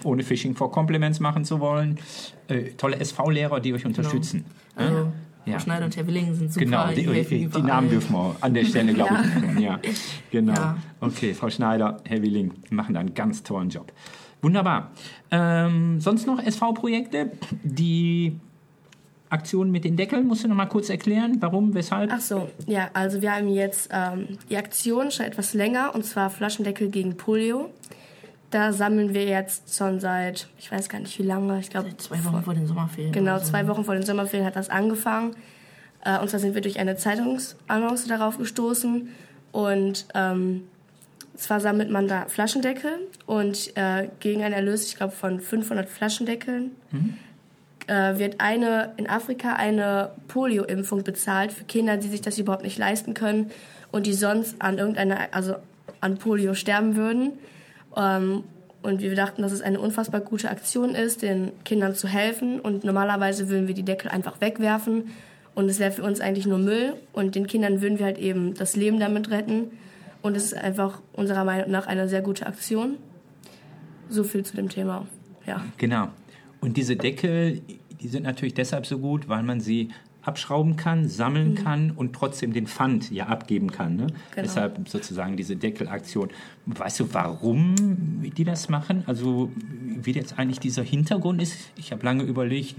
ohne 0.03 0.23
Fishing 0.23 0.55
for 0.55 0.71
Compliments 0.71 1.19
machen 1.19 1.43
zu 1.45 1.59
wollen, 1.59 1.97
äh, 2.47 2.71
tolle 2.77 2.99
SV-Lehrer, 2.99 3.59
die 3.59 3.73
euch 3.73 3.85
unterstützen. 3.85 4.45
Also, 4.75 4.95
Ja. 4.97 5.13
Frau 5.51 5.59
Schneider 5.59 5.85
und 5.85 5.95
Herr 5.95 6.07
Willingen 6.07 6.35
sind 6.35 6.53
super. 6.53 6.65
Genau, 6.65 6.87
die, 6.89 7.23
die, 7.23 7.47
die. 7.47 7.61
Namen 7.61 7.89
dürfen 7.89 8.13
wir 8.13 8.35
an 8.41 8.53
der 8.53 8.65
Stelle, 8.65 8.93
glaube 8.93 9.15
ich, 9.23 9.41
nennen. 9.41 9.59
Ja, 9.59 9.79
genau. 10.31 10.53
Ja. 10.53 10.77
Okay, 10.99 11.33
Frau 11.33 11.49
Schneider, 11.49 12.01
Herr 12.05 12.21
Willing 12.21 12.53
machen 12.69 12.93
da 12.93 12.99
einen 12.99 13.13
ganz 13.13 13.43
tollen 13.43 13.69
Job. 13.69 13.91
Wunderbar. 14.41 14.91
Ähm, 15.31 15.99
sonst 15.99 16.27
noch 16.27 16.41
SV-Projekte? 16.43 17.31
Die 17.63 18.39
Aktion 19.29 19.71
mit 19.71 19.83
den 19.83 19.97
Deckeln, 19.97 20.27
musst 20.27 20.43
du 20.43 20.47
noch 20.47 20.55
mal 20.55 20.67
kurz 20.67 20.89
erklären, 20.89 21.37
warum, 21.39 21.73
weshalb? 21.73 22.11
Ach 22.13 22.21
so, 22.21 22.49
ja, 22.65 22.89
also 22.93 23.21
wir 23.21 23.35
haben 23.35 23.49
jetzt 23.49 23.89
ähm, 23.91 24.37
die 24.49 24.57
Aktion 24.57 25.11
schon 25.11 25.25
etwas 25.25 25.53
länger 25.53 25.93
und 25.95 26.05
zwar 26.05 26.29
Flaschendeckel 26.29 26.89
gegen 26.89 27.17
Polio. 27.17 27.69
Da 28.49 28.71
sammeln 28.71 29.13
wir 29.13 29.25
jetzt 29.25 29.75
schon 29.75 29.99
seit, 29.99 30.47
ich 30.57 30.71
weiß 30.71 30.87
gar 30.87 30.99
nicht 30.99 31.17
wie 31.19 31.23
lange, 31.23 31.59
ich 31.59 31.69
glaube 31.69 31.95
Zwei 31.97 32.23
Wochen 32.23 32.43
vor 32.43 32.53
den 32.53 32.65
Sommerferien. 32.65 33.11
Genau, 33.11 33.39
so. 33.39 33.45
zwei 33.45 33.67
Wochen 33.67 33.83
vor 33.83 33.93
den 33.93 34.03
Sommerferien 34.03 34.45
hat 34.45 34.55
das 34.55 34.69
angefangen. 34.69 35.35
Äh, 36.05 36.19
und 36.19 36.29
zwar 36.29 36.39
sind 36.39 36.55
wir 36.55 36.61
durch 36.61 36.79
eine 36.79 36.95
Zeitungsannonce 36.95 38.07
darauf 38.07 38.37
gestoßen. 38.37 39.09
Und 39.51 40.05
ähm, 40.13 40.63
zwar 41.35 41.59
sammelt 41.59 41.89
man 41.89 42.07
da 42.07 42.25
Flaschendeckel 42.27 42.91
und 43.25 43.75
äh, 43.75 44.09
gegen 44.19 44.43
einen 44.43 44.53
Erlös, 44.53 44.87
ich 44.87 44.95
glaube, 44.95 45.13
von 45.13 45.39
500 45.39 45.87
Flaschendeckeln 45.87 46.71
äh, 47.87 48.17
wird 48.17 48.39
eine 48.39 48.93
in 48.97 49.09
Afrika 49.09 49.53
eine 49.53 50.11
Polio-Impfung 50.27 51.03
bezahlt 51.03 51.51
für 51.51 51.63
Kinder, 51.63 51.97
die 51.97 52.07
sich 52.07 52.21
das 52.21 52.37
überhaupt 52.37 52.63
nicht 52.63 52.77
leisten 52.77 53.13
können 53.13 53.51
und 53.91 54.05
die 54.05 54.13
sonst 54.13 54.61
an 54.61 54.77
irgendeiner, 54.77 55.29
also 55.31 55.55
an 56.01 56.17
Polio 56.17 56.53
sterben 56.53 56.95
würden. 56.95 57.33
Ähm, 57.97 58.43
und 58.83 59.01
wir 59.01 59.15
dachten, 59.15 59.41
dass 59.41 59.51
es 59.51 59.61
eine 59.61 59.79
unfassbar 59.79 60.21
gute 60.21 60.49
Aktion 60.49 60.95
ist, 60.95 61.21
den 61.21 61.51
Kindern 61.65 61.95
zu 61.95 62.07
helfen. 62.07 62.59
Und 62.59 62.83
normalerweise 62.83 63.49
würden 63.49 63.67
wir 63.67 63.73
die 63.73 63.83
Deckel 63.83 64.09
einfach 64.09 64.39
wegwerfen. 64.39 65.09
Und 65.55 65.67
es 65.69 65.79
wäre 65.79 65.91
für 65.91 66.03
uns 66.03 66.21
eigentlich 66.21 66.45
nur 66.45 66.59
Müll. 66.59 66.93
Und 67.11 67.35
den 67.35 67.47
Kindern 67.47 67.81
würden 67.81 67.99
wir 67.99 68.05
halt 68.05 68.19
eben 68.19 68.53
das 68.53 68.75
Leben 68.75 68.99
damit 68.99 69.29
retten. 69.31 69.71
Und 70.21 70.37
es 70.37 70.45
ist 70.45 70.53
einfach 70.53 71.01
unserer 71.13 71.43
Meinung 71.43 71.71
nach 71.71 71.87
eine 71.87 72.07
sehr 72.07 72.21
gute 72.21 72.45
Aktion. 72.45 72.97
So 74.09 74.23
viel 74.23 74.45
zu 74.45 74.55
dem 74.55 74.69
Thema. 74.69 75.05
Ja. 75.45 75.65
Genau. 75.77 76.09
Und 76.61 76.77
diese 76.77 76.95
Deckel, 76.95 77.61
die 77.99 78.07
sind 78.07 78.23
natürlich 78.23 78.53
deshalb 78.53 78.85
so 78.85 78.99
gut, 78.99 79.27
weil 79.27 79.43
man 79.43 79.59
sie 79.59 79.89
abschrauben 80.27 80.75
kann, 80.75 81.07
sammeln 81.07 81.55
kann 81.55 81.91
und 81.91 82.13
trotzdem 82.13 82.53
den 82.53 82.67
Pfand 82.67 83.09
ja 83.11 83.27
abgeben 83.27 83.71
kann. 83.71 83.95
Ne? 83.95 84.07
Deshalb 84.35 84.87
sozusagen 84.89 85.37
diese 85.37 85.55
Deckelaktion. 85.55 86.29
Weißt 86.65 86.99
du, 86.99 87.13
warum 87.13 87.75
die 88.35 88.43
das 88.43 88.69
machen? 88.69 89.03
Also 89.07 89.51
wie 89.55 90.11
jetzt 90.11 90.37
eigentlich 90.37 90.59
dieser 90.59 90.83
Hintergrund 90.83 91.41
ist? 91.41 91.57
Ich 91.77 91.91
habe 91.91 92.03
lange 92.05 92.23
überlegt, 92.23 92.75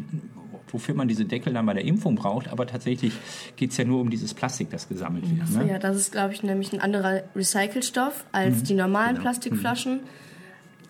wofür 0.68 0.94
man 0.94 1.08
diese 1.08 1.24
Deckel 1.24 1.54
dann 1.54 1.64
bei 1.64 1.74
der 1.74 1.84
Impfung 1.84 2.14
braucht, 2.16 2.48
aber 2.48 2.66
tatsächlich 2.66 3.14
geht 3.56 3.70
es 3.70 3.76
ja 3.78 3.84
nur 3.84 4.00
um 4.00 4.10
dieses 4.10 4.34
Plastik, 4.34 4.70
das 4.70 4.88
gesammelt 4.88 5.24
wird. 5.30 5.50
Ne? 5.50 5.72
Ja, 5.72 5.78
das 5.78 5.96
ist, 5.96 6.12
glaube 6.12 6.34
ich, 6.34 6.42
nämlich 6.42 6.72
ein 6.72 6.80
anderer 6.80 7.22
Recycelstoff 7.34 8.26
als 8.32 8.62
die 8.62 8.74
normalen 8.74 9.16
Plastikflaschen. 9.16 10.00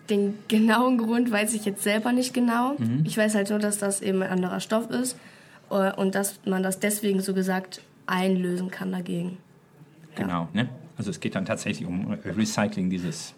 Den 0.09 0.33
genauen 0.47 0.97
Grund 0.97 1.31
weiß 1.31 1.53
ich 1.53 1.65
jetzt 1.65 1.83
selber 1.83 2.11
nicht 2.11 2.33
genau. 2.33 2.75
Ich 3.03 3.15
weiß 3.15 3.35
halt 3.35 3.49
nur, 3.51 3.59
dass 3.59 3.77
das 3.77 4.01
eben 4.01 4.21
ein 4.23 4.29
anderer 4.29 4.59
Stoff 4.59 4.89
ist 4.89 5.15
und 5.69 6.15
dass 6.15 6.39
man 6.45 6.63
das 6.63 6.79
deswegen 6.79 7.21
so 7.21 7.33
gesagt 7.33 7.81
einlösen 8.05 8.71
kann 8.71 8.91
dagegen. 8.91 9.37
Genau, 10.15 10.47
ne? 10.53 10.69
Also 10.97 11.11
es 11.11 11.19
geht 11.19 11.35
dann 11.35 11.45
tatsächlich 11.45 11.87
um 11.87 12.11
Recycling 12.25 12.89
dieses 12.89 13.33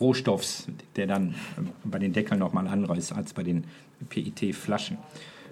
Rohstoffs, 0.00 0.66
der 0.96 1.06
dann 1.06 1.30
äh, 1.56 1.62
bei 1.84 1.98
den 1.98 2.12
Deckeln 2.12 2.40
nochmal 2.40 2.66
ein 2.66 2.72
anderer 2.72 2.96
ist 2.96 3.12
als 3.12 3.32
bei 3.32 3.42
den 3.42 3.64
PET-Flaschen. 4.08 4.98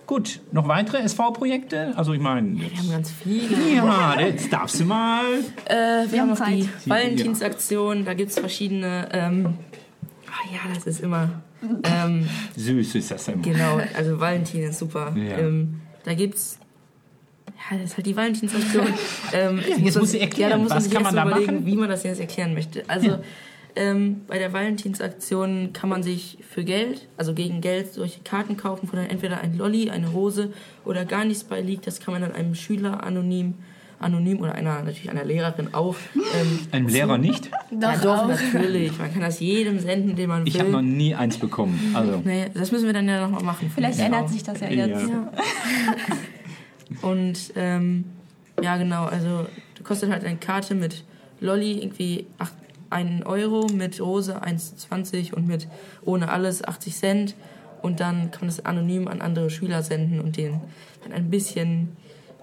Gut, 0.06 0.40
noch 0.52 0.66
weitere 0.66 1.02
SV-Projekte? 1.02 1.92
Also 1.94 2.14
ich 2.14 2.20
meine, 2.20 2.58
Wir 2.58 2.76
haben 2.78 2.90
ganz 2.90 3.10
viele. 3.10 3.76
ja, 3.76 4.18
jetzt 4.18 4.50
darfst 4.50 4.80
du 4.80 4.86
mal. 4.86 5.22
Äh, 5.66 6.10
wir 6.10 6.22
haben 6.22 6.30
noch 6.30 6.46
die 6.46 6.66
Valentinsaktion, 6.86 8.06
da 8.06 8.14
gibt 8.14 8.30
es 8.30 8.38
verschiedene. 8.38 9.06
Ähm, 9.12 9.54
ah 10.26 10.50
ja, 10.50 10.74
das 10.74 10.86
ist 10.86 11.00
immer. 11.00 11.42
Ähm, 11.82 12.26
Süß 12.56 12.94
ist 12.94 13.10
das 13.10 13.28
immer. 13.28 13.42
genau, 13.42 13.80
also 13.96 14.18
Valentin 14.18 14.62
ist 14.62 14.78
super. 14.78 15.14
Ja. 15.14 15.38
Ähm, 15.38 15.82
da 16.08 16.14
gibt's. 16.14 16.58
Ja, 17.46 17.76
das 17.76 17.90
ist 17.90 17.96
halt 17.96 18.06
die 18.06 18.16
Valentinsaktion. 18.16 18.86
ähm, 19.32 19.60
ich 19.60 19.78
jetzt 19.78 19.98
musst 19.98 20.14
du 20.14 20.20
erklären, 20.20 20.50
ja, 20.50 20.56
da 20.56 20.62
muss 20.62 20.70
was 20.70 20.90
kann 20.90 21.02
man 21.02 21.14
da 21.14 21.26
überlegen, 21.26 21.54
machen? 21.54 21.66
wie 21.66 21.76
man 21.76 21.88
das 21.88 22.02
jetzt 22.02 22.20
erklären 22.20 22.54
möchte. 22.54 22.82
Also 22.88 23.18
ähm, 23.76 24.22
bei 24.26 24.38
der 24.38 24.52
Valentinsaktion 24.52 25.72
kann 25.72 25.90
man 25.90 26.02
sich 26.02 26.38
für 26.48 26.64
Geld, 26.64 27.08
also 27.16 27.34
gegen 27.34 27.60
Geld, 27.60 27.92
solche 27.92 28.20
Karten 28.20 28.56
kaufen, 28.56 28.88
wo 28.90 28.96
dann 28.96 29.06
entweder 29.06 29.40
ein 29.40 29.56
Lolli, 29.56 29.90
eine 29.90 30.08
Rose 30.08 30.52
oder 30.84 31.04
gar 31.04 31.24
nichts 31.24 31.44
bei 31.44 31.60
liegt. 31.60 31.86
Das 31.86 32.00
kann 32.00 32.12
man 32.12 32.22
dann 32.22 32.32
einem 32.32 32.54
Schüler 32.54 33.04
anonym, 33.04 33.54
anonym 34.00 34.40
oder 34.40 34.54
einer 34.54 34.74
natürlich 34.82 35.10
einer 35.10 35.24
Lehrerin 35.24 35.74
auch. 35.74 35.96
Ähm, 36.14 36.58
Einem 36.72 36.88
Lehrer 36.88 37.18
nicht? 37.18 37.50
ja, 37.80 37.96
doch, 37.96 38.28
natürlich. 38.28 38.96
Man 38.98 39.12
kann 39.12 39.22
das 39.22 39.40
jedem 39.40 39.78
senden, 39.80 40.14
den 40.16 40.28
man 40.28 40.42
will. 40.42 40.48
Ich 40.48 40.58
habe 40.60 40.70
noch 40.70 40.82
nie 40.82 41.14
eins 41.14 41.36
bekommen. 41.38 41.78
Also, 41.94 42.20
Nee, 42.24 42.46
das 42.54 42.70
müssen 42.72 42.86
wir 42.86 42.92
dann 42.92 43.08
ja 43.08 43.20
nochmal 43.22 43.42
machen. 43.42 43.70
Vielleicht 43.74 43.98
Ja. 43.98 44.06
ändert 44.06 44.30
sich 44.30 44.42
das 44.42 44.60
ja 44.60 44.68
jetzt. 44.70 45.08
Ja. 45.08 45.32
Und 47.02 47.52
ähm, 47.56 48.04
ja, 48.62 48.76
genau, 48.76 49.04
also 49.04 49.46
du 49.74 49.82
kostet 49.82 50.10
halt 50.10 50.24
eine 50.24 50.36
Karte 50.36 50.74
mit 50.74 51.04
Lolli 51.40 51.82
irgendwie 51.82 52.26
8, 52.38 52.52
1 52.90 53.26
Euro, 53.26 53.66
mit 53.72 54.00
Rose 54.00 54.42
1,20 54.42 55.34
und 55.34 55.46
mit 55.46 55.68
ohne 56.04 56.30
alles 56.30 56.64
80 56.64 56.94
Cent. 56.96 57.34
Und 57.82 58.00
dann 58.00 58.30
kann 58.30 58.40
man 58.42 58.48
das 58.48 58.64
anonym 58.64 59.06
an 59.06 59.20
andere 59.20 59.50
Schüler 59.50 59.82
senden 59.82 60.20
und 60.20 60.36
denen 60.36 60.60
dann 61.04 61.12
ein 61.12 61.30
bisschen 61.30 61.96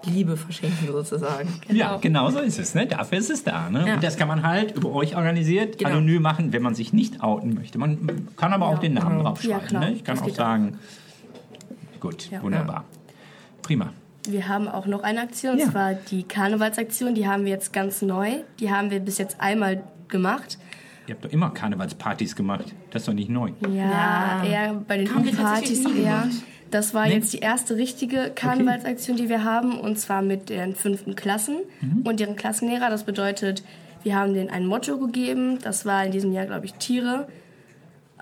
Liebe 0.06 0.36
verschenken 0.36 0.86
sozusagen. 0.90 1.48
Ja, 1.68 1.96
genau 1.98 2.30
so 2.30 2.38
ist 2.40 2.58
es. 2.58 2.74
Ne? 2.74 2.86
Dafür 2.86 3.18
ist 3.18 3.30
es 3.30 3.44
da. 3.44 3.68
Ne? 3.70 3.86
Ja. 3.86 3.94
Und 3.94 4.02
das 4.04 4.16
kann 4.16 4.28
man 4.28 4.42
halt 4.42 4.76
über 4.76 4.92
euch 4.92 5.16
organisiert 5.16 5.78
Genau. 5.78 5.90
anonym 5.90 6.22
machen, 6.22 6.52
wenn 6.52 6.62
man 6.62 6.74
sich 6.74 6.92
nicht 6.92 7.22
outen 7.22 7.54
möchte. 7.54 7.78
Man 7.78 8.28
kann 8.36 8.52
aber 8.52 8.66
auch 8.66 8.78
den 8.78 8.94
Namen 8.94 9.18
genau. 9.18 9.22
draufschreiben. 9.30 9.68
Ja, 9.70 9.80
ne? 9.80 9.92
Ich 9.92 10.04
kann 10.04 10.16
Das 10.16 10.24
auch 10.24 10.34
sagen, 10.34 10.78
gut, 12.00 12.30
Ja. 12.30 12.42
wunderbar. 12.42 12.84
Prima. 13.62 13.92
Wir 14.28 14.48
haben 14.48 14.66
auch 14.68 14.86
noch 14.86 15.02
eine 15.02 15.20
Aktion, 15.20 15.58
Ja. 15.58 15.66
und 15.66 15.70
zwar 15.72 15.94
die 15.94 16.22
Karnevalsaktion. 16.24 17.14
Die 17.14 17.28
haben 17.28 17.44
wir 17.44 17.52
jetzt 17.52 17.72
ganz 17.72 18.02
neu. 18.02 18.30
Die 18.60 18.70
haben 18.70 18.90
wir 18.90 19.00
bis 19.00 19.18
jetzt 19.18 19.40
einmal 19.40 19.82
gemacht. 20.08 20.58
Ihr 21.06 21.14
habt 21.14 21.24
doch 21.24 21.30
immer 21.30 21.50
Karnevalspartys 21.50 22.34
gemacht. 22.34 22.64
Das 22.90 23.02
ist 23.02 23.08
doch 23.08 23.12
nicht 23.14 23.28
neu. 23.30 23.50
Ja, 23.60 24.42
Ja. 24.42 24.44
eher 24.44 24.74
bei 24.74 24.98
den 24.98 25.06
Partys 25.08 25.84
eher. 25.84 25.92
gemacht. 25.92 26.28
Das 26.70 26.94
war 26.94 27.06
Nee? 27.06 27.14
jetzt 27.14 27.32
die 27.32 27.38
erste 27.38 27.76
richtige 27.76 28.30
Karnevalsaktion, 28.34 29.16
die 29.16 29.28
wir 29.28 29.44
haben, 29.44 29.78
und 29.78 29.98
zwar 29.98 30.22
mit 30.22 30.48
den 30.48 30.74
fünften 30.74 31.14
Klassen 31.14 31.58
Mhm. 31.80 32.02
und 32.06 32.20
ihren 32.20 32.36
Klassenlehrer. 32.36 32.90
Das 32.90 33.04
bedeutet, 33.04 33.62
wir 34.02 34.16
haben 34.16 34.34
denen 34.34 34.50
ein 34.50 34.66
Motto 34.66 34.98
gegeben. 34.98 35.58
Das 35.62 35.84
war 35.86 36.04
in 36.04 36.12
diesem 36.12 36.32
Jahr, 36.32 36.46
glaube 36.46 36.66
ich, 36.66 36.74
Tiere. 36.74 37.28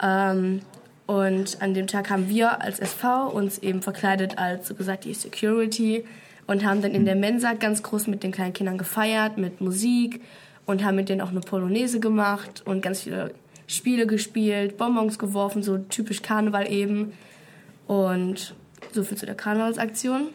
Ähm, 0.03 0.61
und 1.07 1.61
an 1.61 1.75
dem 1.75 1.87
Tag 1.87 2.11
haben 2.11 2.29
wir 2.29 2.63
als 2.63 2.79
SV 2.81 3.29
uns 3.29 3.59
eben 3.59 3.83
verkleidet 3.83 4.39
als, 4.39 4.69
so 4.69 4.75
gesagt, 4.75 5.05
die 5.05 5.13
Security 5.15 6.05
und 6.47 6.65
haben 6.65 6.81
dann 6.83 6.93
in 6.93 7.05
der 7.05 7.15
Mensa 7.15 7.53
ganz 7.53 7.83
groß 7.83 8.07
mit 8.07 8.23
den 8.23 8.33
kleinen 8.33 8.53
Kindern 8.55 8.79
gefeiert, 8.79 9.37
mit 9.39 9.61
Musik 9.61 10.23
und 10.67 10.83
haben 10.85 10.97
mit 10.97 11.09
denen 11.11 11.21
auch 11.21 11.31
eine 11.31 11.41
Polonaise 11.41 12.01
gemacht 12.01 12.63
und 12.65 12.81
ganz 12.83 13.03
viele 13.03 13.33
Spiele 13.67 14.07
gespielt, 14.07 14.77
Bonbons 14.79 15.19
geworfen, 15.19 15.63
so 15.63 15.79
typisch 15.79 16.23
Karneval 16.23 16.71
eben. 16.71 17.13
Und 17.87 18.55
so 18.93 19.03
viel 19.03 19.17
zu 19.17 19.27
der 19.27 19.35
Karnevalsaktion. 19.35 20.29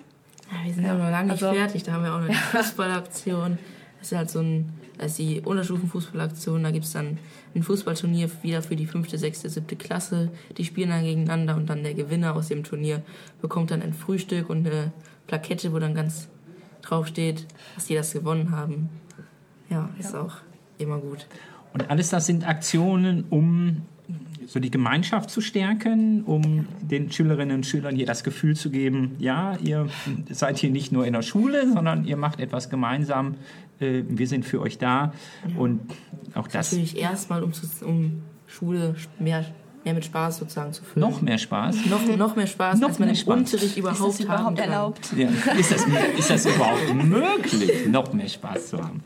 Ja, 0.52 0.66
wir 0.66 0.74
sind 0.74 0.84
ja 0.86 0.94
noch 0.96 1.10
lange 1.10 1.32
nicht 1.34 1.44
also- 1.44 1.56
fertig, 1.56 1.84
da 1.84 1.94
haben 1.94 2.04
wir 2.04 2.14
auch 2.14 2.20
noch 2.22 2.28
die 2.28 2.34
Fußballaktion. 2.58 3.58
Das 4.00 4.12
ist 4.12 4.18
halt 4.18 4.30
so 4.30 4.40
ein, 4.40 4.72
das 4.98 5.12
ist 5.12 5.20
die 5.20 5.42
Unterstufenfußballaktion. 5.42 6.64
Da 6.64 6.72
gibt 6.72 6.86
es 6.86 6.94
dann 6.94 7.18
ein 7.54 7.64
Fußballturnier 7.64 8.30
wieder 8.42 8.62
für 8.62 8.76
die 8.76 8.86
fünfte, 8.86 9.18
sechste, 9.18 9.50
siebte 9.50 9.76
Klasse. 9.76 10.32
Die 10.58 10.64
spielen 10.66 10.90
dann 10.90 11.04
gegeneinander 11.04 11.56
und 11.56 11.70
dann 11.70 11.84
der 11.84 11.94
Gewinner 11.94 12.36
aus 12.36 12.48
dem 12.48 12.64
Turnier 12.64 13.02
bekommt 13.42 13.72
dann 13.72 13.82
ein 13.82 13.94
Frühstück 13.94 14.50
und 14.50 14.66
eine 14.66 14.92
Plakette, 15.28 15.74
wo 15.74 15.80
dann 15.80 15.94
ganz 15.96 16.30
drauf 16.82 17.08
steht, 17.08 17.46
dass 17.76 17.86
die 17.86 17.96
das 17.96 18.14
gewonnen 18.14 18.52
haben. 18.52 18.90
Ja, 19.70 19.90
ist 20.00 20.16
auch 20.16 20.38
immer 20.78 20.98
gut. 20.98 21.28
Und 21.74 21.90
alles 21.90 22.10
das 22.10 22.26
sind 22.26 22.48
Aktionen, 22.48 23.26
um 23.30 23.84
so 24.50 24.60
die 24.60 24.72
Gemeinschaft 24.72 25.30
zu 25.30 25.42
stärken, 25.42 26.24
um 26.24 26.68
den 26.82 27.12
Schülerinnen 27.12 27.58
und 27.58 27.66
Schülern 27.68 27.96
hier 27.96 28.08
das 28.08 28.24
Gefühl 28.24 28.56
zu 28.56 28.72
geben, 28.72 29.16
ja, 29.20 29.56
ihr 29.64 29.88
seid 30.32 30.58
hier 30.58 30.72
nicht 30.72 30.92
nur 30.92 31.06
in 31.06 31.14
der 31.14 31.22
Schule, 31.22 31.72
sondern 31.72 32.04
ihr 32.04 32.18
macht 32.18 32.40
etwas 32.40 32.72
gemeinsam. 32.72 33.36
Äh, 33.80 34.02
wir 34.08 34.28
sind 34.28 34.46
für 34.46 34.60
euch 34.60 34.80
da. 34.80 35.14
Und 35.56 35.82
auch 36.34 36.48
das. 36.48 36.72
Natürlich 36.72 36.98
erstmal, 36.98 37.44
um, 37.44 37.52
um 37.86 38.24
Schule 38.48 38.96
mehr, 39.20 39.46
mehr 39.84 39.94
mit 39.94 40.06
Spaß 40.06 40.38
sozusagen 40.38 40.74
zu 40.74 40.84
füllen. 40.84 41.08
Noch 41.08 41.22
mehr 41.22 41.38
Spaß. 41.38 41.86
noch, 41.86 42.18
noch 42.18 42.36
mehr 42.36 42.48
Spaß, 42.48 42.80
Noch 42.80 42.90
als 42.90 42.98
man 42.98 43.10
mehr 43.10 43.16
im 43.16 43.22
Spaß. 43.22 43.38
Unterricht 43.38 43.66
Ist 43.66 43.78
überhaupt, 43.78 44.20
das 44.20 44.28
haben 44.28 44.56
überhaupt 44.56 44.60
erlaubt? 44.60 45.14
Ja. 45.16 45.30
Ist, 45.60 45.72
das, 45.72 45.86
ist 46.18 46.30
das 46.32 46.46
überhaupt 46.48 46.92
möglich, 46.96 47.88
noch 47.88 48.12
mehr 48.14 48.28
Spaß 48.28 48.70
zu 48.70 48.80
haben? 48.80 49.04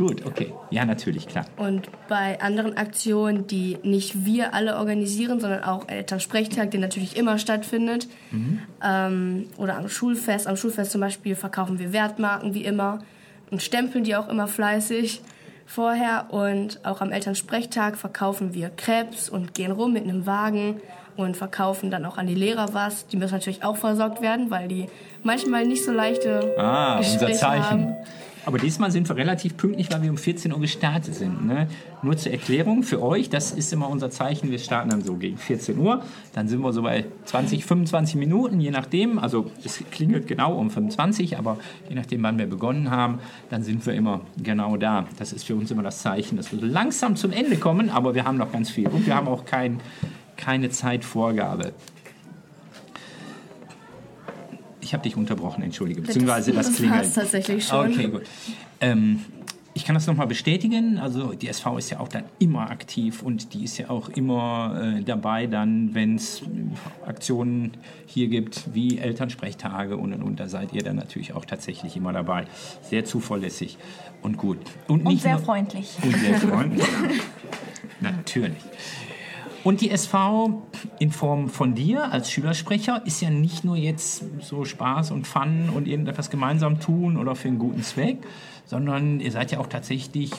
Gut, 0.00 0.24
okay. 0.24 0.50
Ja, 0.70 0.86
natürlich, 0.86 1.28
klar. 1.28 1.44
Und 1.58 1.90
bei 2.08 2.40
anderen 2.40 2.78
Aktionen, 2.78 3.46
die 3.46 3.76
nicht 3.82 4.24
wir 4.24 4.54
alle 4.54 4.76
organisieren, 4.78 5.40
sondern 5.40 5.62
auch 5.62 5.88
Elternsprechtag, 5.90 6.70
der 6.70 6.80
natürlich 6.80 7.16
immer 7.18 7.36
stattfindet, 7.36 8.08
ähm, 8.82 9.46
oder 9.58 9.76
am 9.76 9.90
Schulfest. 9.90 10.46
Am 10.46 10.56
Schulfest 10.56 10.92
zum 10.92 11.02
Beispiel 11.02 11.34
verkaufen 11.36 11.78
wir 11.78 11.92
Wertmarken 11.92 12.54
wie 12.54 12.64
immer 12.64 13.00
und 13.50 13.60
stempeln 13.62 14.02
die 14.04 14.16
auch 14.16 14.28
immer 14.30 14.48
fleißig 14.48 15.20
vorher. 15.66 16.28
Und 16.30 16.80
auch 16.86 17.02
am 17.02 17.12
Elternsprechtag 17.12 17.98
verkaufen 17.98 18.54
wir 18.54 18.70
Krebs 18.70 19.28
und 19.28 19.52
gehen 19.52 19.70
rum 19.70 19.92
mit 19.92 20.04
einem 20.04 20.24
Wagen 20.24 20.80
und 21.16 21.36
verkaufen 21.36 21.90
dann 21.90 22.06
auch 22.06 22.16
an 22.16 22.26
die 22.26 22.34
Lehrer 22.34 22.72
was. 22.72 23.06
Die 23.08 23.18
müssen 23.18 23.34
natürlich 23.34 23.64
auch 23.64 23.76
versorgt 23.76 24.22
werden, 24.22 24.50
weil 24.50 24.66
die 24.68 24.86
manchmal 25.22 25.66
nicht 25.66 25.84
so 25.84 25.92
leichte 25.92 26.54
Ah, 26.56 26.96
unser 26.96 27.10
Gespräche 27.26 27.38
Zeichen. 27.38 27.64
haben. 27.64 27.96
Aber 28.46 28.58
diesmal 28.58 28.90
sind 28.90 29.08
wir 29.08 29.16
relativ 29.16 29.56
pünktlich, 29.56 29.90
weil 29.92 30.02
wir 30.02 30.10
um 30.10 30.16
14 30.16 30.52
Uhr 30.52 30.60
gestartet 30.60 31.14
sind. 31.14 31.46
Ne? 31.46 31.68
Nur 32.02 32.16
zur 32.16 32.32
Erklärung 32.32 32.82
für 32.82 33.02
euch, 33.02 33.28
das 33.28 33.52
ist 33.52 33.72
immer 33.72 33.88
unser 33.88 34.10
Zeichen. 34.10 34.50
Wir 34.50 34.58
starten 34.58 34.90
dann 34.90 35.02
so 35.02 35.14
gegen 35.14 35.36
14 35.36 35.78
Uhr. 35.78 36.02
Dann 36.32 36.48
sind 36.48 36.60
wir 36.60 36.72
so 36.72 36.82
bei 36.82 37.04
20, 37.26 37.64
25 37.64 38.16
Minuten, 38.16 38.60
je 38.60 38.70
nachdem. 38.70 39.18
Also 39.18 39.50
es 39.64 39.82
klingelt 39.90 40.26
genau 40.26 40.54
um 40.56 40.70
25, 40.70 41.38
aber 41.38 41.58
je 41.88 41.94
nachdem, 41.94 42.22
wann 42.22 42.38
wir 42.38 42.46
begonnen 42.46 42.90
haben, 42.90 43.18
dann 43.50 43.62
sind 43.62 43.84
wir 43.84 43.92
immer 43.92 44.22
genau 44.42 44.76
da. 44.76 45.06
Das 45.18 45.32
ist 45.32 45.44
für 45.44 45.54
uns 45.54 45.70
immer 45.70 45.82
das 45.82 46.00
Zeichen, 46.00 46.36
dass 46.36 46.52
wir 46.52 46.60
langsam 46.62 47.16
zum 47.16 47.32
Ende 47.32 47.56
kommen, 47.56 47.90
aber 47.90 48.14
wir 48.14 48.24
haben 48.24 48.38
noch 48.38 48.52
ganz 48.52 48.70
viel. 48.70 48.88
Und 48.88 49.06
wir 49.06 49.14
haben 49.14 49.28
auch 49.28 49.44
kein, 49.44 49.80
keine 50.36 50.70
Zeitvorgabe. 50.70 51.72
Ich 54.90 54.94
habe 54.94 55.04
dich 55.04 55.16
unterbrochen, 55.16 55.62
entschuldige. 55.62 56.02
Beziehungsweise 56.02 56.50
das, 56.50 56.66
das 56.66 56.76
klingelt. 56.78 57.02
war's 57.02 57.14
tatsächlich 57.14 57.64
schon. 57.64 57.92
Okay, 57.92 58.08
gut. 58.08 58.22
Ähm, 58.80 59.20
ich 59.72 59.84
kann 59.84 59.94
das 59.94 60.08
nochmal 60.08 60.26
bestätigen. 60.26 60.98
Also 60.98 61.32
die 61.32 61.46
SV 61.46 61.78
ist 61.78 61.90
ja 61.90 62.00
auch 62.00 62.08
dann 62.08 62.24
immer 62.40 62.72
aktiv 62.72 63.22
und 63.22 63.54
die 63.54 63.62
ist 63.62 63.78
ja 63.78 63.88
auch 63.88 64.08
immer 64.08 64.96
äh, 64.98 65.02
dabei, 65.04 65.46
dann, 65.46 65.94
wenn 65.94 66.16
es 66.16 66.42
Aktionen 67.06 67.74
hier 68.04 68.26
gibt, 68.26 68.74
wie 68.74 68.98
Elternsprechtage 68.98 69.96
und 69.96 70.12
und 70.12 70.24
und. 70.24 70.40
Da 70.40 70.48
seid 70.48 70.72
ihr 70.72 70.82
dann 70.82 70.96
natürlich 70.96 71.34
auch 71.34 71.44
tatsächlich 71.44 71.96
immer 71.96 72.12
dabei. 72.12 72.46
Sehr 72.82 73.04
zuverlässig 73.04 73.78
und 74.22 74.38
gut. 74.38 74.58
Und 74.88 75.04
nicht 75.04 75.22
sehr 75.22 75.38
freundlich. 75.38 75.88
und 76.02 76.16
sehr 76.16 76.34
freundlich. 76.34 76.88
Natürlich. 78.00 78.56
Und 79.62 79.80
die 79.82 79.90
SV 79.90 80.62
in 80.98 81.10
Form 81.10 81.48
von 81.48 81.74
dir 81.74 82.10
als 82.12 82.30
Schülersprecher 82.30 83.02
ist 83.06 83.20
ja 83.20 83.30
nicht 83.30 83.62
nur 83.64 83.76
jetzt 83.76 84.24
so 84.40 84.64
Spaß 84.64 85.10
und 85.10 85.26
Fun 85.26 85.68
und 85.74 85.86
irgendetwas 85.86 86.30
gemeinsam 86.30 86.80
tun 86.80 87.16
oder 87.16 87.34
für 87.34 87.48
einen 87.48 87.58
guten 87.58 87.82
Zweck, 87.82 88.18
sondern 88.64 89.20
ihr 89.20 89.30
seid 89.32 89.52
ja 89.52 89.58
auch 89.58 89.66
tatsächlich 89.66 90.30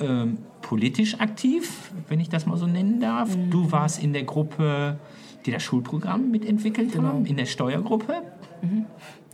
ähm, 0.00 0.38
politisch 0.62 1.20
aktiv, 1.20 1.92
wenn 2.08 2.20
ich 2.20 2.28
das 2.30 2.46
mal 2.46 2.56
so 2.56 2.66
nennen 2.66 3.00
darf. 3.00 3.28
Du 3.50 3.70
warst 3.70 4.02
in 4.02 4.12
der 4.12 4.24
Gruppe, 4.24 4.98
die 5.44 5.50
das 5.52 5.62
Schulprogramm 5.62 6.30
mitentwickelt 6.30 6.96
haben, 6.96 7.26
in 7.26 7.36
der 7.36 7.46
Steuergruppe. 7.46 8.22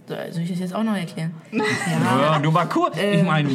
So, 0.08 0.14
Soll 0.32 0.42
ich 0.42 0.50
das 0.50 0.58
jetzt 0.58 0.74
auch 0.74 0.82
noch 0.82 0.96
erklären? 0.96 1.34
Ja, 1.52 2.40
nur 2.40 2.50
mal 2.50 2.66
kurz. 2.66 2.96
ich 2.98 3.22
meine, 3.22 3.48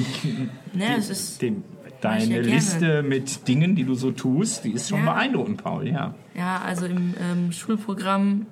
Ne, 0.73 0.95
es 0.97 1.09
ist, 1.09 1.41
den, 1.41 1.63
ich 1.73 1.74
deine 2.01 2.35
ja. 2.35 2.41
Liste 2.41 3.03
mit 3.03 3.47
Dingen, 3.47 3.75
die 3.75 3.83
du 3.83 3.95
so 3.95 4.11
tust, 4.11 4.63
die 4.63 4.71
ist 4.71 4.89
schon 4.89 4.99
Ja. 5.05 5.13
beeindruckend, 5.13 5.63
Paul, 5.63 5.87
ja. 5.87 6.13
ja, 6.35 6.61
also 6.61 6.85
im 6.85 7.13
ähm, 7.19 7.51
Schulprogramm, 7.51 8.47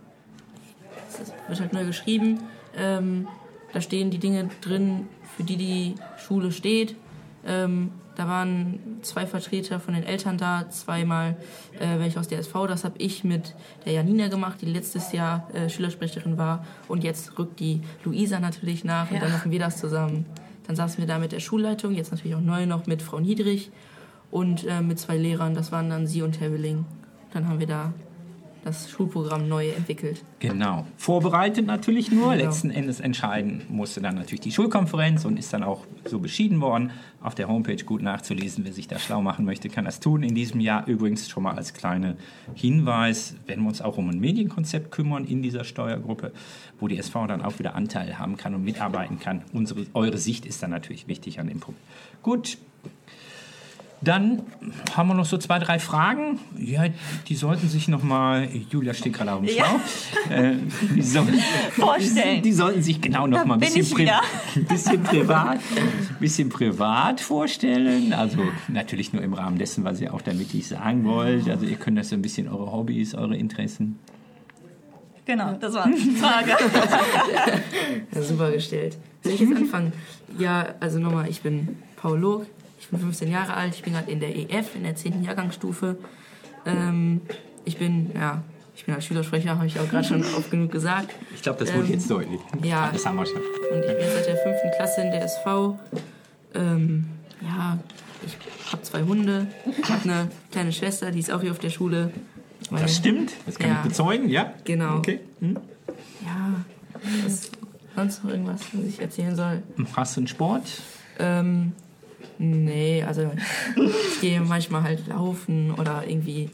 das 1.17 1.32
wird 1.47 1.60
halt 1.60 1.73
neu 1.73 1.86
geschrieben, 1.86 2.39
ähm, 2.77 3.27
da 3.73 3.82
stehen 3.82 4.12
die 4.12 4.19
Dinge 4.19 4.49
drin, 4.62 5.08
für 5.36 5.43
die 5.43 5.58
die 5.58 5.95
Schule 6.17 6.51
steht. 6.51 6.95
Ähm, 7.45 7.91
da 8.15 8.27
waren 8.27 8.79
zwei 9.01 9.25
Vertreter 9.25 9.79
von 9.79 9.95
den 9.95 10.03
Eltern 10.03 10.38
da, 10.38 10.69
zweimal 10.69 11.36
äh, 11.79 11.97
welche 11.97 12.19
aus 12.19 12.27
der 12.27 12.38
SV. 12.39 12.67
Das 12.67 12.84
habe 12.84 12.95
ich 12.99 13.23
mit 13.23 13.56
der 13.86 13.93
Janina 13.93 14.27
gemacht, 14.27 14.60
die 14.62 14.67
letztes 14.67 15.12
Jahr 15.12 15.47
äh, 15.53 15.67
Schülersprecherin 15.67 16.38
war. 16.38 16.63
Und 16.88 17.03
jetzt 17.03 17.38
rückt 17.39 17.60
die 17.60 17.82
Luisa 18.03 18.39
natürlich 18.39 18.84
nach 18.84 19.10
und 19.10 19.19
dann 19.21 19.32
machen 19.32 19.51
wir 19.51 19.60
das 19.60 19.77
zusammen. 19.77 20.27
Dann 20.65 20.76
saßen 20.76 20.99
wir 20.99 21.08
da 21.08 21.19
mit 21.19 21.32
der 21.32 21.39
Schulleitung, 21.39 21.93
jetzt 21.93 22.12
natürlich 22.12 22.36
auch 22.36 22.41
neu 22.41 22.65
noch 22.65 22.88
mit 22.88 23.02
Frau 23.02 23.19
Niedrich 23.19 23.71
und 24.32 24.65
äh, 24.65 24.82
mit 24.82 24.99
zwei 24.99 25.17
Lehrern. 25.17 25.54
Das 25.54 25.71
waren 25.71 25.89
dann 25.89 26.08
sie 26.08 26.21
und 26.21 26.39
Herr 26.39 26.52
Willing. 26.52 26.86
Dann 27.34 27.47
haben 27.47 27.60
wir 27.60 27.67
da 27.67 27.93
das 28.63 28.89
Schulprogramm 28.89 29.47
neu 29.47 29.69
entwickelt. 29.69 30.23
Genau. 30.39 30.88
Vorbereitet 30.97 31.65
natürlich 31.65 32.12
nur. 32.12 32.32
Genau. 32.32 32.45
Letzten 32.45 32.69
Endes 32.69 32.99
entscheiden 32.99 33.62
musste 33.69 34.02
dann 34.02 34.15
natürlich 34.15 34.41
die 34.41 34.52
Schulkonferenz 34.52 35.26
und 35.26 35.38
ist 35.38 35.54
dann 35.54 35.63
auch 35.63 35.86
so 36.06 36.19
beschieden 36.19 36.62
worden. 36.62 36.91
Auf 37.21 37.36
der 37.36 37.47
Homepage 37.47 37.84
gut 37.84 38.02
nachzulesen. 38.02 38.65
Wer 38.65 38.73
sich 38.73 38.88
da 38.88 38.99
schlau 38.99 39.21
machen 39.21 39.45
möchte, 39.45 39.69
kann 39.69 39.86
das 39.86 39.99
tun. 39.99 40.23
In 40.23 40.36
diesem 40.36 40.60
Jahr 40.60 40.88
übrigens 40.88 41.30
schon 41.30 41.43
mal 41.43 41.56
als 41.56 41.73
kleiner 41.73 42.15
Hinweis, 42.54 43.36
wenn 43.47 43.62
wir 43.62 43.69
uns 43.69 43.82
auch 43.82 43.97
um 43.97 44.10
ein 44.10 44.19
Medienkonzept 44.19 44.91
kümmern 44.91 45.26
in 45.26 45.41
dieser 45.41 45.63
Steuergruppe, 45.63 46.32
wo 46.80 46.88
die 46.88 46.97
SV 46.97 47.28
dann 47.28 47.41
auch 47.41 47.60
wieder 47.60 47.76
Anteil 47.76 48.19
haben 48.19 48.36
kann 48.38 48.56
und 48.56 48.63
mitarbeiten 48.63 49.19
kann. 49.19 49.43
Unsere, 49.54 49.86
eure 49.93 50.17
Sicht 50.17 50.45
ist 50.45 50.62
dann 50.63 50.71
natürlich 50.71 51.08
wichtig 51.08 51.39
an 51.39 51.47
dem 51.47 51.60
Punkt. 51.60 51.80
Gut, 52.21 52.58
dann 54.04 54.44
haben 54.96 55.08
wir 55.10 55.13
noch 55.16 55.26
so 55.26 55.38
zwei, 55.38 55.60
drei 55.60 55.80
Fragen. 55.80 56.39
Ja, 56.58 56.86
die 57.28 57.36
sollten 57.36 57.68
sich 57.70 57.88
noch 57.88 58.04
mal, 58.04 58.48
Julia 58.70 58.94
steht 58.94 59.13
gerade 59.13 59.34
auf 59.34 59.39
dem 59.39 59.50
Schlauch, 59.50 59.80
äh, 60.30 60.54
die, 60.96 61.02
sollten, 61.02 61.39
Vorstellen. 61.72 62.42
die 62.42 62.54
sollten 62.54 62.84
sich 62.84 63.02
genau 63.02 63.28
noch 63.28 63.39
Da 63.39 63.46
mal 63.46 63.56
ein 63.56 63.60
bin 63.60 63.74
bisschen, 63.74 63.84
ich 63.84 63.94
pri 63.94 64.62
bisschen 64.70 65.04
privat, 65.04 65.60
bisschen 66.20 66.50
privat 66.50 67.22
vorstellen. 67.22 68.13
Also 68.13 68.39
natürlich 68.68 69.13
nur 69.13 69.24
im 69.24 69.34
Rahmen 69.34 69.58
dessen, 69.58 69.84
was 69.84 70.00
ihr 70.02 70.13
auch 70.13 70.22
damit 70.22 70.44
wirklich 70.44 70.68
sagen 70.68 71.06
wollt. 71.06 71.50
Also 71.50 71.66
ihr 71.66 71.78
könnt 71.78 71.98
das 71.98 72.10
so 72.10 72.16
ein 72.16 72.22
bisschen 72.22 72.48
eure 72.48 72.72
Hobbys, 72.72 73.16
eure 73.16 73.36
Interessen. 73.36 74.00
Genau, 75.26 75.54
das 75.54 75.74
war 75.74 75.88
die 75.88 76.12
Frage. 76.12 76.52
Ja, 78.13 78.22
super 78.22 78.52
gestellt. 78.52 78.98
Soll 79.24 79.34
ich 79.34 79.39
jetzt 79.39 79.56
anfangen? 79.56 79.94
Ja, 80.38 80.76
also 80.80 81.00
nochmal, 81.00 81.30
ich 81.30 81.42
bin 81.42 81.78
Paul 81.96 82.20
Log, 82.20 82.46
ich 82.84 82.89
bin 82.89 83.00
15 83.00 83.32
Jahre 83.32 83.54
alt, 83.54 83.74
ich 83.76 83.82
bin 83.84 83.93
gerade 83.93 84.12
in 84.12 84.19
der 84.19 84.36
EF, 84.36 84.76
in 84.76 84.84
der 84.84 84.96
10. 84.96 85.24
Jahrgangsstufe. 85.24 85.98
Ähm, 86.65 87.22
ich 87.65 87.78
bin, 87.78 88.12
ja, 88.13 88.43
ich 88.76 88.86
bin 88.86 88.93
als 88.93 89.06
Schülersprecher, 89.06 89.56
habe 89.56 89.65
ich 89.67 89.80
auch 89.80 89.89
gerade 89.89 90.06
schon 90.06 90.22
oft 90.38 90.52
genug 90.52 90.72
gesagt. 90.72 91.10
Ich 91.34 91.41
glaube, 91.41 91.60
das 91.63 91.74
wurde 91.74 91.88
Ähm, 91.88 91.93
jetzt 91.93 92.10
deutlich. 92.10 92.39
ja. 92.62 92.89
Das 92.91 93.06
haben 93.06 93.15
wir 93.15 93.26
schon. 93.26 93.38
Und 93.38 93.80
ich 93.80 93.88
bin 93.98 94.06
seit 94.13 94.28
der 94.28 94.36
5. 94.38 94.56
Klasse 94.76 95.02
in 95.02 95.12
der 95.12 95.24
SV. 95.24 95.80
Ähm, 96.56 97.06
ja, 97.41 97.80
ich 98.26 98.38
habe 98.72 98.82
zwei 98.84 99.02
Hunde, 99.04 99.48
ich 99.65 99.89
habe 99.89 100.04
eine 100.04 100.30
kleine 100.52 100.72
Schwester, 100.74 101.12
die 101.12 101.19
ist 101.19 101.32
auch 101.32 101.41
hier 101.41 101.52
auf 101.52 101.60
der 101.60 101.69
Schule. 101.69 102.12
Meine- 102.69 102.84
Das 102.86 102.96
stimmt, 102.98 103.32
das 103.46 103.58
kann 103.58 103.69
Ja. 103.69 103.82
ich 103.82 103.89
bezeugen, 103.89 104.30
ja? 104.30 104.54
Genau. 104.65 104.98
Okay. 104.98 105.19
Hm. 105.39 105.58
Ja, 106.26 106.54
was, 107.26 107.50
sonst 107.96 108.24
noch 108.24 108.32
irgendwas, 108.32 108.62
was 108.74 108.86
ich 108.86 109.00
erzählen 109.02 109.36
soll? 109.36 109.62
Hast 109.96 110.15
du 110.15 110.22
einen 110.22 110.28
Sport? 110.28 110.63
Ähm, 111.19 111.74
nee, 112.38 113.04
also 113.04 113.32
ich 113.76 114.22
gehe 114.22 114.42
manchmal 114.42 114.84
halt 114.84 115.08
laufen 115.08 115.72
oder 115.72 116.04
irgendwie 116.08 116.50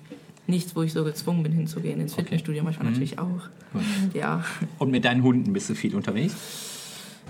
nichts, 0.48 0.76
wo 0.76 0.82
ich 0.82 0.94
so 0.94 1.04
gezwungen 1.04 1.44
bin 1.44 1.52
hinzugehen. 1.52 2.02
Ins 2.02 2.16
Fitnessstudio 2.16 2.64
manchmal 2.64 2.88
Mhm. 2.88 2.94
natürlich 2.94 3.20
auch. 3.20 3.42
Ja. 4.14 4.44
Und 4.80 4.92
mit 4.92 5.06
deinen 5.06 5.22
Hunden 5.24 5.54
bist 5.54 5.70
du 5.70 5.76
viel 5.76 5.96
unterwegs? 5.96 6.36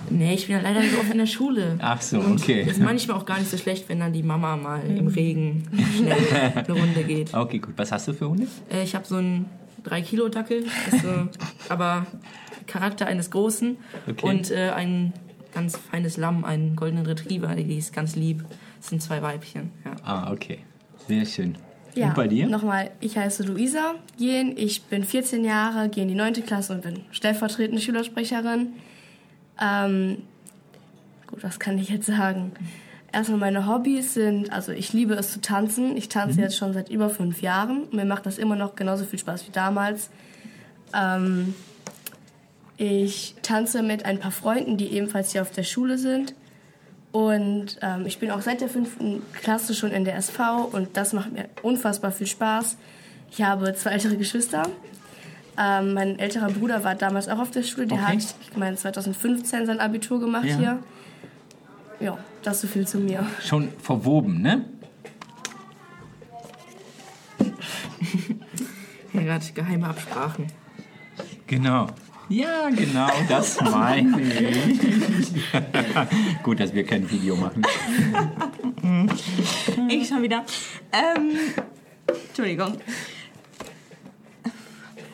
Nee, 0.10 0.34
ich 0.36 0.47
bin 0.47 0.56
ja 0.56 0.62
leider 0.62 0.82
so 0.82 0.97
oft 0.99 1.12
in 1.12 1.17
der 1.17 1.25
Schule. 1.25 1.75
Ach 1.80 2.02
so, 2.02 2.19
Und 2.21 2.39
okay. 2.41 2.62
Ist 2.62 2.80
manchmal 2.80 3.17
auch 3.17 3.25
gar 3.25 3.38
nicht 3.38 3.52
so 3.52 3.58
schlecht, 3.58 3.89
wenn 3.89 3.99
dann 3.99 4.13
die 4.13 4.23
Mama 4.23 4.56
mal 4.56 4.82
im 4.86 5.08
Regen 5.08 5.67
schnell 5.97 6.54
eine 6.56 6.71
Runde 6.80 7.04
geht. 7.04 7.34
Okay, 7.34 7.60
gut. 7.60 7.73
Was 7.75 7.91
hast 7.91 8.08
du 8.08 8.13
für 8.13 8.30
Hunde? 8.30 8.47
Äh, 8.71 8.84
ich 8.84 8.95
habe 8.95 9.06
so 9.06 9.17
einen 9.17 9.47
3-Kilo-Dackel, 9.86 10.63
ist 10.91 11.02
so, 11.04 11.28
aber 11.67 12.06
Charakter 12.67 13.08
eines 13.08 13.30
Großen. 13.32 13.75
Okay. 14.10 14.25
Und 14.25 14.52
äh, 14.52 14.69
einen 14.69 15.12
ganz 15.53 15.77
feines 15.77 16.17
Lamm, 16.17 16.45
einen 16.45 16.75
goldenen 16.75 17.05
Retriever, 17.05 17.55
die 17.55 17.77
ist 17.77 17.93
ganz 17.93 18.15
lieb. 18.15 18.43
Das 18.79 18.89
sind 18.89 19.01
zwei 19.01 19.21
Weibchen. 19.21 19.71
Ja. 19.85 19.95
Ah, 20.03 20.31
okay. 20.31 20.59
Sehr 21.07 21.25
schön. 21.25 21.57
Ja, 21.95 22.07
Und 22.09 22.15
bei 22.15 22.27
dir? 22.27 22.47
Nochmal, 22.47 22.91
ich 22.99 23.17
heiße 23.17 23.43
Luisa 23.43 23.95
Jen, 24.17 24.55
ich 24.55 24.83
bin 24.83 25.03
14 25.03 25.43
Jahre, 25.43 25.89
gehe 25.89 26.03
in 26.03 26.09
die 26.09 26.15
9. 26.15 26.33
Klasse 26.45 26.73
und 26.73 26.83
bin 26.83 27.01
stellvertretende 27.12 27.81
Schülersprecherin. 27.81 28.73
Ähm, 29.59 30.17
gut, 31.27 31.43
was 31.43 31.59
kann 31.59 31.77
ich 31.77 31.89
jetzt 31.89 32.05
sagen? 32.05 32.51
Erstmal 33.12 33.39
meine 33.39 33.65
Hobbys 33.65 34.13
sind, 34.13 34.53
also 34.53 34.71
ich 34.71 34.93
liebe 34.93 35.15
es 35.15 35.33
zu 35.33 35.41
tanzen. 35.41 35.97
Ich 35.97 36.09
tanze 36.09 36.41
jetzt 36.41 36.55
schon 36.55 36.73
seit 36.73 36.89
über 36.89 37.09
fünf 37.09 37.41
Jahren. 37.41 37.88
Mir 37.91 38.05
macht 38.05 38.27
das 38.27 38.38
immer 38.38 38.55
noch 38.55 38.75
genauso 38.75 39.03
viel 39.03 39.17
Spaß 39.17 39.47
wie 39.47 39.51
damals. 39.51 40.12
Ähm, 40.93 41.55
ich 42.79 43.35
tanze 43.41 43.83
mit 43.83 44.05
ein 44.05 44.19
paar 44.19 44.31
Freunden, 44.31 44.77
die 44.77 44.87
ebenfalls 44.93 45.33
hier 45.33 45.41
auf 45.41 45.51
der 45.51 45.63
Schule 45.63 45.97
sind. 45.97 46.33
Und 47.11 47.77
ähm, 47.81 48.05
ich 48.05 48.19
bin 48.19 48.31
auch 48.31 48.41
seit 48.41 48.61
der 48.61 48.69
fünften 48.69 49.21
Klasse 49.33 49.75
schon 49.75 49.91
in 49.91 50.05
der 50.05 50.15
SV 50.15 50.63
und 50.71 50.95
das 50.95 51.11
macht 51.11 51.33
mir 51.33 51.49
unfassbar 51.61 52.11
viel 52.11 52.27
Spaß. 52.27 52.77
Ich 53.31 53.41
habe 53.41 53.73
zwei 53.75 53.89
ältere 53.91 54.15
Geschwister. 54.15 54.63
Ähm, 55.57 55.93
mein 55.93 56.19
älterer 56.19 56.49
Bruder 56.51 56.83
war 56.85 56.95
damals 56.95 57.27
auch 57.27 57.39
auf 57.39 57.51
der 57.51 57.63
Schule. 57.63 57.87
Der 57.87 57.97
Okay. 57.97 58.05
hat, 58.17 58.35
ich 58.49 58.55
meine, 58.55 58.77
2015 58.77 59.65
sein 59.65 59.79
Abitur 59.81 60.19
gemacht 60.21 60.45
Ja. 60.45 60.55
hier. 60.57 60.79
Ja, 61.99 62.17
das 62.43 62.61
so 62.61 62.67
viel 62.67 62.87
zu 62.87 62.97
mir. 62.99 63.25
Schon 63.43 63.69
verwoben, 63.81 64.41
ne? 64.41 64.63
Ja, 69.11 69.21
gerade 69.23 69.45
geheime 69.53 69.87
Absprachen. 69.87 70.47
Genau. 71.47 71.87
Ja, 72.29 72.69
genau, 72.69 73.09
das 73.27 73.59
meine 73.71 74.21
ich. 74.21 75.31
Gut, 76.43 76.59
dass 76.59 76.73
wir 76.73 76.85
kein 76.85 77.09
Video 77.09 77.35
machen. 77.35 77.63
Ich 79.89 80.07
schon 80.07 80.21
wieder. 80.21 80.45
Ähm, 80.93 81.31
Entschuldigung. 82.27 82.77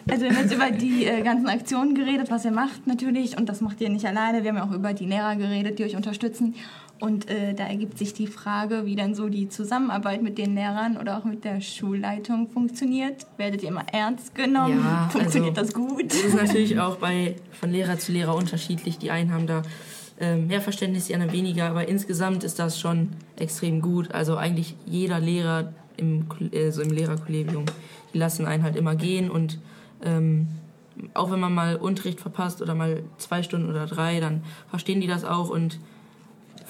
Also 0.07 0.23
wir 0.23 0.29
haben 0.29 0.43
jetzt 0.43 0.53
über 0.53 0.69
die 0.69 1.05
äh, 1.05 1.21
ganzen 1.23 1.47
Aktionen 1.47 1.95
geredet, 1.95 2.29
was 2.29 2.45
ihr 2.45 2.51
macht 2.51 2.85
natürlich. 2.85 3.37
Und 3.37 3.49
das 3.49 3.61
macht 3.61 3.81
ihr 3.81 3.89
nicht 3.89 4.05
alleine. 4.05 4.43
Wir 4.43 4.49
haben 4.51 4.57
ja 4.57 4.65
auch 4.65 4.71
über 4.71 4.93
die 4.93 5.05
Lehrer 5.05 5.35
geredet, 5.35 5.79
die 5.79 5.83
euch 5.83 5.95
unterstützen. 5.95 6.53
Und 6.99 7.29
äh, 7.29 7.53
da 7.53 7.65
ergibt 7.65 7.97
sich 7.97 8.13
die 8.13 8.27
Frage, 8.27 8.85
wie 8.85 8.95
dann 8.95 9.15
so 9.15 9.27
die 9.27 9.49
Zusammenarbeit 9.49 10.21
mit 10.21 10.37
den 10.37 10.55
Lehrern 10.55 10.95
oder 10.97 11.17
auch 11.17 11.25
mit 11.25 11.43
der 11.43 11.59
Schulleitung 11.59 12.49
funktioniert. 12.49 13.27
Werdet 13.37 13.63
ihr 13.63 13.69
immer 13.69 13.85
ernst 13.91 14.33
genommen? 14.33 14.79
Ja, 14.79 15.09
funktioniert 15.11 15.57
also- 15.57 15.73
das 15.73 15.73
gut? 15.73 16.09
Das 16.09 16.19
ist 16.19 16.35
natürlich 16.35 16.79
auch 16.79 16.95
bei, 16.95 17.35
von 17.51 17.69
Lehrer 17.69 17.99
zu 17.99 18.13
Lehrer 18.13 18.33
unterschiedlich. 18.35 18.97
Die 18.97 19.11
einen 19.11 19.33
haben 19.33 19.45
da 19.45 19.61
ähm, 20.19 20.47
mehr 20.47 20.61
Verständnis, 20.61 21.07
die 21.07 21.15
anderen 21.15 21.33
weniger. 21.33 21.69
Aber 21.69 21.87
insgesamt 21.87 22.45
ist 22.45 22.59
das 22.59 22.79
schon 22.79 23.09
extrem 23.37 23.81
gut. 23.81 24.13
Also 24.13 24.37
eigentlich 24.37 24.75
jeder 24.85 25.19
Lehrer 25.19 25.73
im, 25.97 26.27
äh, 26.51 26.71
so 26.71 26.81
im 26.81 26.91
Lehrerkollegium, 26.91 27.65
die 28.13 28.17
lassen 28.17 28.45
einen 28.45 28.63
halt 28.63 28.77
immer 28.77 28.95
gehen. 28.95 29.29
Und 29.29 29.59
ähm, 30.01 30.47
auch 31.13 31.29
wenn 31.29 31.41
man 31.41 31.53
mal 31.53 31.75
Unterricht 31.75 32.21
verpasst 32.21 32.61
oder 32.61 32.73
mal 32.73 33.03
zwei 33.17 33.43
Stunden 33.43 33.69
oder 33.69 33.85
drei, 33.85 34.21
dann 34.21 34.43
verstehen 34.69 35.01
die 35.01 35.07
das 35.07 35.25
auch 35.25 35.49
und 35.49 35.77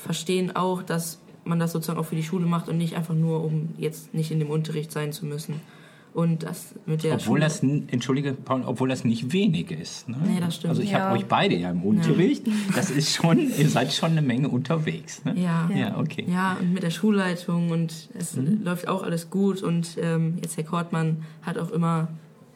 verstehen 0.06 0.56
auch, 0.56 0.84
dass 0.84 1.20
man 1.46 1.60
das 1.60 1.72
sozusagen 1.72 2.00
auch 2.00 2.06
für 2.06 2.16
die 2.16 2.24
Schule 2.24 2.46
macht 2.46 2.70
und 2.70 2.78
nicht 2.78 2.96
einfach 2.96 3.16
nur, 3.16 3.44
um 3.44 3.70
jetzt 3.78 4.14
nicht 4.14 4.32
in 4.32 4.40
dem 4.40 4.50
Unterricht 4.52 4.92
sein 4.92 5.12
zu 5.12 5.26
müssen. 5.26 5.56
Und 6.14 6.44
das 6.44 6.74
mit 6.86 7.04
der 7.04 7.16
Obwohl 7.16 7.26
Schule 7.26 7.42
das, 7.42 7.62
entschuldige, 7.62 8.32
Paul, 8.34 8.64
obwohl 8.66 8.88
das 8.88 9.04
nicht 9.04 9.34
wenig 9.34 9.70
ist. 9.72 10.08
Ne? 10.08 10.16
Nee, 10.26 10.40
das 10.40 10.56
stimmt. 10.56 10.70
Also 10.70 10.82
ich 10.82 10.92
Ja. 10.92 11.00
habe 11.00 11.18
euch 11.18 11.26
beide 11.26 11.56
ja 11.58 11.70
im 11.72 11.84
Unterricht. 11.84 12.44
Das 12.76 12.90
ist 12.90 13.14
schon, 13.14 13.38
ihr 13.58 13.68
seid 13.70 13.92
schon 13.92 14.12
eine 14.12 14.22
Menge 14.22 14.48
unterwegs. 14.48 15.26
Ne? 15.26 15.34
Ja. 15.38 15.70
Ja, 15.76 15.98
okay. 16.00 16.26
Ja, 16.32 16.56
und 16.62 16.74
mit 16.74 16.84
der 16.84 16.90
Schulleitung 16.92 17.70
und 17.72 18.10
es 18.18 18.38
läuft 18.64 18.88
auch 18.88 19.04
alles 19.04 19.30
gut 19.30 19.62
und 19.62 19.98
ähm, 20.02 20.38
jetzt 20.42 20.56
Herr 20.56 20.64
Kortmann 20.64 21.24
hat 21.42 21.58
auch 21.58 21.72
immer, 21.72 22.08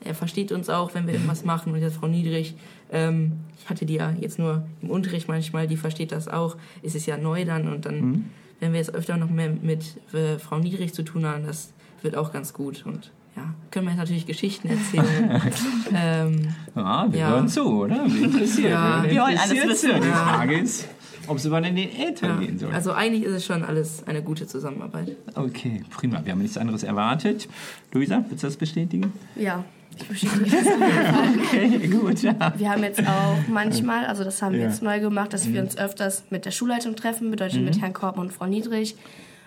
er 0.04 0.16
versteht 0.16 0.52
uns 0.52 0.70
auch, 0.70 0.94
wenn 0.94 1.06
wir 1.08 1.14
irgendwas 1.14 1.44
machen 1.46 1.74
und 1.74 1.82
jetzt 1.82 1.98
Frau 1.98 2.08
Niedrig, 2.08 2.56
ähm, 2.92 3.34
ich 3.60 3.70
hatte 3.70 3.86
die 3.86 3.96
ja 3.96 4.12
jetzt 4.20 4.40
nur 4.40 4.64
im 4.82 4.90
Unterricht 4.90 5.28
manchmal, 5.28 5.68
die 5.68 5.78
versteht 5.78 6.12
das 6.12 6.28
auch, 6.28 6.56
ist 6.82 6.96
es 6.96 7.06
ja 7.06 7.18
neu 7.18 7.46
dann 7.46 7.68
und 7.72 7.86
dann, 7.86 8.30
wenn 8.60 8.72
wir 8.72 8.80
jetzt 8.80 8.94
öfter 8.94 9.18
noch 9.18 9.30
mehr 9.30 9.50
mit 9.62 9.84
äh, 10.14 10.38
Frau 10.40 10.58
Niedrig 10.60 10.94
zu 10.94 11.04
tun 11.04 11.26
haben, 11.26 11.46
das 11.46 11.72
wird 12.02 12.16
auch 12.16 12.32
ganz 12.32 12.54
gut 12.54 12.86
und 12.86 13.12
ja, 13.36 13.54
können 13.72 13.86
wir 13.86 13.92
jetzt 13.92 14.00
natürlich 14.00 14.26
Geschichten 14.26 14.70
erzählen. 14.70 15.42
ähm, 15.96 16.48
Ja, 16.76 17.08
wir 17.12 17.20
Ja. 17.20 17.30
hören 17.30 17.48
zu, 17.48 17.64
oder? 17.84 18.04
Wir 18.06 18.26
interessieren. 18.26 18.72
Ja, 18.72 19.04
wir 19.04 19.22
wollen 19.22 19.38
alles 19.38 19.52
interessiert 19.52 19.70
wissen. 19.70 20.02
sie. 20.04 20.08
Die. 20.08 20.14
Frage 20.14 20.58
ist, 20.60 20.88
ob 21.28 21.38
es 21.38 21.46
über 21.46 21.62
den 21.62 21.78
Eltern 21.78 22.42
ja. 22.42 22.46
gehen 22.48 22.58
soll. 22.60 22.72
Also 22.74 22.92
eigentlich 22.92 23.24
ist 23.24 23.34
es 23.34 23.46
schon 23.46 23.64
alles 23.64 24.04
eine 24.08 24.24
gute 24.24 24.48
Zusammenarbeit. 24.48 25.16
okay, 25.36 25.84
prima. 25.90 26.22
Wir 26.26 26.32
haben 26.34 26.40
nichts 26.42 26.58
anderes 26.58 26.84
erwartet. 26.84 27.48
Luisa, 27.94 28.26
willst 28.30 28.44
du 28.44 28.48
das 28.48 28.58
bestätigen? 28.58 29.14
Ja, 29.36 29.64
ich 29.98 30.08
bestätige 30.08 30.50
das. 30.50 30.66
Okay, 31.50 31.88
gut. 31.88 32.22
Ja. 32.22 32.54
Wir 32.58 32.70
haben 32.70 32.84
jetzt 32.84 33.02
auch 33.02 33.38
manchmal, 33.48 34.06
also 34.06 34.24
das 34.24 34.42
haben 34.42 34.54
wir 34.54 34.62
Ja. 34.62 34.68
jetzt 34.68 34.82
neu 34.82 35.00
gemacht, 35.00 35.34
dass 35.34 35.48
wir 35.52 35.62
uns 35.62 35.78
öfters 35.78 36.24
mit 36.30 36.46
der 36.46 36.52
Schulleitung 36.52 36.96
treffen, 36.96 37.32
bedeutet 37.32 37.62
mit 37.64 37.82
Herrn 37.82 37.94
Korbmann 37.94 38.28
und 38.28 38.32
Frau 38.34 38.46
Niedrig. 38.46 38.96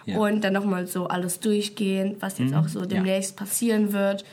Ja. 0.05 0.19
Und 0.19 0.43
dann 0.43 0.53
nochmal 0.53 0.89
so 0.89 1.07
alles 1.07 1.39
durchgehen, 1.39 2.17
was 2.19 2.39
jetzt 2.39 2.55
auch 2.55 2.67
so 2.67 2.85
demnächst 2.85 3.37
passieren 3.37 3.93
wird, 3.93 4.25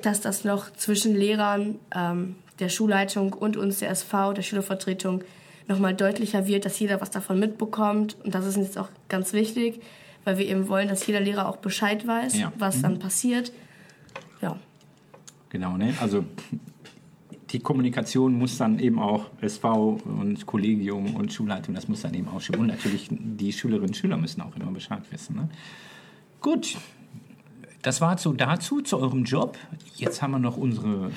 dass 0.00 0.20
das 0.22 0.44
noch 0.44 0.72
zwischen 0.72 1.14
Lehrern, 1.14 1.76
ähm, 1.94 2.36
der 2.60 2.70
Schulleitung 2.70 3.32
und 3.34 3.56
uns, 3.58 3.78
der 3.80 3.90
SV, 3.90 4.32
der 4.32 4.42
Schülervertretung, 4.42 5.22
nochmal 5.68 5.94
deutlicher 5.94 6.46
wird, 6.46 6.64
dass 6.64 6.78
jeder 6.78 7.00
was 7.02 7.10
davon 7.10 7.38
mitbekommt. 7.38 8.16
Und 8.24 8.34
das 8.34 8.46
ist 8.46 8.56
jetzt 8.56 8.78
auch 8.78 8.88
ganz 9.08 9.32
wichtig, 9.34 9.82
weil 10.24 10.38
wir 10.38 10.46
eben 10.46 10.68
wollen, 10.68 10.88
dass 10.88 11.06
jeder 11.06 11.20
Lehrer 11.20 11.46
auch 11.46 11.56
Bescheid 11.58 12.06
weiß, 12.06 12.38
Ja. 12.38 12.52
was 12.58 12.80
dann 12.80 12.98
passiert. 12.98 13.52
Ja. 14.40 14.56
Genau, 15.52 15.76
ne? 15.76 15.92
Also 16.00 16.24
die 17.50 17.58
Kommunikation 17.60 18.32
muss 18.32 18.56
dann 18.56 18.78
eben 18.78 18.98
auch 18.98 19.26
SV 19.42 20.00
und 20.02 20.46
Kollegium 20.46 21.14
und 21.14 21.30
Schulleitung, 21.30 21.74
das 21.74 21.88
muss 21.88 22.00
dann 22.00 22.14
eben 22.14 22.26
auch 22.28 22.40
stimmen. 22.40 22.62
Und 22.62 22.66
natürlich 22.68 23.08
die 23.10 23.52
Schülerinnen 23.52 23.88
und 23.88 23.96
Schüler 23.96 24.16
müssen 24.16 24.40
auch 24.40 24.56
immer 24.56 24.70
Bescheid 24.70 25.02
wissen. 25.10 25.36
Ne? 25.36 25.50
Gut, 26.40 26.78
das 27.82 28.00
war 28.00 28.16
so 28.16 28.32
dazu, 28.32 28.80
zu 28.80 28.96
eurem 28.96 29.24
Job. 29.24 29.58
Jetzt 29.96 30.22
haben 30.22 30.30
wir 30.30 30.38
noch 30.38 30.56
unsere 30.56 31.10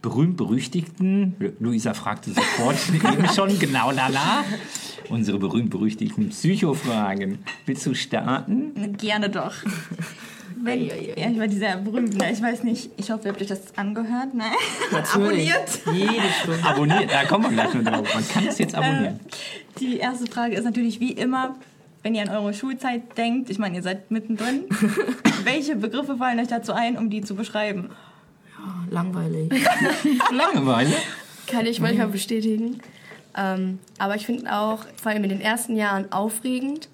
berühmt-berüchtigten, 0.00 1.34
Luisa 1.58 1.92
fragte 1.92 2.32
sofort 2.32 2.78
eben 2.94 3.28
schon, 3.28 3.58
genau 3.58 3.90
lala, 3.90 4.44
unsere 5.10 5.38
berühmt-berüchtigten 5.38 6.30
Psychofragen. 6.30 7.40
Willst 7.66 7.84
du 7.84 7.94
starten? 7.94 8.96
Gerne 8.96 9.28
doch. 9.28 9.52
Wenn, 10.62 10.86
ja, 10.86 11.30
ich 11.30 11.38
war 11.38 11.46
dieser 11.46 11.76
berühmten, 11.76 12.22
ich 12.24 12.42
weiß 12.42 12.62
nicht, 12.64 12.90
ich 12.96 13.10
hoffe, 13.10 13.24
ihr 13.24 13.32
habt 13.32 13.40
euch 13.40 13.48
das 13.48 13.76
angehört, 13.76 14.34
ne? 14.34 14.44
Abonniert. 14.92 15.80
Jede 15.92 16.12
Stunde. 16.42 16.64
Abonniert, 16.64 17.12
da 17.12 17.24
kommen 17.24 17.44
wir 17.44 17.50
gleich 17.50 17.74
noch 17.74 17.84
drauf. 17.84 18.14
Man 18.14 18.28
kann 18.28 18.46
es 18.46 18.58
jetzt 18.58 18.74
abonnieren. 18.74 19.20
Die 19.80 19.98
erste 19.98 20.26
Frage 20.26 20.54
ist 20.54 20.64
natürlich 20.64 21.00
wie 21.00 21.12
immer, 21.12 21.56
wenn 22.02 22.14
ihr 22.14 22.22
an 22.22 22.28
eure 22.28 22.54
Schulzeit 22.54 23.18
denkt, 23.18 23.50
ich 23.50 23.58
meine, 23.58 23.76
ihr 23.76 23.82
seid 23.82 24.10
mittendrin, 24.10 24.64
welche 25.44 25.76
Begriffe 25.76 26.16
fallen 26.16 26.38
euch 26.38 26.48
dazu 26.48 26.72
ein, 26.72 26.96
um 26.96 27.10
die 27.10 27.22
zu 27.22 27.34
beschreiben? 27.34 27.90
Langweilig. 28.90 29.52
Langeweile. 30.32 30.94
Kann 31.46 31.66
ich 31.66 31.80
manchmal 31.80 32.08
bestätigen. 32.08 32.80
Ähm, 33.36 33.78
aber 33.98 34.16
ich 34.16 34.26
finde 34.26 34.52
auch 34.52 34.84
vor 35.00 35.12
allem 35.12 35.24
in 35.24 35.30
den 35.30 35.40
ersten 35.40 35.76
Jahren 35.76 36.10
aufregend, 36.10 36.88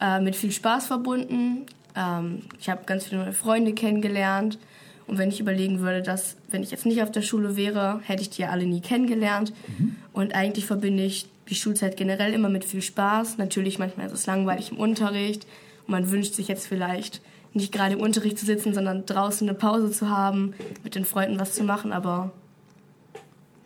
äh, 0.00 0.20
mit 0.20 0.34
viel 0.34 0.52
Spaß 0.52 0.86
verbunden. 0.86 1.66
Ähm, 1.98 2.42
ich 2.58 2.70
habe 2.70 2.84
ganz 2.86 3.04
viele 3.04 3.22
neue 3.22 3.32
Freunde 3.32 3.74
kennengelernt. 3.74 4.58
Und 5.06 5.18
wenn 5.18 5.30
ich 5.30 5.40
überlegen 5.40 5.80
würde, 5.80 6.02
dass, 6.02 6.36
wenn 6.50 6.62
ich 6.62 6.70
jetzt 6.70 6.86
nicht 6.86 7.02
auf 7.02 7.10
der 7.10 7.22
Schule 7.22 7.56
wäre, 7.56 8.00
hätte 8.04 8.22
ich 8.22 8.30
die 8.30 8.42
ja 8.42 8.50
alle 8.50 8.66
nie 8.66 8.80
kennengelernt. 8.80 9.54
Und 10.12 10.34
eigentlich 10.34 10.66
verbinde 10.66 11.02
ich 11.02 11.26
die 11.48 11.54
Schulzeit 11.54 11.96
generell 11.96 12.34
immer 12.34 12.50
mit 12.50 12.64
viel 12.64 12.82
Spaß. 12.82 13.38
Natürlich, 13.38 13.78
manchmal 13.78 14.06
ist 14.06 14.12
es 14.12 14.26
langweilig 14.26 14.70
im 14.70 14.76
Unterricht. 14.76 15.46
Und 15.86 15.92
man 15.92 16.10
wünscht 16.10 16.34
sich 16.34 16.46
jetzt 16.46 16.66
vielleicht 16.66 17.22
nicht 17.54 17.72
gerade 17.72 17.94
im 17.94 18.00
Unterricht 18.00 18.38
zu 18.38 18.44
sitzen, 18.44 18.74
sondern 18.74 19.06
draußen 19.06 19.48
eine 19.48 19.56
Pause 19.56 19.90
zu 19.90 20.10
haben, 20.10 20.52
mit 20.84 20.94
den 20.94 21.06
Freunden 21.06 21.40
was 21.40 21.54
zu 21.54 21.64
machen. 21.64 21.92
Aber 21.92 22.30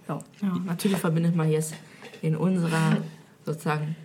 ja. 0.09 0.21
Ja, 0.41 0.61
natürlich 0.65 0.99
verbindet 0.99 1.35
man 1.35 1.51
jetzt 1.51 1.75
in 2.23 2.37
unserer 2.37 2.99
sozusagen 3.45 3.97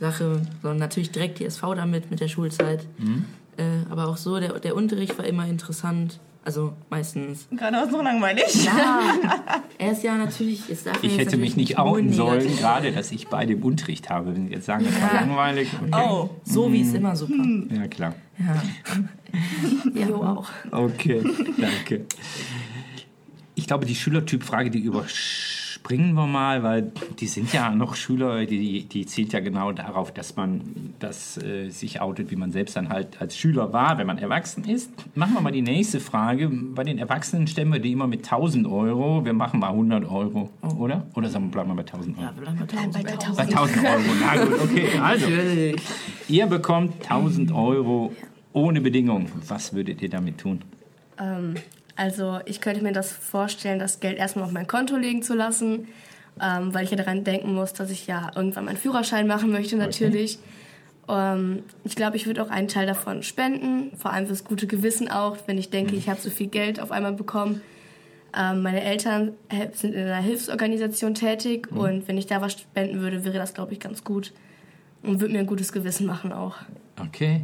Sache, 0.00 0.40
sondern 0.62 0.78
natürlich 0.78 1.10
direkt 1.10 1.38
die 1.40 1.44
SV 1.44 1.74
damit, 1.74 2.10
mit 2.10 2.20
der 2.20 2.28
Schulzeit. 2.28 2.80
Äh, 2.98 3.20
aber 3.90 4.08
auch 4.08 4.16
so, 4.16 4.38
der, 4.40 4.58
der 4.60 4.74
Unterricht 4.76 5.16
war 5.18 5.24
immer 5.24 5.46
interessant. 5.46 6.20
Also 6.42 6.72
meistens. 6.88 7.46
Geradeaus 7.50 7.90
noch 7.90 8.02
langweilig. 8.02 8.64
Ja, 8.64 9.02
er 9.78 9.92
ist 9.92 10.02
ja 10.02 10.16
natürlich. 10.16 10.66
Jetzt 10.68 10.86
darf 10.86 10.96
Ich 11.04 11.14
jetzt 11.16 11.26
hätte 11.26 11.36
mich 11.36 11.54
nicht 11.54 11.78
outen 11.78 12.14
sollen, 12.14 12.40
negativ- 12.40 12.60
gerade, 12.60 12.92
dass 12.92 13.12
ich 13.12 13.28
beide 13.28 13.52
im 13.52 13.62
Unterricht 13.62 14.08
habe. 14.08 14.34
Wenn 14.34 14.46
Sie 14.48 14.54
jetzt 14.54 14.64
sagen, 14.64 14.86
das 14.86 15.00
war 15.02 15.14
Ja. 15.14 15.20
langweilig. 15.20 15.68
Okay. 15.78 16.02
Oh, 16.08 16.30
So 16.42 16.72
wie 16.72 16.80
es 16.80 16.94
immer 16.94 17.14
super. 17.14 17.44
Ja, 17.74 17.86
klar. 17.88 18.14
Ja. 18.38 18.62
Ja, 19.94 20.06
jo 20.08 20.24
auch. 20.24 20.48
Okay, 20.70 21.22
danke. 21.58 22.06
Ich 23.54 23.66
glaube, 23.66 23.84
die 23.84 23.94
Schülertypfrage, 23.94 24.70
die 24.70 24.80
springen 25.80 26.12
wir 26.12 26.26
mal, 26.26 26.62
weil 26.62 26.92
die 27.18 27.26
sind 27.26 27.52
ja 27.54 27.70
noch 27.70 27.94
Schüler, 27.94 28.44
die, 28.44 28.84
die 28.84 29.06
zielt 29.06 29.32
ja 29.32 29.40
genau 29.40 29.72
darauf, 29.72 30.12
dass 30.12 30.36
man 30.36 30.60
das 30.98 31.42
äh, 31.42 31.70
sich 31.70 32.02
outet, 32.02 32.30
wie 32.30 32.36
man 32.36 32.52
selbst 32.52 32.76
dann 32.76 32.90
halt 32.90 33.20
als 33.20 33.36
Schüler 33.36 33.72
war, 33.72 33.96
wenn 33.96 34.06
man 34.06 34.18
erwachsen 34.18 34.64
ist. 34.64 34.90
Machen 35.16 35.34
wir 35.34 35.40
mal 35.40 35.52
die 35.52 35.62
nächste 35.62 35.98
Frage. 35.98 36.50
Bei 36.50 36.84
den 36.84 36.98
Erwachsenen 36.98 37.46
stemmen 37.46 37.72
wir 37.72 37.80
die 37.80 37.92
immer 37.92 38.06
mit 38.06 38.20
1000 38.20 38.66
Euro. 38.66 39.24
Wir 39.24 39.32
machen 39.32 39.58
mal 39.60 39.70
100 39.70 40.04
Euro, 40.04 40.50
oder? 40.78 41.06
Oder 41.14 41.30
sagen 41.30 41.46
wir, 41.46 41.52
bleiben 41.52 41.70
wir 41.70 41.76
bei 41.76 41.82
1000 41.82 42.18
Euro? 42.18 42.26
Ja, 42.26 42.32
bleiben 42.32 42.58
wir 42.58 42.66
Bleiben 42.66 42.92
bei 42.92 43.00
1000. 43.00 43.36
Bei 43.36 43.42
1000 43.44 43.86
Euro, 43.86 44.00
na 44.20 44.44
gut, 44.44 44.60
okay. 44.62 44.98
Also, 45.00 45.26
ihr 46.28 46.46
bekommt 46.46 47.02
1000 47.04 47.52
Euro 47.52 48.12
ohne 48.52 48.82
Bedingung. 48.82 49.28
Was 49.48 49.72
würdet 49.72 50.02
ihr 50.02 50.10
damit 50.10 50.38
tun? 50.38 50.60
Ähm, 51.18 51.54
also 51.96 52.40
ich 52.44 52.60
könnte 52.60 52.82
mir 52.82 52.92
das 52.92 53.12
vorstellen, 53.12 53.78
das 53.78 54.00
Geld 54.00 54.18
erstmal 54.18 54.44
auf 54.44 54.52
mein 54.52 54.66
Konto 54.66 54.96
legen 54.96 55.22
zu 55.22 55.34
lassen, 55.34 55.88
ähm, 56.40 56.72
weil 56.72 56.84
ich 56.84 56.90
ja 56.90 56.96
daran 56.96 57.24
denken 57.24 57.54
muss, 57.54 57.72
dass 57.72 57.90
ich 57.90 58.06
ja 58.06 58.30
irgendwann 58.34 58.64
meinen 58.64 58.76
Führerschein 58.76 59.26
machen 59.26 59.50
möchte 59.50 59.76
natürlich. 59.76 60.38
Ähm, 61.08 61.64
ich 61.84 61.96
glaube, 61.96 62.16
ich 62.16 62.26
würde 62.26 62.42
auch 62.42 62.50
einen 62.50 62.68
Teil 62.68 62.86
davon 62.86 63.22
spenden, 63.22 63.96
vor 63.96 64.12
allem 64.12 64.26
fürs 64.26 64.44
gute 64.44 64.66
Gewissen 64.66 65.10
auch, 65.10 65.36
wenn 65.46 65.58
ich 65.58 65.70
denke, 65.70 65.96
ich 65.96 66.08
habe 66.08 66.20
so 66.20 66.30
viel 66.30 66.46
Geld 66.46 66.80
auf 66.80 66.92
einmal 66.92 67.12
bekommen. 67.12 67.60
Ähm, 68.36 68.62
meine 68.62 68.82
Eltern 68.82 69.32
äh, 69.48 69.68
sind 69.72 69.92
in 69.92 70.04
einer 70.04 70.22
Hilfsorganisation 70.22 71.14
tätig 71.14 71.70
und 71.72 72.06
wenn 72.06 72.16
ich 72.16 72.26
da 72.26 72.40
was 72.40 72.52
spenden 72.52 73.00
würde, 73.00 73.24
wäre 73.24 73.38
das, 73.38 73.54
glaube 73.54 73.72
ich, 73.72 73.80
ganz 73.80 74.04
gut 74.04 74.32
und 75.02 75.20
würde 75.20 75.32
mir 75.32 75.40
ein 75.40 75.46
gutes 75.46 75.72
Gewissen 75.72 76.06
machen 76.06 76.32
auch. 76.32 76.56
Okay. 77.00 77.42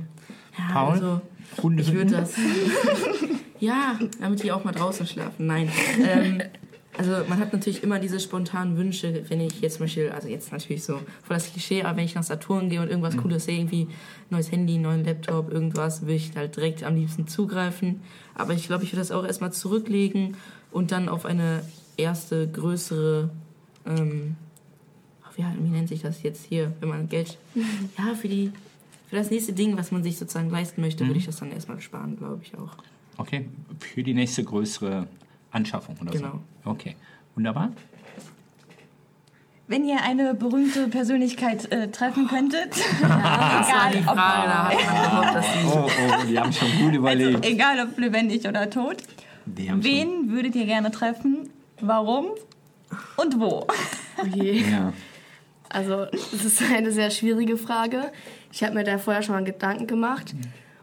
Ja, 0.58 0.72
Paul? 0.72 0.92
also, 0.92 1.20
Hunde 1.62 1.82
ich 1.82 1.92
würde 1.92 2.16
das. 2.16 2.34
ja, 3.60 3.98
damit 4.20 4.42
die 4.42 4.52
auch 4.52 4.64
mal 4.64 4.72
draußen 4.72 5.06
schlafen. 5.06 5.46
Nein. 5.46 5.70
Ähm, 6.02 6.42
also 6.98 7.12
man 7.28 7.38
hat 7.38 7.52
natürlich 7.52 7.82
immer 7.82 7.98
diese 7.98 8.18
spontanen 8.20 8.76
Wünsche, 8.76 9.24
wenn 9.28 9.40
ich 9.40 9.60
jetzt 9.60 9.74
zum 9.74 9.84
Beispiel, 9.84 10.10
also 10.10 10.28
jetzt 10.28 10.50
natürlich 10.50 10.82
so 10.82 10.94
voll 10.94 11.36
das 11.36 11.52
Klischee, 11.52 11.82
aber 11.82 11.98
wenn 11.98 12.04
ich 12.04 12.14
nach 12.14 12.22
Saturn 12.22 12.70
gehe 12.70 12.80
und 12.80 12.88
irgendwas 12.88 13.16
Cooles 13.16 13.44
sehe, 13.44 13.58
irgendwie 13.58 13.88
neues 14.30 14.50
Handy, 14.50 14.78
neuen 14.78 15.04
Laptop, 15.04 15.52
irgendwas, 15.52 16.02
würde 16.02 16.14
ich 16.14 16.34
halt 16.34 16.56
direkt 16.56 16.82
am 16.84 16.96
liebsten 16.96 17.26
zugreifen. 17.26 18.00
Aber 18.34 18.54
ich 18.54 18.66
glaube, 18.66 18.84
ich 18.84 18.92
würde 18.92 19.00
das 19.00 19.10
auch 19.10 19.26
erstmal 19.26 19.52
zurücklegen 19.52 20.36
und 20.70 20.90
dann 20.90 21.08
auf 21.08 21.26
eine 21.26 21.62
erste 21.96 22.48
größere, 22.48 23.30
ähm, 23.86 24.36
ach, 25.24 25.32
wie, 25.36 25.44
wie 25.58 25.68
nennt 25.68 25.88
sich 25.88 26.02
das 26.02 26.22
jetzt 26.22 26.46
hier, 26.46 26.72
wenn 26.80 26.88
man 26.88 27.08
Geld, 27.08 27.36
ja, 27.98 28.14
für 28.14 28.28
die, 28.28 28.52
für 29.08 29.16
das 29.16 29.30
nächste 29.30 29.52
Ding, 29.52 29.76
was 29.76 29.90
man 29.92 30.02
sich 30.02 30.18
sozusagen 30.18 30.50
leisten 30.50 30.80
möchte, 30.80 31.06
würde 31.06 31.18
ich 31.18 31.26
das 31.26 31.36
dann 31.36 31.52
erstmal 31.52 31.80
sparen, 31.80 32.16
glaube 32.16 32.40
ich 32.42 32.52
auch. 32.58 32.76
Okay, 33.18 33.48
für 33.80 34.02
die 34.02 34.14
nächste 34.14 34.44
größere 34.44 35.06
Anschaffung 35.50 35.96
oder 36.00 36.10
Genau. 36.12 36.40
so. 36.64 36.70
Okay, 36.70 36.96
wunderbar. 37.34 37.70
Wenn 39.68 39.84
ihr 39.84 40.00
eine 40.02 40.32
berühmte 40.34 40.86
Persönlichkeit 40.86 41.72
äh, 41.72 41.88
treffen 41.90 42.28
könntet, 42.28 42.72
Das 43.00 43.10
war 43.10 43.90
die 43.92 43.98
egal, 43.98 44.14
Frage, 44.14 44.48
da 44.48 44.68
hat 44.68 44.74
man 44.76 45.10
gehofft, 45.10 45.34
dass 45.34 45.46
die 45.52 45.66
Oh, 45.66 45.86
oh, 45.88 46.26
die 46.28 46.38
haben 46.38 46.52
schon 46.52 46.78
gut 46.78 46.94
überlegt. 46.94 47.36
ob, 47.38 47.44
egal 47.44 47.80
ob 47.88 47.98
lebendig 47.98 48.46
oder 48.46 48.70
tot, 48.70 48.96
haben 49.46 49.82
schon, 49.82 49.84
wen 49.84 50.30
würdet 50.30 50.54
ihr 50.54 50.66
gerne 50.66 50.90
treffen? 50.92 51.48
Warum? 51.80 52.26
Und 53.16 53.40
wo? 53.40 53.66
Okay. 54.18 54.64
ja. 54.70 54.92
Also, 55.68 56.04
das 56.12 56.44
ist 56.44 56.62
eine 56.62 56.92
sehr 56.92 57.10
schwierige 57.10 57.56
Frage. 57.56 58.12
Ich 58.52 58.62
habe 58.62 58.74
mir 58.74 58.84
da 58.84 58.98
vorher 58.98 59.22
schon 59.22 59.34
mal 59.34 59.44
Gedanken 59.44 59.86
gemacht. 59.86 60.34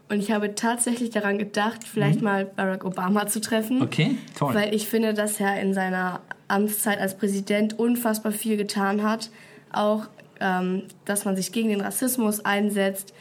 Und 0.08 0.20
ich 0.20 0.30
habe 0.30 0.54
tatsächlich 0.54 1.10
daran 1.10 1.38
gedacht, 1.38 1.84
vielleicht 1.84 2.20
mal 2.20 2.44
Barack 2.44 2.84
Obama 2.84 3.26
zu 3.26 3.40
treffen. 3.40 3.82
Okay, 3.82 4.18
toll. 4.38 4.54
Weil 4.54 4.74
ich 4.74 4.86
finde, 4.86 5.14
dass 5.14 5.40
er 5.40 5.60
in 5.60 5.72
seiner 5.72 6.20
Amtszeit 6.46 7.00
als 7.00 7.16
Präsident 7.16 7.78
unfassbar 7.78 8.32
viel 8.32 8.56
getan 8.56 9.02
hat. 9.02 9.30
Auch, 9.72 10.06
ähm, 10.40 10.82
dass 11.04 11.24
man 11.24 11.36
sich 11.36 11.52
gegen 11.52 11.70
den 11.70 11.80
Rassismus 11.80 12.44
einsetzt. 12.44 13.14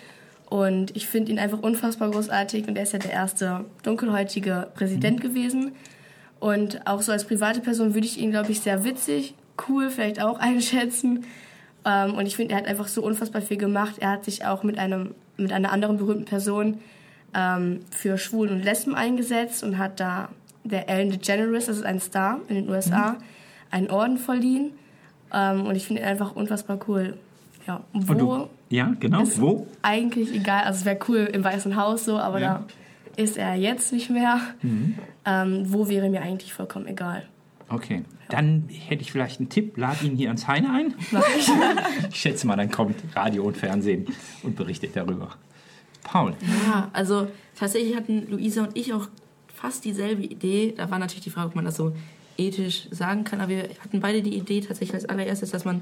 Und 0.50 0.96
ich 0.96 1.08
finde 1.08 1.32
ihn 1.32 1.40
einfach 1.40 1.60
unfassbar 1.60 2.12
großartig. 2.12 2.68
Und 2.68 2.78
er 2.78 2.84
ist 2.84 2.94
ja 2.94 3.00
der 3.00 3.14
erste 3.14 3.66
dunkelhäutige 3.84 4.68
Präsident 4.76 5.22
gewesen. 5.22 5.72
Und 6.40 6.86
auch 6.86 7.02
so 7.02 7.14
als 7.14 7.24
private 7.24 7.62
Person 7.62 7.94
würde 7.94 8.06
ich 8.06 8.20
ihn, 8.20 8.32
glaube 8.32 8.52
ich, 8.52 8.60
sehr 8.60 8.84
witzig, 8.84 9.34
cool 9.70 9.90
vielleicht 9.90 10.22
auch 10.22 10.38
einschätzen. 10.40 11.26
Ähm, 11.86 12.16
und 12.16 12.26
ich 12.26 12.36
finde, 12.36 12.54
er 12.54 12.60
hat 12.60 12.68
einfach 12.68 12.88
so 12.88 13.02
unfassbar 13.04 13.42
viel 13.42 13.58
gemacht. 13.58 13.96
Er 14.00 14.12
hat 14.12 14.26
sich 14.26 14.46
auch 14.46 14.64
mit, 14.64 14.78
einem, 14.80 15.14
mit 15.38 15.52
einer 15.52 15.72
anderen 15.72 15.98
berühmten 15.98 16.26
Person 16.26 16.80
ähm, 17.34 17.82
für 17.92 18.18
Schwulen 18.18 18.54
und 18.54 18.64
Lesben 18.64 18.96
eingesetzt 18.96 19.64
und 19.64 19.78
hat 19.78 20.00
da 20.00 20.30
der 20.64 20.88
Ellen 20.90 21.12
DeGeneres, 21.12 21.66
das 21.66 21.78
ist 21.78 21.84
ein 21.86 22.00
Star 22.00 22.40
in 22.48 22.56
den 22.56 22.70
USA, 22.70 23.18
einen 23.70 23.90
Orden 23.90 24.18
verliehen. 24.18 24.72
Ähm, 25.34 25.66
und 25.66 25.76
ich 25.76 25.86
finde 25.88 26.04
ihn 26.04 26.08
einfach 26.08 26.36
unfassbar 26.36 26.80
cool. 26.88 27.18
Ja, 27.68 27.82
wo 27.94 28.14
du, 28.14 28.48
ja, 28.70 28.94
genau. 29.00 29.24
Wo? 29.38 29.68
eigentlich 29.82 30.34
egal. 30.34 30.64
Also 30.64 30.80
es 30.80 30.86
wäre 30.86 31.00
cool 31.08 31.30
im 31.34 31.44
Weißen 31.44 31.76
Haus 31.76 32.06
so, 32.06 32.18
aber 32.18 32.40
Ja. 32.40 32.66
da 33.16 33.22
ist 33.22 33.38
er 33.38 33.56
jetzt 33.56 33.92
nicht 33.94 34.10
mehr. 34.10 34.40
Ähm, 35.26 35.64
wo 35.68 35.88
wäre 35.88 36.10
mir 36.10 36.22
eigentlich 36.22 36.54
vollkommen 36.54 36.88
egal. 36.88 37.24
Okay, 37.74 38.04
dann 38.30 38.66
hätte 38.70 39.02
ich 39.02 39.12
vielleicht 39.12 39.40
einen 39.40 39.50
Tipp. 39.50 39.78
Lad 39.78 40.02
ihn 40.04 40.16
hier 40.16 40.28
ans 40.30 40.48
Heine 40.48 40.72
ein. 40.72 40.94
Ich 42.12 42.20
schätze 42.20 42.46
mal, 42.48 42.56
dann 42.56 42.70
kommt 42.72 42.96
Radio 43.16 43.44
und 43.44 43.58
Fernsehen 43.58 44.06
und 44.44 44.56
berichtet 44.56 44.96
darüber. 44.96 45.36
Paul. 46.04 46.34
Ja, 46.68 46.90
also 46.94 47.28
tatsächlich 47.56 47.96
hatten 47.96 48.30
Luisa 48.30 48.64
und 48.64 48.78
ich 48.78 48.94
auch 48.94 49.08
fast 49.54 49.86
dieselbe 49.86 50.22
Idee. 50.24 50.74
Da 50.76 50.92
war 50.92 51.00
natürlich 51.00 51.24
die 51.24 51.30
Frage, 51.30 51.48
ob 51.50 51.56
man 51.56 51.66
das 51.66 51.76
so 51.78 51.94
ethisch 52.38 52.88
sagen 52.92 53.24
kann, 53.24 53.40
aber 53.42 53.50
wir 53.50 53.70
hatten 53.84 54.00
beide 54.02 54.22
die 54.22 54.36
Idee 54.36 54.62
tatsächlich 54.62 54.94
als 54.96 55.06
allererstes, 55.06 55.52
dass 55.52 55.66
man 55.66 55.82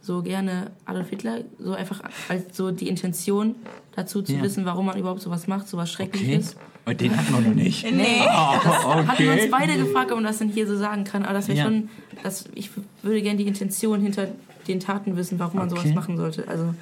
so 0.00 0.22
gerne 0.22 0.70
Adolf 0.86 1.10
Hitler 1.10 1.40
so 1.58 1.74
einfach 1.74 2.00
als 2.28 2.56
so 2.56 2.70
die 2.70 2.88
Intention 2.88 3.56
dazu 3.94 4.22
zu 4.22 4.32
Ja. 4.34 4.42
wissen, 4.42 4.64
warum 4.64 4.86
man 4.86 4.98
überhaupt 4.98 5.20
sowas 5.20 5.46
macht, 5.48 5.68
sowas 5.68 5.92
Okay. 6.00 6.40
Und 6.88 7.00
den 7.00 7.16
hatten 7.16 7.32
wir 7.34 7.40
noch 7.40 7.54
nicht. 7.54 7.84
Nee, 7.92 8.20
Oh, 8.22 8.26
hatten 8.26 9.22
wir 9.24 9.32
uns 9.32 9.40
okay. 9.42 9.48
beide 9.50 9.76
gefragt, 9.76 10.10
ob 10.10 10.16
man 10.16 10.24
das 10.24 10.38
denn 10.38 10.48
hier 10.48 10.66
so 10.66 10.76
sagen 10.76 11.04
kann. 11.04 11.22
Aber 11.24 11.34
das 11.34 11.48
wäre 11.48 11.58
Ja. 11.58 11.64
schon, 11.64 11.90
das, 12.22 12.44
ich 12.54 12.70
würde 13.02 13.20
gerne 13.22 13.36
die 13.38 13.46
Intention 13.46 14.00
hinter 14.00 14.28
den 14.66 14.80
Taten 14.80 15.16
wissen, 15.16 15.38
warum 15.38 15.58
man 15.58 15.70
Okay. 15.70 15.80
sowas 15.82 15.94
machen 15.94 16.16
sollte. 16.16 16.48
Also 16.48 16.74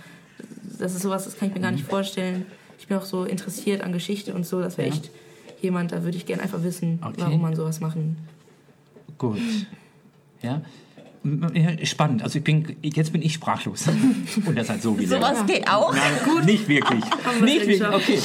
das 0.78 0.94
ist 0.94 1.02
sowas, 1.02 1.24
das 1.24 1.36
kann 1.38 1.48
ich 1.48 1.54
mir 1.54 1.60
gar 1.60 1.72
nicht 1.72 1.84
vorstellen. 1.86 2.46
Ich 2.78 2.86
bin 2.86 2.96
auch 2.98 3.04
so 3.04 3.24
interessiert 3.24 3.82
an 3.82 3.92
Geschichte 3.92 4.32
und 4.34 4.46
so. 4.46 4.60
Das 4.60 4.78
wäre 4.78 4.88
Ja. 4.88 4.94
echt 4.94 5.10
jemand, 5.60 5.90
da 5.92 6.04
würde 6.04 6.16
ich 6.16 6.26
gerne 6.26 6.42
einfach 6.42 6.62
wissen, 6.62 7.00
Okay. 7.02 7.14
warum 7.18 7.40
man 7.42 7.56
sowas 7.56 7.80
machen. 7.80 8.16
Gut. 9.18 9.38
Ja. 10.42 10.60
M- 11.24 11.50
ja, 11.54 11.84
Spannend. 11.84 12.22
Also 12.22 12.38
ich 12.38 12.44
bin, 12.44 12.76
jetzt 12.82 13.12
bin 13.12 13.22
ich 13.22 13.32
sprachlos. 13.34 13.86
Und 14.46 14.56
das 14.56 14.68
halt 14.70 14.82
so 14.82 14.96
wie 14.98 15.06
Sowas 15.06 15.44
geht 15.46 15.68
auch. 15.68 15.92
Nein, 15.92 16.44
nicht 16.44 16.68
wirklich. 16.68 17.02
wir 17.02 17.42
Nicht 17.44 17.66
wirklich. 17.66 17.82
Okay. 17.82 18.18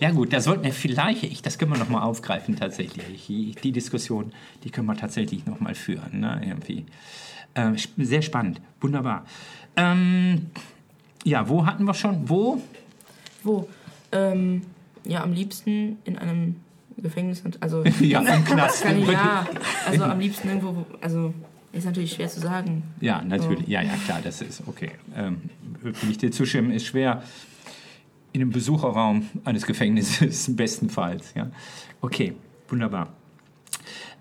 Ja 0.00 0.10
gut, 0.12 0.32
da 0.32 0.40
sollten 0.40 0.64
wir 0.64 0.72
vielleicht, 0.72 1.24
ich, 1.24 1.42
das 1.42 1.58
können 1.58 1.72
wir 1.72 1.78
noch 1.78 1.88
mal 1.88 2.02
aufgreifen 2.02 2.56
tatsächlich. 2.56 3.26
Die, 3.26 3.72
Diskussion, 3.72 4.32
die 4.64 4.70
können 4.70 4.86
wir 4.86 4.96
tatsächlich 4.96 5.44
noch 5.46 5.58
mal 5.60 5.74
führen. 5.74 6.20
Ne? 6.20 6.40
Irgendwie. 6.44 6.86
Sp- 7.74 7.98
sehr 7.98 8.22
spannend. 8.22 8.60
Wunderbar. 8.80 9.26
Ähm, 9.76 10.46
ja, 11.24 11.48
wo 11.48 11.66
hatten 11.66 11.84
wir 11.84 11.94
schon? 11.94 12.28
Wo? 12.28 12.62
Wo? 13.42 13.68
Ähm, 14.12 14.62
ja, 15.04 15.22
am 15.24 15.32
liebsten 15.32 15.98
in 16.04 16.16
einem 16.18 16.56
Gefängnis. 16.96 17.42
Also, 17.60 17.84
Ja, 18.00 18.20
im 18.20 18.44
Knast. 18.44 18.82
kann 18.82 19.00
ich, 19.02 19.08
ja, 19.08 19.46
also 19.86 20.04
am 20.04 20.20
liebsten 20.20 20.48
irgendwo, 20.48 20.76
wo- 20.76 20.86
also 21.00 21.34
ist 21.72 21.84
natürlich 21.84 22.12
schwer 22.12 22.28
zu 22.28 22.40
sagen. 22.40 22.82
Ja, 23.00 23.22
natürlich. 23.22 23.66
Ja, 23.68 23.82
ja, 23.82 23.92
klar, 24.04 24.20
das 24.22 24.40
ist 24.40 24.62
okay. 24.66 24.92
Ähm, 25.16 25.42
will 25.82 25.92
ich 26.10 26.18
dir 26.18 26.30
zustimmen, 26.30 26.70
ist 26.70 26.86
schwer. 26.86 27.22
In 28.38 28.42
einem 28.42 28.52
Besucherraum 28.52 29.28
eines 29.44 29.66
Gefängnisses 29.66 30.54
bestenfalls. 30.56 31.34
Ja. 31.34 31.50
Okay, 32.00 32.34
wunderbar. 32.68 33.08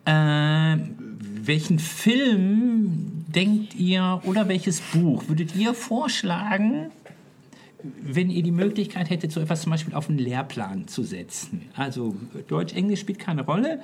Ähm, 0.08 0.96
welchen 1.20 1.78
Film 1.78 3.26
denkt 3.28 3.76
ihr 3.76 4.20
oder 4.24 4.48
welches 4.48 4.82
Buch 4.82 5.28
würdet 5.28 5.56
ihr 5.56 5.76
vorschlagen, 5.76 6.90
wenn 8.02 8.32
ihr 8.32 8.42
die 8.42 8.52
Möglichkeit 8.52 9.12
hättet, 9.12 9.32
so 9.32 9.40
etwas 9.40 9.62
zum 9.62 9.72
Beispiel 9.72 9.94
auf 9.94 10.10
einen 10.10 10.18
Lehrplan 10.18 10.88
zu 10.88 11.04
setzen? 11.04 11.70
Also 11.76 12.16
Deutsch, 12.48 12.74
Englisch 12.74 13.02
spielt 13.02 13.20
keine 13.20 13.46
Rolle. 13.46 13.82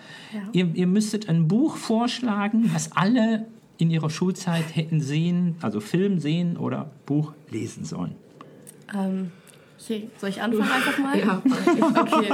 Ihr, 0.52 0.74
ihr 0.74 0.88
müsstet 0.88 1.30
ein 1.30 1.48
Buch 1.48 1.78
vorschlagen, 1.78 2.72
was 2.74 2.92
alle 2.94 3.46
in 3.78 3.92
ihrer 3.92 4.10
Schulzeit 4.10 4.76
hätten 4.76 5.00
sehen, 5.00 5.58
also 5.62 5.80
Film 5.80 6.18
sehen 6.18 6.58
oder 6.58 6.90
Buch 7.06 7.34
lesen 7.52 7.86
sollen. 7.86 8.16
Ähm, 8.96 9.32
okay, 9.84 10.10
soll 10.20 10.30
ich 10.30 10.42
anfangen 10.42 10.72
einfach 10.72 10.98
mal? 10.98 11.20
Ja. 11.20 11.42
Okay. 12.02 12.30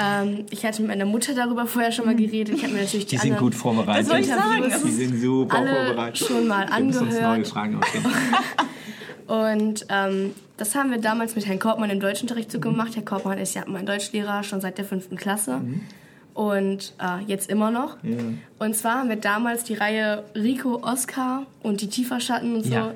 Ähm, 0.00 0.46
ich 0.50 0.64
hatte 0.64 0.80
mit 0.82 0.88
meiner 0.90 1.04
Mutter 1.04 1.34
darüber 1.34 1.66
vorher 1.66 1.92
schon 1.92 2.06
mal 2.06 2.16
geredet. 2.16 2.54
Ich 2.56 2.62
habe 2.64 2.72
mir 2.74 2.80
natürlich 2.82 3.06
die, 3.06 3.16
Die 3.16 3.22
sind 3.22 3.32
anderen 3.32 3.50
gut 3.50 3.54
vorbereitet. 3.54 4.06
Das 4.06 4.12
wollte 4.12 4.28
ich 4.28 4.34
sagen. 4.34 4.82
Die 4.86 4.90
sind 4.92 5.20
super 5.20 5.58
alle 5.58 5.74
vorbereitet. 5.86 6.18
schon 6.26 6.46
mal 6.48 6.68
Wir 6.68 6.84
müssen 6.84 7.02
uns 7.06 7.14
neue 7.14 7.24
angehört. 7.26 7.48
Fragen 7.48 7.76
ausdenken. 7.82 8.10
Und 9.26 9.86
ähm, 9.90 10.34
das 10.56 10.74
haben 10.74 10.90
wir 10.90 10.98
damals 10.98 11.36
mit 11.36 11.46
Herrn 11.46 11.58
Kortmann 11.58 11.90
im 11.90 12.00
Deutschunterricht 12.00 12.50
so 12.50 12.60
gemacht. 12.60 12.96
Herr 12.96 13.04
Kortmann 13.04 13.38
ist 13.38 13.54
ja 13.54 13.62
mein 13.66 13.84
Deutschlehrer 13.84 14.42
schon 14.42 14.60
seit 14.62 14.78
der 14.78 14.84
fünften 14.86 15.16
Klasse. 15.16 15.60
und 16.32 16.94
äh, 16.98 17.22
jetzt 17.26 17.50
immer 17.50 17.70
noch. 17.70 17.98
Und 18.58 18.74
zwar 18.76 19.00
haben 19.00 19.08
wir 19.10 19.16
damals 19.16 19.64
die 19.64 19.74
Reihe 19.74 20.24
Rico, 20.34 20.80
Oscar 20.82 21.42
und 21.62 21.80
die 21.82 21.88
Tieferschatten 21.88 22.54
und 22.56 22.64
so 22.64 22.72
Ja, 22.72 22.94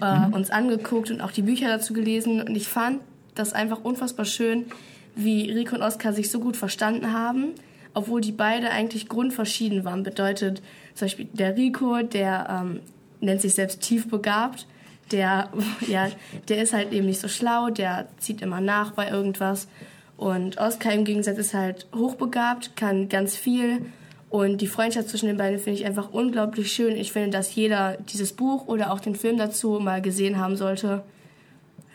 äh, 0.00 0.30
uns 0.34 0.50
angeguckt 0.50 1.10
und 1.10 1.20
auch 1.20 1.32
die 1.32 1.42
Bücher 1.42 1.66
dazu 1.68 1.94
gelesen. 1.94 2.40
Und 2.40 2.54
ich 2.54 2.68
fand 2.68 3.00
das 3.34 3.52
einfach 3.52 3.82
unfassbar 3.84 4.24
schön, 4.24 4.66
wie 5.14 5.50
Rico 5.50 5.76
und 5.76 5.82
Oscar 5.82 6.12
sich 6.12 6.30
so 6.30 6.40
gut 6.40 6.56
verstanden 6.56 7.12
haben, 7.12 7.52
obwohl 7.94 8.20
die 8.20 8.32
beide 8.32 8.70
eigentlich 8.70 9.08
grundverschieden 9.08 9.84
waren. 9.84 10.02
Bedeutet 10.02 10.62
zum 10.94 11.06
Beispiel 11.06 11.28
der 11.32 11.56
Rico, 11.56 12.02
der 12.02 12.46
ähm, 12.48 12.80
nennt 13.20 13.40
sich 13.40 13.54
selbst 13.54 13.80
tiefbegabt. 13.80 14.66
Der, 15.10 15.50
ja, 15.86 16.08
der 16.48 16.62
ist 16.62 16.72
halt 16.72 16.92
eben 16.92 17.06
nicht 17.06 17.20
so 17.20 17.28
schlau, 17.28 17.70
der 17.70 18.08
zieht 18.18 18.42
immer 18.42 18.60
nach 18.60 18.92
bei 18.92 19.08
irgendwas. 19.10 19.68
Und 20.16 20.58
Oscar 20.58 20.92
im 20.92 21.04
Gegensatz 21.04 21.38
ist 21.38 21.54
halt 21.54 21.86
hochbegabt, 21.94 22.76
kann 22.76 23.08
ganz 23.08 23.36
viel. 23.36 23.84
Und 24.30 24.62
die 24.62 24.66
Freundschaft 24.66 25.08
zwischen 25.08 25.26
den 25.26 25.36
beiden 25.36 25.58
finde 25.58 25.80
ich 25.80 25.84
einfach 25.84 26.10
unglaublich 26.12 26.72
schön. 26.72 26.96
Ich 26.96 27.12
finde, 27.12 27.30
dass 27.30 27.54
jeder 27.54 27.98
dieses 28.12 28.32
Buch 28.32 28.66
oder 28.66 28.92
auch 28.92 29.00
den 29.00 29.14
Film 29.14 29.36
dazu 29.36 29.78
mal 29.78 30.00
gesehen 30.00 30.38
haben 30.38 30.56
sollte. 30.56 31.02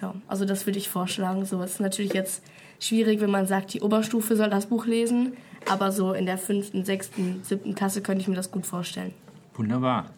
Ja, 0.01 0.13
also 0.27 0.45
das 0.45 0.65
würde 0.65 0.77
ich 0.79 0.89
vorschlagen. 0.89 1.45
So 1.45 1.61
es 1.61 1.73
ist 1.73 1.79
natürlich 1.79 2.13
jetzt 2.13 2.43
schwierig, 2.79 3.19
wenn 3.21 3.31
man 3.31 3.47
sagt, 3.47 3.73
die 3.73 3.81
Oberstufe 3.81 4.35
soll 4.35 4.49
das 4.49 4.67
Buch 4.67 4.85
lesen. 4.85 5.33
Aber 5.67 5.91
so 5.91 6.13
in 6.13 6.25
der 6.25 6.37
fünften, 6.37 6.85
sechsten, 6.85 7.41
siebten 7.43 7.75
Klasse 7.75 8.01
könnte 8.01 8.21
ich 8.21 8.27
mir 8.27 8.35
das 8.35 8.51
gut 8.51 8.65
vorstellen. 8.65 9.13
Wunderbar. 9.55 10.11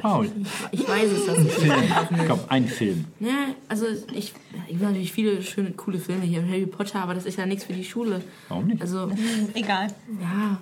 Paul, 0.00 0.30
Ich 0.70 0.88
weiß 0.88 1.10
es, 1.10 1.26
dass 1.26 1.38
ich 1.38 1.50
Film. 1.52 1.72
Ich 2.12 2.24
glaube, 2.24 2.44
ein 2.48 2.66
Film. 2.68 3.06
Ja, 3.18 3.48
also 3.68 3.86
ich, 4.12 4.32
ich 4.68 4.74
habe 4.76 4.84
natürlich 4.86 5.12
viele 5.12 5.42
schöne, 5.42 5.72
coole 5.72 5.98
Filme 5.98 6.22
hier, 6.22 6.42
Harry 6.46 6.66
Potter, 6.66 7.00
aber 7.02 7.14
das 7.14 7.26
ist 7.26 7.36
ja 7.36 7.46
nichts 7.46 7.64
für 7.64 7.72
die 7.72 7.82
Schule. 7.84 8.22
Warum 8.48 8.68
nicht? 8.68 8.80
Also, 8.80 9.10
Egal. 9.54 9.88
ja, 10.20 10.58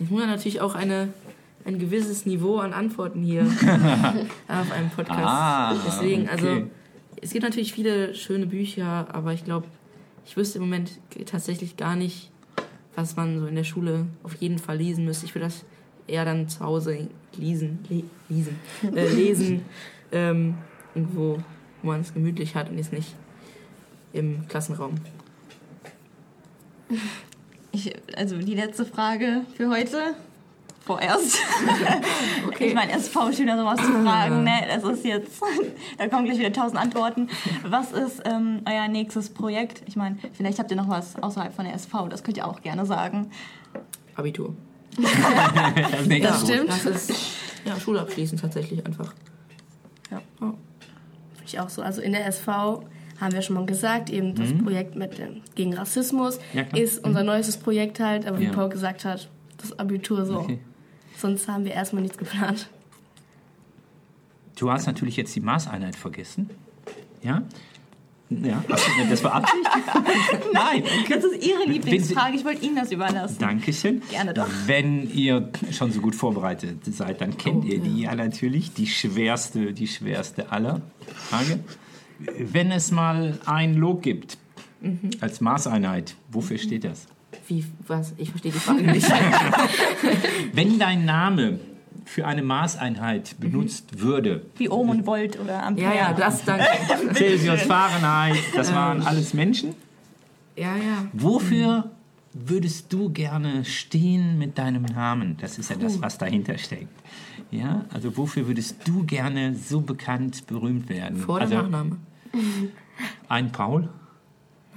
ich 0.00 0.10
muss 0.10 0.20
ja 0.22 0.26
natürlich 0.26 0.60
auch 0.60 0.74
eine, 0.74 1.12
ein 1.64 1.78
gewisses 1.78 2.26
Niveau 2.26 2.58
an 2.58 2.72
Antworten 2.72 3.22
hier 3.22 3.42
auf 4.48 4.72
einem 4.72 4.90
Podcast. 4.90 5.20
Ah, 5.20 5.74
Deswegen, 5.86 6.28
also, 6.28 6.50
okay. 6.50 6.66
Es 7.20 7.30
gibt 7.30 7.42
natürlich 7.42 7.72
viele 7.72 8.14
schöne 8.14 8.46
Bücher, 8.46 9.08
aber 9.14 9.32
ich 9.32 9.44
glaube, 9.44 9.66
ich 10.24 10.36
wüsste 10.36 10.58
im 10.58 10.64
Moment 10.64 10.92
tatsächlich 11.26 11.76
gar 11.76 11.96
nicht, 11.96 12.30
was 12.94 13.16
man 13.16 13.40
so 13.40 13.46
in 13.46 13.56
der 13.56 13.64
Schule 13.64 14.06
auf 14.22 14.34
jeden 14.36 14.58
Fall 14.58 14.78
lesen 14.78 15.04
müsste. 15.04 15.26
Ich 15.26 15.34
würde 15.34 15.46
das 15.46 15.64
eher 16.06 16.24
dann 16.24 16.48
zu 16.48 16.60
Hause 16.60 17.08
lesen, 17.36 17.78
le 17.88 18.04
lesen, 18.28 18.56
äh, 18.94 19.08
lesen 19.08 19.62
ähm, 20.12 20.54
irgendwo, 20.94 21.38
wo 21.82 21.88
man 21.88 22.00
es 22.00 22.12
gemütlich 22.12 22.54
hat 22.54 22.70
und 22.70 22.78
jetzt 22.78 22.92
nicht 22.92 23.14
im 24.12 24.46
Klassenraum. 24.48 24.94
Ich, 27.72 27.94
also 28.16 28.36
die 28.38 28.54
letzte 28.54 28.84
Frage 28.84 29.42
für 29.56 29.68
heute. 29.70 30.14
Vorerst. 30.84 31.38
Okay. 32.46 32.68
Ich 32.68 32.74
meine, 32.74 32.92
SV-Schüler 32.92 33.56
sowas 33.56 33.76
zu 33.78 33.90
fragen, 34.04 34.44
ne? 34.44 34.52
Das 34.68 34.82
ist 34.84 35.04
jetzt, 35.04 35.40
da 35.98 36.08
kommen 36.08 36.24
gleich 36.26 36.38
wieder 36.38 36.52
tausend 36.52 36.78
Antworten. 36.78 37.28
Was 37.64 37.92
ist 37.92 38.20
ähm, 38.26 38.60
euer 38.66 38.88
nächstes 38.88 39.30
Projekt? 39.30 39.82
Ich 39.86 39.96
meine, 39.96 40.16
vielleicht 40.34 40.58
habt 40.58 40.70
ihr 40.70 40.76
noch 40.76 40.88
was 40.88 41.16
außerhalb 41.22 41.54
von 41.54 41.64
der 41.64 41.74
SV, 41.74 42.08
das 42.08 42.22
könnt 42.22 42.36
ihr 42.36 42.46
auch 42.46 42.60
gerne 42.60 42.84
sagen. 42.86 43.30
Abitur. 44.16 44.54
Das, 45.00 46.08
Das 46.22 46.42
stimmt. 46.42 46.68
Das 46.68 46.84
ist 46.84 47.12
ja 47.64 47.78
Schule 47.80 48.00
abschließen 48.00 48.38
tatsächlich 48.38 48.84
einfach. 48.84 49.14
Ja. 50.10 50.20
Finde 50.38 50.56
ich 51.46 51.60
auch 51.60 51.68
so. 51.70 51.80
Also 51.82 52.02
in 52.02 52.12
der 52.12 52.26
SV 52.26 52.84
haben 53.20 53.32
wir 53.32 53.42
schon 53.42 53.56
mal 53.56 53.66
gesagt, 53.66 54.10
eben 54.10 54.34
das 54.34 54.52
Projekt 54.62 54.96
mit 54.96 55.16
dem, 55.18 55.42
gegen 55.54 55.74
Rassismus 55.74 56.38
Mhm. 56.52 56.58
Ja, 56.58 56.64
ist 56.78 57.04
unser 57.04 57.22
neuestes 57.22 57.56
Projekt 57.58 58.00
halt, 58.00 58.26
aber 58.26 58.38
wie 58.38 58.44
Ja. 58.44 58.52
Paul 58.52 58.68
gesagt 58.68 59.04
hat, 59.04 59.28
das 59.58 59.78
Abitur 59.78 60.26
so. 60.26 60.38
Okay. 60.40 60.58
Sonst 61.20 61.48
haben 61.48 61.64
wir 61.64 61.72
erstmal 61.72 62.02
nichts 62.02 62.18
geplant. 62.18 62.68
Du 64.56 64.70
hast 64.70 64.86
natürlich 64.86 65.16
jetzt 65.16 65.34
die 65.34 65.40
Maßeinheit 65.40 65.96
vergessen. 65.96 66.50
Ja? 67.22 67.42
Ja, 68.30 68.62
das 69.08 69.24
war 69.24 69.34
Absicht? 69.34 69.64
Nein, 70.52 70.84
okay. 70.84 71.14
Das 71.14 71.24
ist 71.24 71.44
Ihre 71.44 71.64
Lieblingsfrage, 71.66 72.36
ich 72.36 72.44
wollte 72.44 72.64
Ihnen 72.64 72.76
das 72.76 72.92
überlassen. 72.92 73.38
Dankeschön. 73.40 74.02
Gerne 74.08 74.32
doch. 74.32 74.46
Wenn 74.66 75.10
ihr 75.12 75.50
schon 75.72 75.90
so 75.90 76.00
gut 76.00 76.14
vorbereitet 76.14 76.84
seid, 76.94 77.20
dann 77.20 77.36
kennt 77.36 77.64
Oh, 77.64 77.66
ihr 77.68 77.80
die 77.80 78.02
ja 78.02 78.14
natürlich. 78.14 78.72
Die 78.72 78.86
schwerste, 78.86 79.72
die 79.72 79.88
schwerste 79.88 80.52
aller 80.52 80.80
Frage. 81.16 81.58
Wenn 82.38 82.70
es 82.70 82.92
mal 82.92 83.38
ein 83.46 83.74
Log 83.74 84.02
gibt 84.02 84.38
Mhm. 84.82 85.10
als 85.20 85.40
Maßeinheit, 85.42 86.14
wofür 86.30 86.56
steht 86.56 86.84
das? 86.84 87.06
Wie, 87.50 87.64
was? 87.88 88.14
Ich 88.16 88.30
verstehe 88.30 88.52
die 88.52 88.58
Frage 88.60 88.82
nicht. 88.82 89.10
Wenn 90.52 90.78
dein 90.78 91.04
Name 91.04 91.58
für 92.04 92.24
eine 92.24 92.42
Maßeinheit 92.42 93.40
benutzt 93.40 94.00
würde, 94.00 94.46
Wie 94.56 94.68
Ohm 94.68 94.90
und 94.90 95.04
Volt 95.04 95.38
oder 95.40 95.64
Ampere. 95.64 95.88
ja, 95.88 95.94
ja, 95.94 96.12
das 96.12 96.44
danke. 96.46 96.64
Celsius, 97.12 97.62
Fahrenheit, 97.62 98.36
das 98.54 98.72
waren 98.72 99.02
alles 99.02 99.34
Menschen. 99.34 99.74
Ja, 100.54 100.76
ja. 100.76 101.08
Wofür 101.12 101.90
würdest 102.32 102.92
du 102.92 103.10
gerne 103.10 103.64
stehen 103.64 104.38
mit 104.38 104.56
deinem 104.56 104.82
Namen? 104.82 105.36
Das 105.40 105.58
ist 105.58 105.70
ja 105.70 105.76
das, 105.76 106.00
was 106.00 106.18
dahinter 106.18 106.56
steckt. 106.56 106.94
Ja, 107.50 107.84
also 107.92 108.16
wofür 108.16 108.46
würdest 108.46 108.76
du 108.86 109.02
gerne 109.02 109.56
so 109.56 109.80
bekannt, 109.80 110.46
berühmt 110.46 110.88
werden? 110.88 111.18
Vor 111.18 111.34
oder 111.34 111.42
also, 111.42 111.56
Nachname? 111.56 111.96
Ein 113.28 113.50
Paul? 113.50 113.88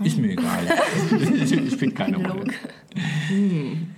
Ist 0.04 0.18
mir 0.18 0.32
egal. 0.32 0.66
ich 1.42 1.78
bin 1.78 1.94
keine 1.94 2.18
Rolle. 2.18 2.52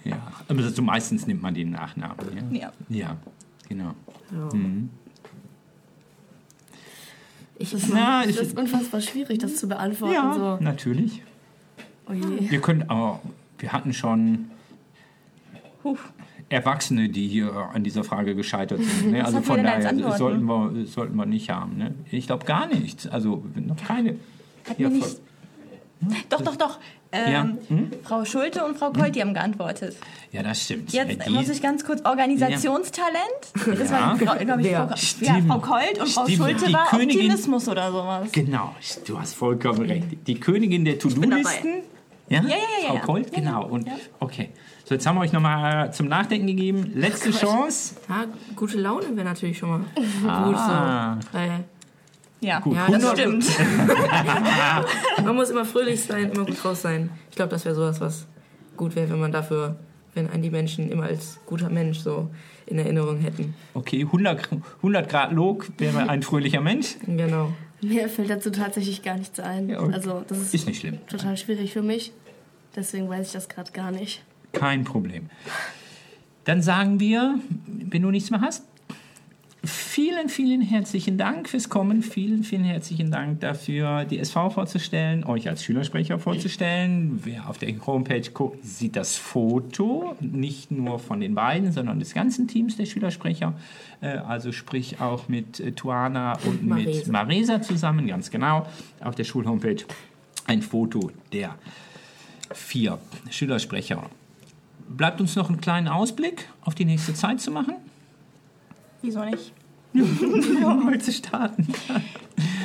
Ja, 0.03 0.31
aber 0.47 0.69
so 0.69 0.81
meistens 0.81 1.25
nimmt 1.25 1.41
man 1.41 1.53
den 1.53 1.71
Nachnamen. 1.71 2.17
Ja, 2.51 2.59
Ja. 2.59 2.71
ja 2.89 3.17
genau. 3.69 3.93
Ja. 4.31 4.49
Ich, 7.57 7.73
Na, 7.89 8.23
Es 8.23 8.31
ich, 8.31 8.37
ist 8.41 8.57
unfassbar 8.59 8.99
schwierig, 9.01 9.39
das 9.39 9.55
zu 9.55 9.67
beantworten. 9.67 10.13
ja, 10.13 10.33
So. 10.33 10.57
natürlich. 10.63 11.21
Oh. 12.07 12.13
Wir 12.13 12.59
können, 12.61 12.83
aber 12.89 13.21
wir 13.57 13.71
hatten 13.71 13.93
schon 13.93 14.51
Erwachsene, 16.49 17.09
die 17.09 17.27
hier 17.27 17.53
an 17.55 17.83
dieser 17.83 18.03
Frage 18.03 18.35
gescheitert 18.35 18.81
sind. 18.83 19.11
Ne? 19.11 19.25
Also 19.25 19.41
von 19.41 19.59
als 19.65 19.83
daher 19.85 19.89
Antworten? 19.89 20.17
sollten 20.17 20.45
wir, 20.45 20.85
sollten 20.85 21.15
wir 21.15 21.25
nicht 21.25 21.49
haben. 21.49 21.77
Ne? 21.77 21.95
Ich 22.11 22.27
glaube 22.27 22.45
gar 22.45 22.67
nichts. 22.67 23.07
Also 23.07 23.43
noch 23.55 23.77
keine. 23.77 24.17
Hat 24.67 24.77
Ja, 24.79 24.89
mir 24.89 24.99
voll- 24.99 25.09
nicht. 25.09 25.21
Doch, 26.29 26.41
doch, 26.41 26.55
doch. 26.55 26.79
Ähm, 27.11 27.31
Ja. 27.31 27.41
Hm? 27.69 27.91
Frau 28.03 28.25
Schulte 28.25 28.65
und 28.65 28.77
Frau 28.77 28.91
Colt, 28.91 29.15
die 29.15 29.21
haben 29.21 29.33
geantwortet. 29.33 29.95
ja, 30.31 30.43
das 30.43 30.63
stimmt. 30.63 30.91
Jetzt 30.91 31.09
Ja, 31.09 31.25
die- 31.25 31.31
muss 31.31 31.47
ich 31.49 31.61
ganz 31.61 31.85
kurz 31.85 32.01
Organisationstalent. 32.03 33.79
Das 33.79 33.91
war, 33.91 34.19
Ja. 34.21 34.35
glaube 34.35 34.61
ich, 34.61 34.67
Wer? 34.69 34.87
Frau, 34.87 35.25
ja. 35.25 35.37
Frau 35.47 35.59
Colt 35.59 35.99
und 35.99 36.09
Frau 36.09 36.23
Stimmt. 36.25 36.37
Schulte 36.37 36.65
Die 36.67 36.73
war 36.73 36.87
Königin- 36.89 37.15
Optimismus 37.31 37.67
oder 37.69 37.91
sowas. 37.91 38.29
Genau, 38.31 38.75
du 39.07 39.19
hast 39.19 39.33
vollkommen 39.35 39.81
recht. 39.85 40.05
Die 40.27 40.39
Königin 40.39 40.85
der 40.85 40.99
To-Do-Listen. 40.99 41.83
Ja? 42.27 42.41
Ja, 42.41 42.47
ja, 42.49 42.93
ja, 42.95 42.99
Frau 43.01 43.17
Ja, 43.17 43.23
genau. 43.33 43.65
Und, 43.67 43.87
Ja. 43.87 43.93
Okay, 44.19 44.49
so 44.83 44.95
jetzt 44.95 45.05
haben 45.05 45.15
wir 45.15 45.21
euch 45.21 45.31
nochmal 45.31 45.93
zum 45.93 46.07
Nachdenken 46.07 46.47
gegeben. 46.47 46.91
Letzte 46.95 47.31
Chance. 47.31 47.95
ja, 48.09 48.25
gute 48.55 48.77
Laune 48.79 49.15
wäre 49.15 49.25
natürlich 49.25 49.57
schon 49.59 49.69
mal 49.69 49.81
Ah. 50.27 50.43
gut 51.19 51.21
so. 51.27 51.37
Weil 51.37 51.63
Ja, 52.45 52.59
Gut, 52.59 52.75
Ja, 52.75 52.87
das 52.89 53.03
100 53.03 53.17
stimmt. 53.43 53.45
man 55.25 55.35
muss 55.35 55.49
immer 55.49 55.65
fröhlich 55.65 56.01
sein, 56.01 56.31
immer 56.31 56.45
gut 56.45 56.63
draus 56.63 56.81
sein. 56.81 57.09
Ich 57.29 57.35
glaube, 57.35 57.49
das 57.51 57.65
wäre 57.65 57.75
sowas, 57.75 57.99
was 58.01 58.27
gut 58.77 58.95
wäre, 58.95 59.09
wenn 59.09 59.19
man 59.19 59.31
dafür, 59.31 59.77
wenn 60.13 60.29
einen 60.29 60.43
die 60.43 60.49
Menschen 60.51 60.89
immer 60.91 61.03
als 61.03 61.39
guter 61.45 61.69
Mensch 61.69 61.99
so 61.99 62.29
in 62.67 62.77
Erinnerung 62.79 63.17
hätten. 63.19 63.53
Okay, 63.73 64.01
100, 64.01 64.49
100 64.77 65.09
Grad 65.09 65.31
Log 65.31 65.67
wäre 65.77 66.07
ein 66.09 66.21
fröhlicher 66.23 66.61
Mensch. 66.61 66.95
Genau. 67.05 67.51
Mir 67.81 68.09
fällt 68.09 68.29
dazu 68.29 68.49
tatsächlich 68.51 69.03
gar 69.03 69.17
nichts 69.17 69.39
ein. 69.39 69.69
Ja, 69.69 69.81
okay. 69.81 69.93
Also 69.93 70.23
das 70.27 70.39
ist, 70.39 70.53
Ist 70.53 70.67
nicht 70.67 70.79
schlimm. 70.79 70.99
total 71.07 71.37
schwierig 71.37 71.73
für 71.73 71.81
mich. 71.81 72.11
Deswegen 72.75 73.09
weiß 73.09 73.27
ich 73.27 73.33
das 73.33 73.47
gerade 73.49 73.71
gar 73.71 73.91
nicht. 73.91 74.23
Kein 74.53 74.83
Problem. 74.83 75.29
Dann 76.45 76.61
sagen 76.61 76.99
wir, 76.99 77.35
wenn 77.67 78.01
du 78.01 78.11
nichts 78.11 78.29
mehr 78.31 78.41
hast, 78.41 78.65
vielen, 79.65 80.29
vielen 80.29 80.61
herzlichen 80.61 81.17
Dank 81.17 81.49
fürs 81.49 81.69
Kommen. 81.69 82.01
Vielen, 82.01 82.43
vielen 82.43 82.63
herzlichen 82.63 83.11
Dank 83.11 83.39
dafür, 83.41 84.05
die 84.05 84.19
SV 84.19 84.49
vorzustellen, 84.49 85.23
euch 85.23 85.47
als 85.49 85.63
Schülersprecher 85.63 86.19
vorzustellen. 86.19 87.21
Wer 87.23 87.49
auf 87.49 87.57
der 87.57 87.73
Homepage 87.85 88.29
guckt, 88.31 88.63
sieht 88.63 88.95
das 88.95 89.15
Foto, 89.17 90.15
nicht 90.19 90.71
nur 90.71 90.99
von 90.99 91.19
den 91.19 91.35
beiden, 91.35 91.71
sondern 91.71 91.99
des 91.99 92.13
ganzen 92.13 92.47
Teams 92.47 92.77
der 92.77 92.85
Schülersprecher. 92.85 93.53
Äh, 94.01 94.17
Also 94.17 94.51
sprich 94.51 95.01
auch 95.01 95.27
mit 95.27 95.59
äh, 95.59 95.71
Tuana 95.71 96.37
und 96.45 96.63
mit 96.63 96.85
Maresa. 96.85 97.11
Maresa 97.11 97.61
zusammen, 97.61 98.07
ganz 98.07 98.31
genau, 98.31 98.67
auf 99.01 99.15
der 99.15 99.23
Schulhomepage 99.23 99.85
ein 100.47 100.61
Foto 100.61 101.11
der 101.33 101.55
vier 102.53 102.99
Schülersprecher. 103.29 104.09
Bleibt 104.87 105.19
uns 105.19 105.35
noch 105.35 105.49
einen 105.49 105.59
kleinen 105.59 105.87
Ausblick 105.87 106.47
auf 106.61 106.75
die 106.75 106.85
nächste 106.85 107.13
Zeit 107.13 107.41
zu 107.41 107.51
machen. 107.51 107.75
Wieso 109.01 109.23
nicht? 109.23 109.53
Um 110.65 110.85
mal 110.85 110.99
zu 110.99 111.11
starten. 111.11 111.67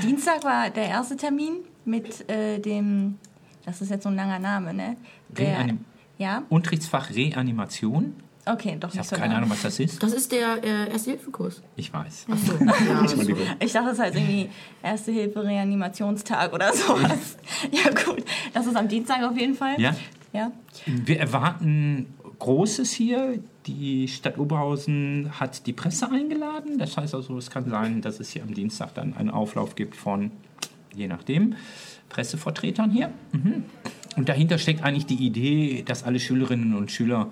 Dienstag 0.02 0.42
war 0.44 0.70
der 0.70 0.88
erste 0.88 1.16
Termin 1.16 1.58
mit 1.84 2.28
äh, 2.30 2.58
dem, 2.58 3.18
das 3.64 3.80
ist 3.82 3.90
jetzt 3.90 4.02
so 4.02 4.08
ein 4.08 4.16
langer 4.16 4.38
Name, 4.38 4.74
ne? 4.74 4.96
Der, 5.28 5.58
an 5.58 5.66
dem- 5.68 5.84
Ja? 6.18 6.42
Unterrichtsfach 6.48 7.10
Reanimation. 7.10 8.14
Okay, 8.46 8.76
doch 8.80 8.88
Ich 8.88 8.94
nicht 8.94 8.98
habe 9.06 9.08
so 9.08 9.16
keine 9.16 9.26
lange. 9.34 9.36
Ahnung, 9.38 9.50
was 9.50 9.62
das 9.62 9.78
ist. 9.78 10.02
Das 10.02 10.12
ist 10.12 10.32
der 10.32 10.64
äh, 10.64 10.90
Erste-Hilfe-Kurs. 10.90 11.62
Ich 11.76 11.92
weiß. 11.92 12.26
Ja, 12.88 13.00
Entschuldigung. 13.00 13.42
Ich 13.60 13.72
dachte, 13.72 13.90
das 13.90 13.98
heißt 13.98 14.16
irgendwie 14.16 14.48
Erste 14.82 15.12
Hilfe 15.12 15.44
Reanimationstag 15.44 16.52
oder 16.52 16.72
sowas. 16.74 17.36
ja 17.70 17.90
gut, 18.04 18.24
das 18.54 18.66
ist 18.66 18.76
am 18.76 18.88
Dienstag 18.88 19.22
auf 19.22 19.36
jeden 19.38 19.54
Fall. 19.54 19.78
Ja. 19.80 19.94
Ja. 20.32 20.50
Wir 20.86 21.20
erwarten 21.20 22.06
Großes 22.38 22.90
hier. 22.92 23.40
Die 23.66 24.08
Stadt 24.08 24.38
Oberhausen 24.38 25.38
hat 25.38 25.66
die 25.66 25.72
Presse 25.72 26.10
eingeladen. 26.10 26.78
Das 26.78 26.96
heißt 26.96 27.14
also, 27.14 27.36
es 27.36 27.50
kann 27.50 27.68
sein, 27.68 28.00
dass 28.00 28.20
es 28.20 28.30
hier 28.30 28.42
am 28.42 28.54
Dienstag 28.54 28.94
dann 28.94 29.14
einen 29.14 29.30
Auflauf 29.30 29.74
gibt 29.74 29.96
von, 29.96 30.30
je 30.94 31.08
nachdem, 31.08 31.54
Pressevertretern 32.08 32.90
hier. 32.90 33.10
Mhm. 33.32 33.64
Und 34.16 34.28
dahinter 34.28 34.58
steckt 34.58 34.82
eigentlich 34.82 35.06
die 35.06 35.24
Idee, 35.24 35.82
dass 35.86 36.02
alle 36.02 36.20
Schülerinnen 36.20 36.74
und 36.74 36.90
Schüler 36.90 37.30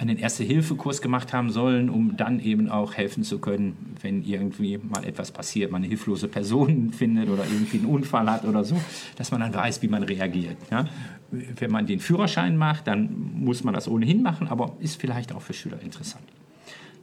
einen 0.00 0.16
Erste-Hilfe-Kurs 0.16 1.02
gemacht 1.02 1.34
haben 1.34 1.50
sollen, 1.50 1.90
um 1.90 2.16
dann 2.16 2.40
eben 2.40 2.70
auch 2.70 2.94
helfen 2.94 3.22
zu 3.22 3.38
können, 3.38 3.96
wenn 4.00 4.22
irgendwie 4.22 4.78
mal 4.78 5.04
etwas 5.04 5.30
passiert, 5.30 5.70
man 5.70 5.82
eine 5.82 5.88
hilflose 5.88 6.26
Person 6.26 6.92
findet 6.96 7.28
oder 7.28 7.44
irgendwie 7.44 7.78
einen 7.78 7.86
Unfall 7.86 8.30
hat 8.30 8.44
oder 8.44 8.64
so, 8.64 8.80
dass 9.16 9.30
man 9.30 9.40
dann 9.40 9.54
weiß, 9.54 9.82
wie 9.82 9.88
man 9.88 10.02
reagiert. 10.02 10.56
Ja? 10.70 10.86
Wenn 11.30 11.70
man 11.70 11.86
den 11.86 12.00
Führerschein 12.00 12.56
macht, 12.56 12.86
dann 12.86 13.32
muss 13.34 13.62
man 13.62 13.74
das 13.74 13.88
ohnehin 13.88 14.22
machen, 14.22 14.48
aber 14.48 14.76
ist 14.80 15.00
vielleicht 15.00 15.32
auch 15.32 15.42
für 15.42 15.52
Schüler 15.52 15.80
interessant. 15.80 16.24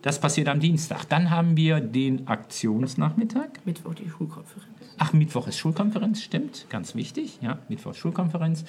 Das 0.01 0.19
passiert 0.19 0.47
am 0.47 0.59
Dienstag. 0.59 1.05
Dann 1.05 1.31
haben 1.31 1.57
wir 1.57 1.79
den 1.79 2.27
Aktionsnachmittag. 2.27 3.47
Mittwoch 3.65 3.93
die 3.95 4.09
Schulkonferenz. 4.09 4.67
Ach, 4.99 5.13
Mittwoch 5.13 5.47
ist 5.47 5.57
Schulkonferenz, 5.57 6.21
stimmt, 6.21 6.65
ganz 6.69 6.95
wichtig. 6.95 7.39
Ja, 7.41 7.59
Mittwoch 7.69 7.91
ist 7.91 7.97
Schulkonferenz. 7.97 8.63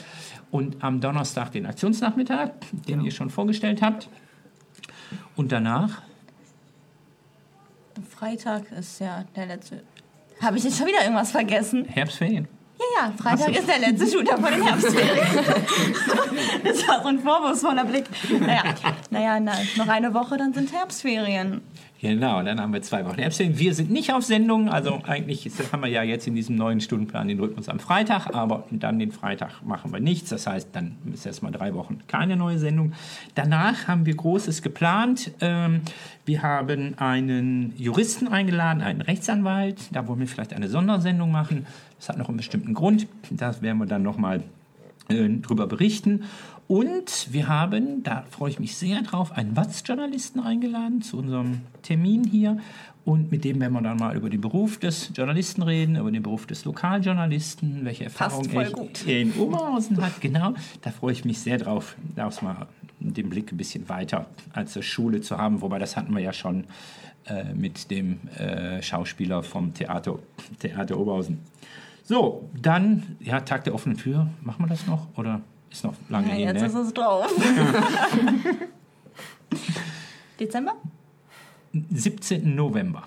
Und 0.51 0.83
am 0.83 1.01
Donnerstag 1.01 1.53
den 1.53 1.67
Aktionsnachmittag, 1.67 2.51
den 2.73 3.03
ihr 3.05 3.13
schon 3.13 3.31
vorgestellt 3.31 3.83
habt. 3.83 4.09
Und 5.37 5.53
danach, 5.53 6.03
Freitag 8.09 8.71
ist 8.73 9.01
ja 9.01 9.25
der 9.35 9.47
letzte. 9.47 9.83
Habe 10.41 10.57
ich 10.57 10.65
jetzt 10.65 10.79
schon 10.79 10.87
wieder 10.87 11.03
irgendwas 11.03 11.31
vergessen? 11.31 11.85
Herbstferien. 11.85 12.49
Ja, 12.79 12.85
ja, 13.07 13.13
Freitag 13.17 13.51
ist 13.57 13.69
der 13.69 13.79
letzte 13.79 14.07
Schultag 14.07 14.39
vor 14.39 14.51
den 14.51 14.63
Herbstferien. 14.63 15.27
das 16.65 16.87
war 16.87 17.03
so 17.03 17.09
ein 17.09 17.19
vorwurfsvoller 17.19 17.85
Blick. 17.85 18.05
Naja, 18.41 18.63
naja 19.11 19.41
na, 19.41 19.53
noch 19.77 19.89
eine 19.89 20.15
Woche, 20.15 20.37
dann 20.37 20.53
sind 20.53 20.73
Herbstferien. 20.73 21.61
Genau, 22.01 22.45
dann 22.45 22.61
haben 22.61 22.73
wir 22.73 22.81
zwei 22.83 23.05
Wochen 23.05 23.19
Herbstferien. 23.19 23.59
Wir 23.59 23.75
sind 23.75 23.91
nicht 23.91 24.13
auf 24.13 24.23
Sendung, 24.23 24.69
also 24.69 25.01
eigentlich 25.05 25.47
ist, 25.47 25.73
haben 25.73 25.83
wir 25.83 25.89
ja 25.89 26.05
jetzt 26.05 26.29
in 26.29 26.37
diesem 26.37 26.55
neuen 26.55 26.81
Stundenplan 26.81 27.27
den 27.27 27.41
Rhythmus 27.41 27.69
am 27.69 27.81
Freitag, 27.81 28.33
aber 28.33 28.65
dann 28.71 29.01
den 29.01 29.11
Freitag 29.11 29.65
machen 29.65 29.93
wir 29.93 29.99
nichts. 29.99 30.31
Das 30.31 30.47
heißt, 30.47 30.69
dann 30.73 30.97
ist 31.13 31.27
erstmal 31.27 31.51
drei 31.51 31.75
Wochen 31.75 31.99
keine 32.07 32.37
neue 32.37 32.59
Sendung. 32.59 32.93
Danach 33.35 33.89
haben 33.89 34.07
wir 34.07 34.15
Großes 34.15 34.63
geplant. 34.63 35.33
Ähm, 35.41 35.81
wir 36.25 36.43
haben 36.43 36.97
einen 36.99 37.75
Juristen 37.77 38.29
eingeladen, 38.29 38.81
einen 38.81 39.01
Rechtsanwalt. 39.01 39.79
Da 39.91 40.07
wollen 40.07 40.21
wir 40.21 40.29
vielleicht 40.29 40.53
eine 40.53 40.69
Sondersendung 40.69 41.33
machen. 41.33 41.67
Das 41.99 42.09
hat 42.09 42.19
noch 42.19 42.29
einen 42.29 42.37
bestimmten 42.37 42.75
Grund. 42.75 43.07
Das 43.31 43.63
werden 43.63 43.79
wir 43.79 43.87
dann 43.87 44.03
nochmal 44.03 44.43
äh, 45.09 45.29
drüber 45.29 45.67
berichten. 45.67 46.25
Und 46.69 47.33
wir 47.33 47.49
haben, 47.49 48.03
da 48.03 48.25
freue 48.31 48.51
ich 48.51 48.61
mich 48.61 48.77
sehr 48.77 49.01
drauf, 49.01 49.33
einen 49.33 49.57
Watz-Journalisten 49.57 50.41
eingeladen 50.41 51.01
zu 51.01 51.17
unserem 51.17 51.63
Termin 51.83 52.25
hier. 52.25 52.59
Und 53.07 53.33
mit 53.33 53.45
dem 53.45 53.59
werden 53.59 53.73
wir 53.73 53.81
dann 53.81 53.97
mal 53.97 54.15
über 54.15 54.29
den 54.29 54.43
Beruf 54.43 54.79
des 54.79 55.13
Journalisten 55.17 55.63
reden, 55.63 55.97
über 55.97 56.11
den 56.11 56.23
Beruf 56.23 56.45
des 56.45 56.67
Lokaljournalisten, 56.67 57.87
welche 57.87 58.05
Erfahrungen 58.05 58.51
er 58.55 59.21
in 59.21 59.33
Oberhausen 59.33 59.99
hat. 60.03 60.21
Genau, 60.21 60.53
da 60.83 60.91
freue 60.91 61.13
ich 61.13 61.25
mich 61.25 61.39
sehr 61.39 61.57
drauf, 61.57 61.97
daraus 62.15 62.43
mal 62.43 62.67
den 63.01 63.31
Blick 63.31 63.51
ein 63.51 63.57
bisschen 63.57 63.89
weiter 63.89 64.27
als 64.53 64.75
zur 64.75 64.83
Schule 64.83 65.23
zu 65.23 65.39
haben. 65.39 65.63
Wobei 65.63 65.79
das 65.79 65.97
hatten 65.97 66.13
wir 66.15 66.21
ja 66.21 66.35
schon 66.35 66.65
äh, 67.25 67.55
mit 67.55 67.91
dem 67.91 68.19
äh, 68.37 68.83
Schauspieler 68.83 69.43
vom 69.43 69.73
Theater, 69.73 70.19
Theater 70.59 70.99
Oberhausen. 70.99 71.39
So, 72.09 72.49
dann, 72.59 73.03
ja, 73.21 73.41
Tag 73.41 73.65
der 73.65 73.75
offenen 73.75 73.99
Tür. 73.99 74.29
Machen 74.41 74.65
wir 74.65 74.67
das 74.69 74.87
noch? 74.87 75.09
Oder 75.19 75.43
ist 75.71 75.85
noch 75.85 75.93
lange 76.09 76.29
Ja, 76.29 76.35
hin? 76.37 76.41
jetzt 76.57 76.63
Ne? 76.63 76.67
ist 76.69 76.75
es 76.75 76.95
drauf. 76.95 77.27
Dezember? 80.41 80.73
17. 81.91 82.55
November. 82.55 83.03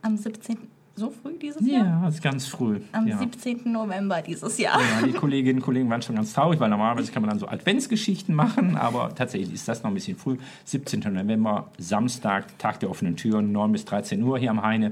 Am 0.00 0.16
17. 0.16 0.56
So 0.94 1.10
früh 1.10 1.36
dieses 1.38 1.66
Jahr? 1.66 1.84
Ja, 1.84 2.08
ist 2.08 2.22
ganz 2.22 2.46
früh. 2.46 2.80
Am 2.92 3.06
ja. 3.06 3.18
17. 3.18 3.70
November 3.70 4.22
dieses 4.22 4.56
Jahr. 4.56 4.80
Ja, 4.80 5.06
die 5.06 5.12
Kolleginnen 5.12 5.58
und 5.58 5.62
Kollegen 5.66 5.90
waren 5.90 6.00
schon 6.00 6.16
ganz 6.16 6.32
traurig, 6.32 6.58
weil 6.58 6.70
normalerweise 6.70 7.12
kann 7.12 7.20
man 7.20 7.28
dann 7.28 7.38
so 7.38 7.46
Adventsgeschichten 7.48 8.34
machen, 8.34 8.78
aber 8.78 9.14
tatsächlich 9.14 9.52
ist 9.52 9.68
das 9.68 9.82
noch 9.82 9.90
ein 9.90 9.94
bisschen 9.94 10.16
früh. 10.16 10.38
17. 10.64 11.00
November, 11.12 11.70
Samstag, 11.76 12.58
Tag 12.58 12.80
der 12.80 12.88
offenen 12.88 13.16
Türen, 13.16 13.52
9 13.52 13.72
bis 13.72 13.84
13 13.84 14.22
Uhr 14.22 14.38
hier 14.38 14.50
am 14.50 14.62
Heine. 14.62 14.88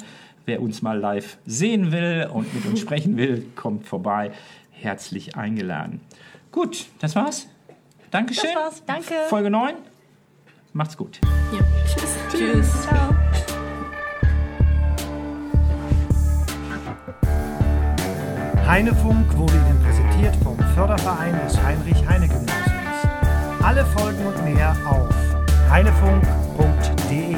Wer 0.47 0.61
uns 0.61 0.83
mal 0.83 0.99
live 0.99 1.39
sehen 1.47 1.91
will 1.91 2.29
und 2.33 2.53
mit 2.55 2.67
uns 2.67 2.81
sprechen 2.81 3.17
will, 3.17 3.47
kommt 3.57 3.87
vorbei. 3.87 4.33
Herzlich 4.71 5.37
eingeladen. 5.37 6.01
Gut, 6.53 6.87
das 7.01 7.17
war's. 7.17 7.49
Dankeschön. 8.11 8.51
Das 8.53 8.63
war's. 8.63 8.83
Danke. 8.87 9.15
Folge 9.29 9.51
9. 9.51 9.75
Macht's 10.73 10.97
gut. 10.97 11.21
Ja. 11.53 11.61
Tschüss. 11.87 12.17
Tschüss. 12.31 12.83
Ciao. 12.83 13.15
Heinefunk 18.67 19.37
wurde 19.37 19.55
Ihnen 19.55 19.83
präsentiert 19.83 20.37
vom 20.43 20.59
Förderverein 20.75 21.39
des 21.45 21.61
Heinrich-Heine-Gymnasiums. 21.63 23.63
Alle 23.63 23.85
Folgen 23.87 24.27
und 24.27 24.45
mehr 24.45 24.77
auf 24.87 25.15
heinefunk.de. 25.71 27.37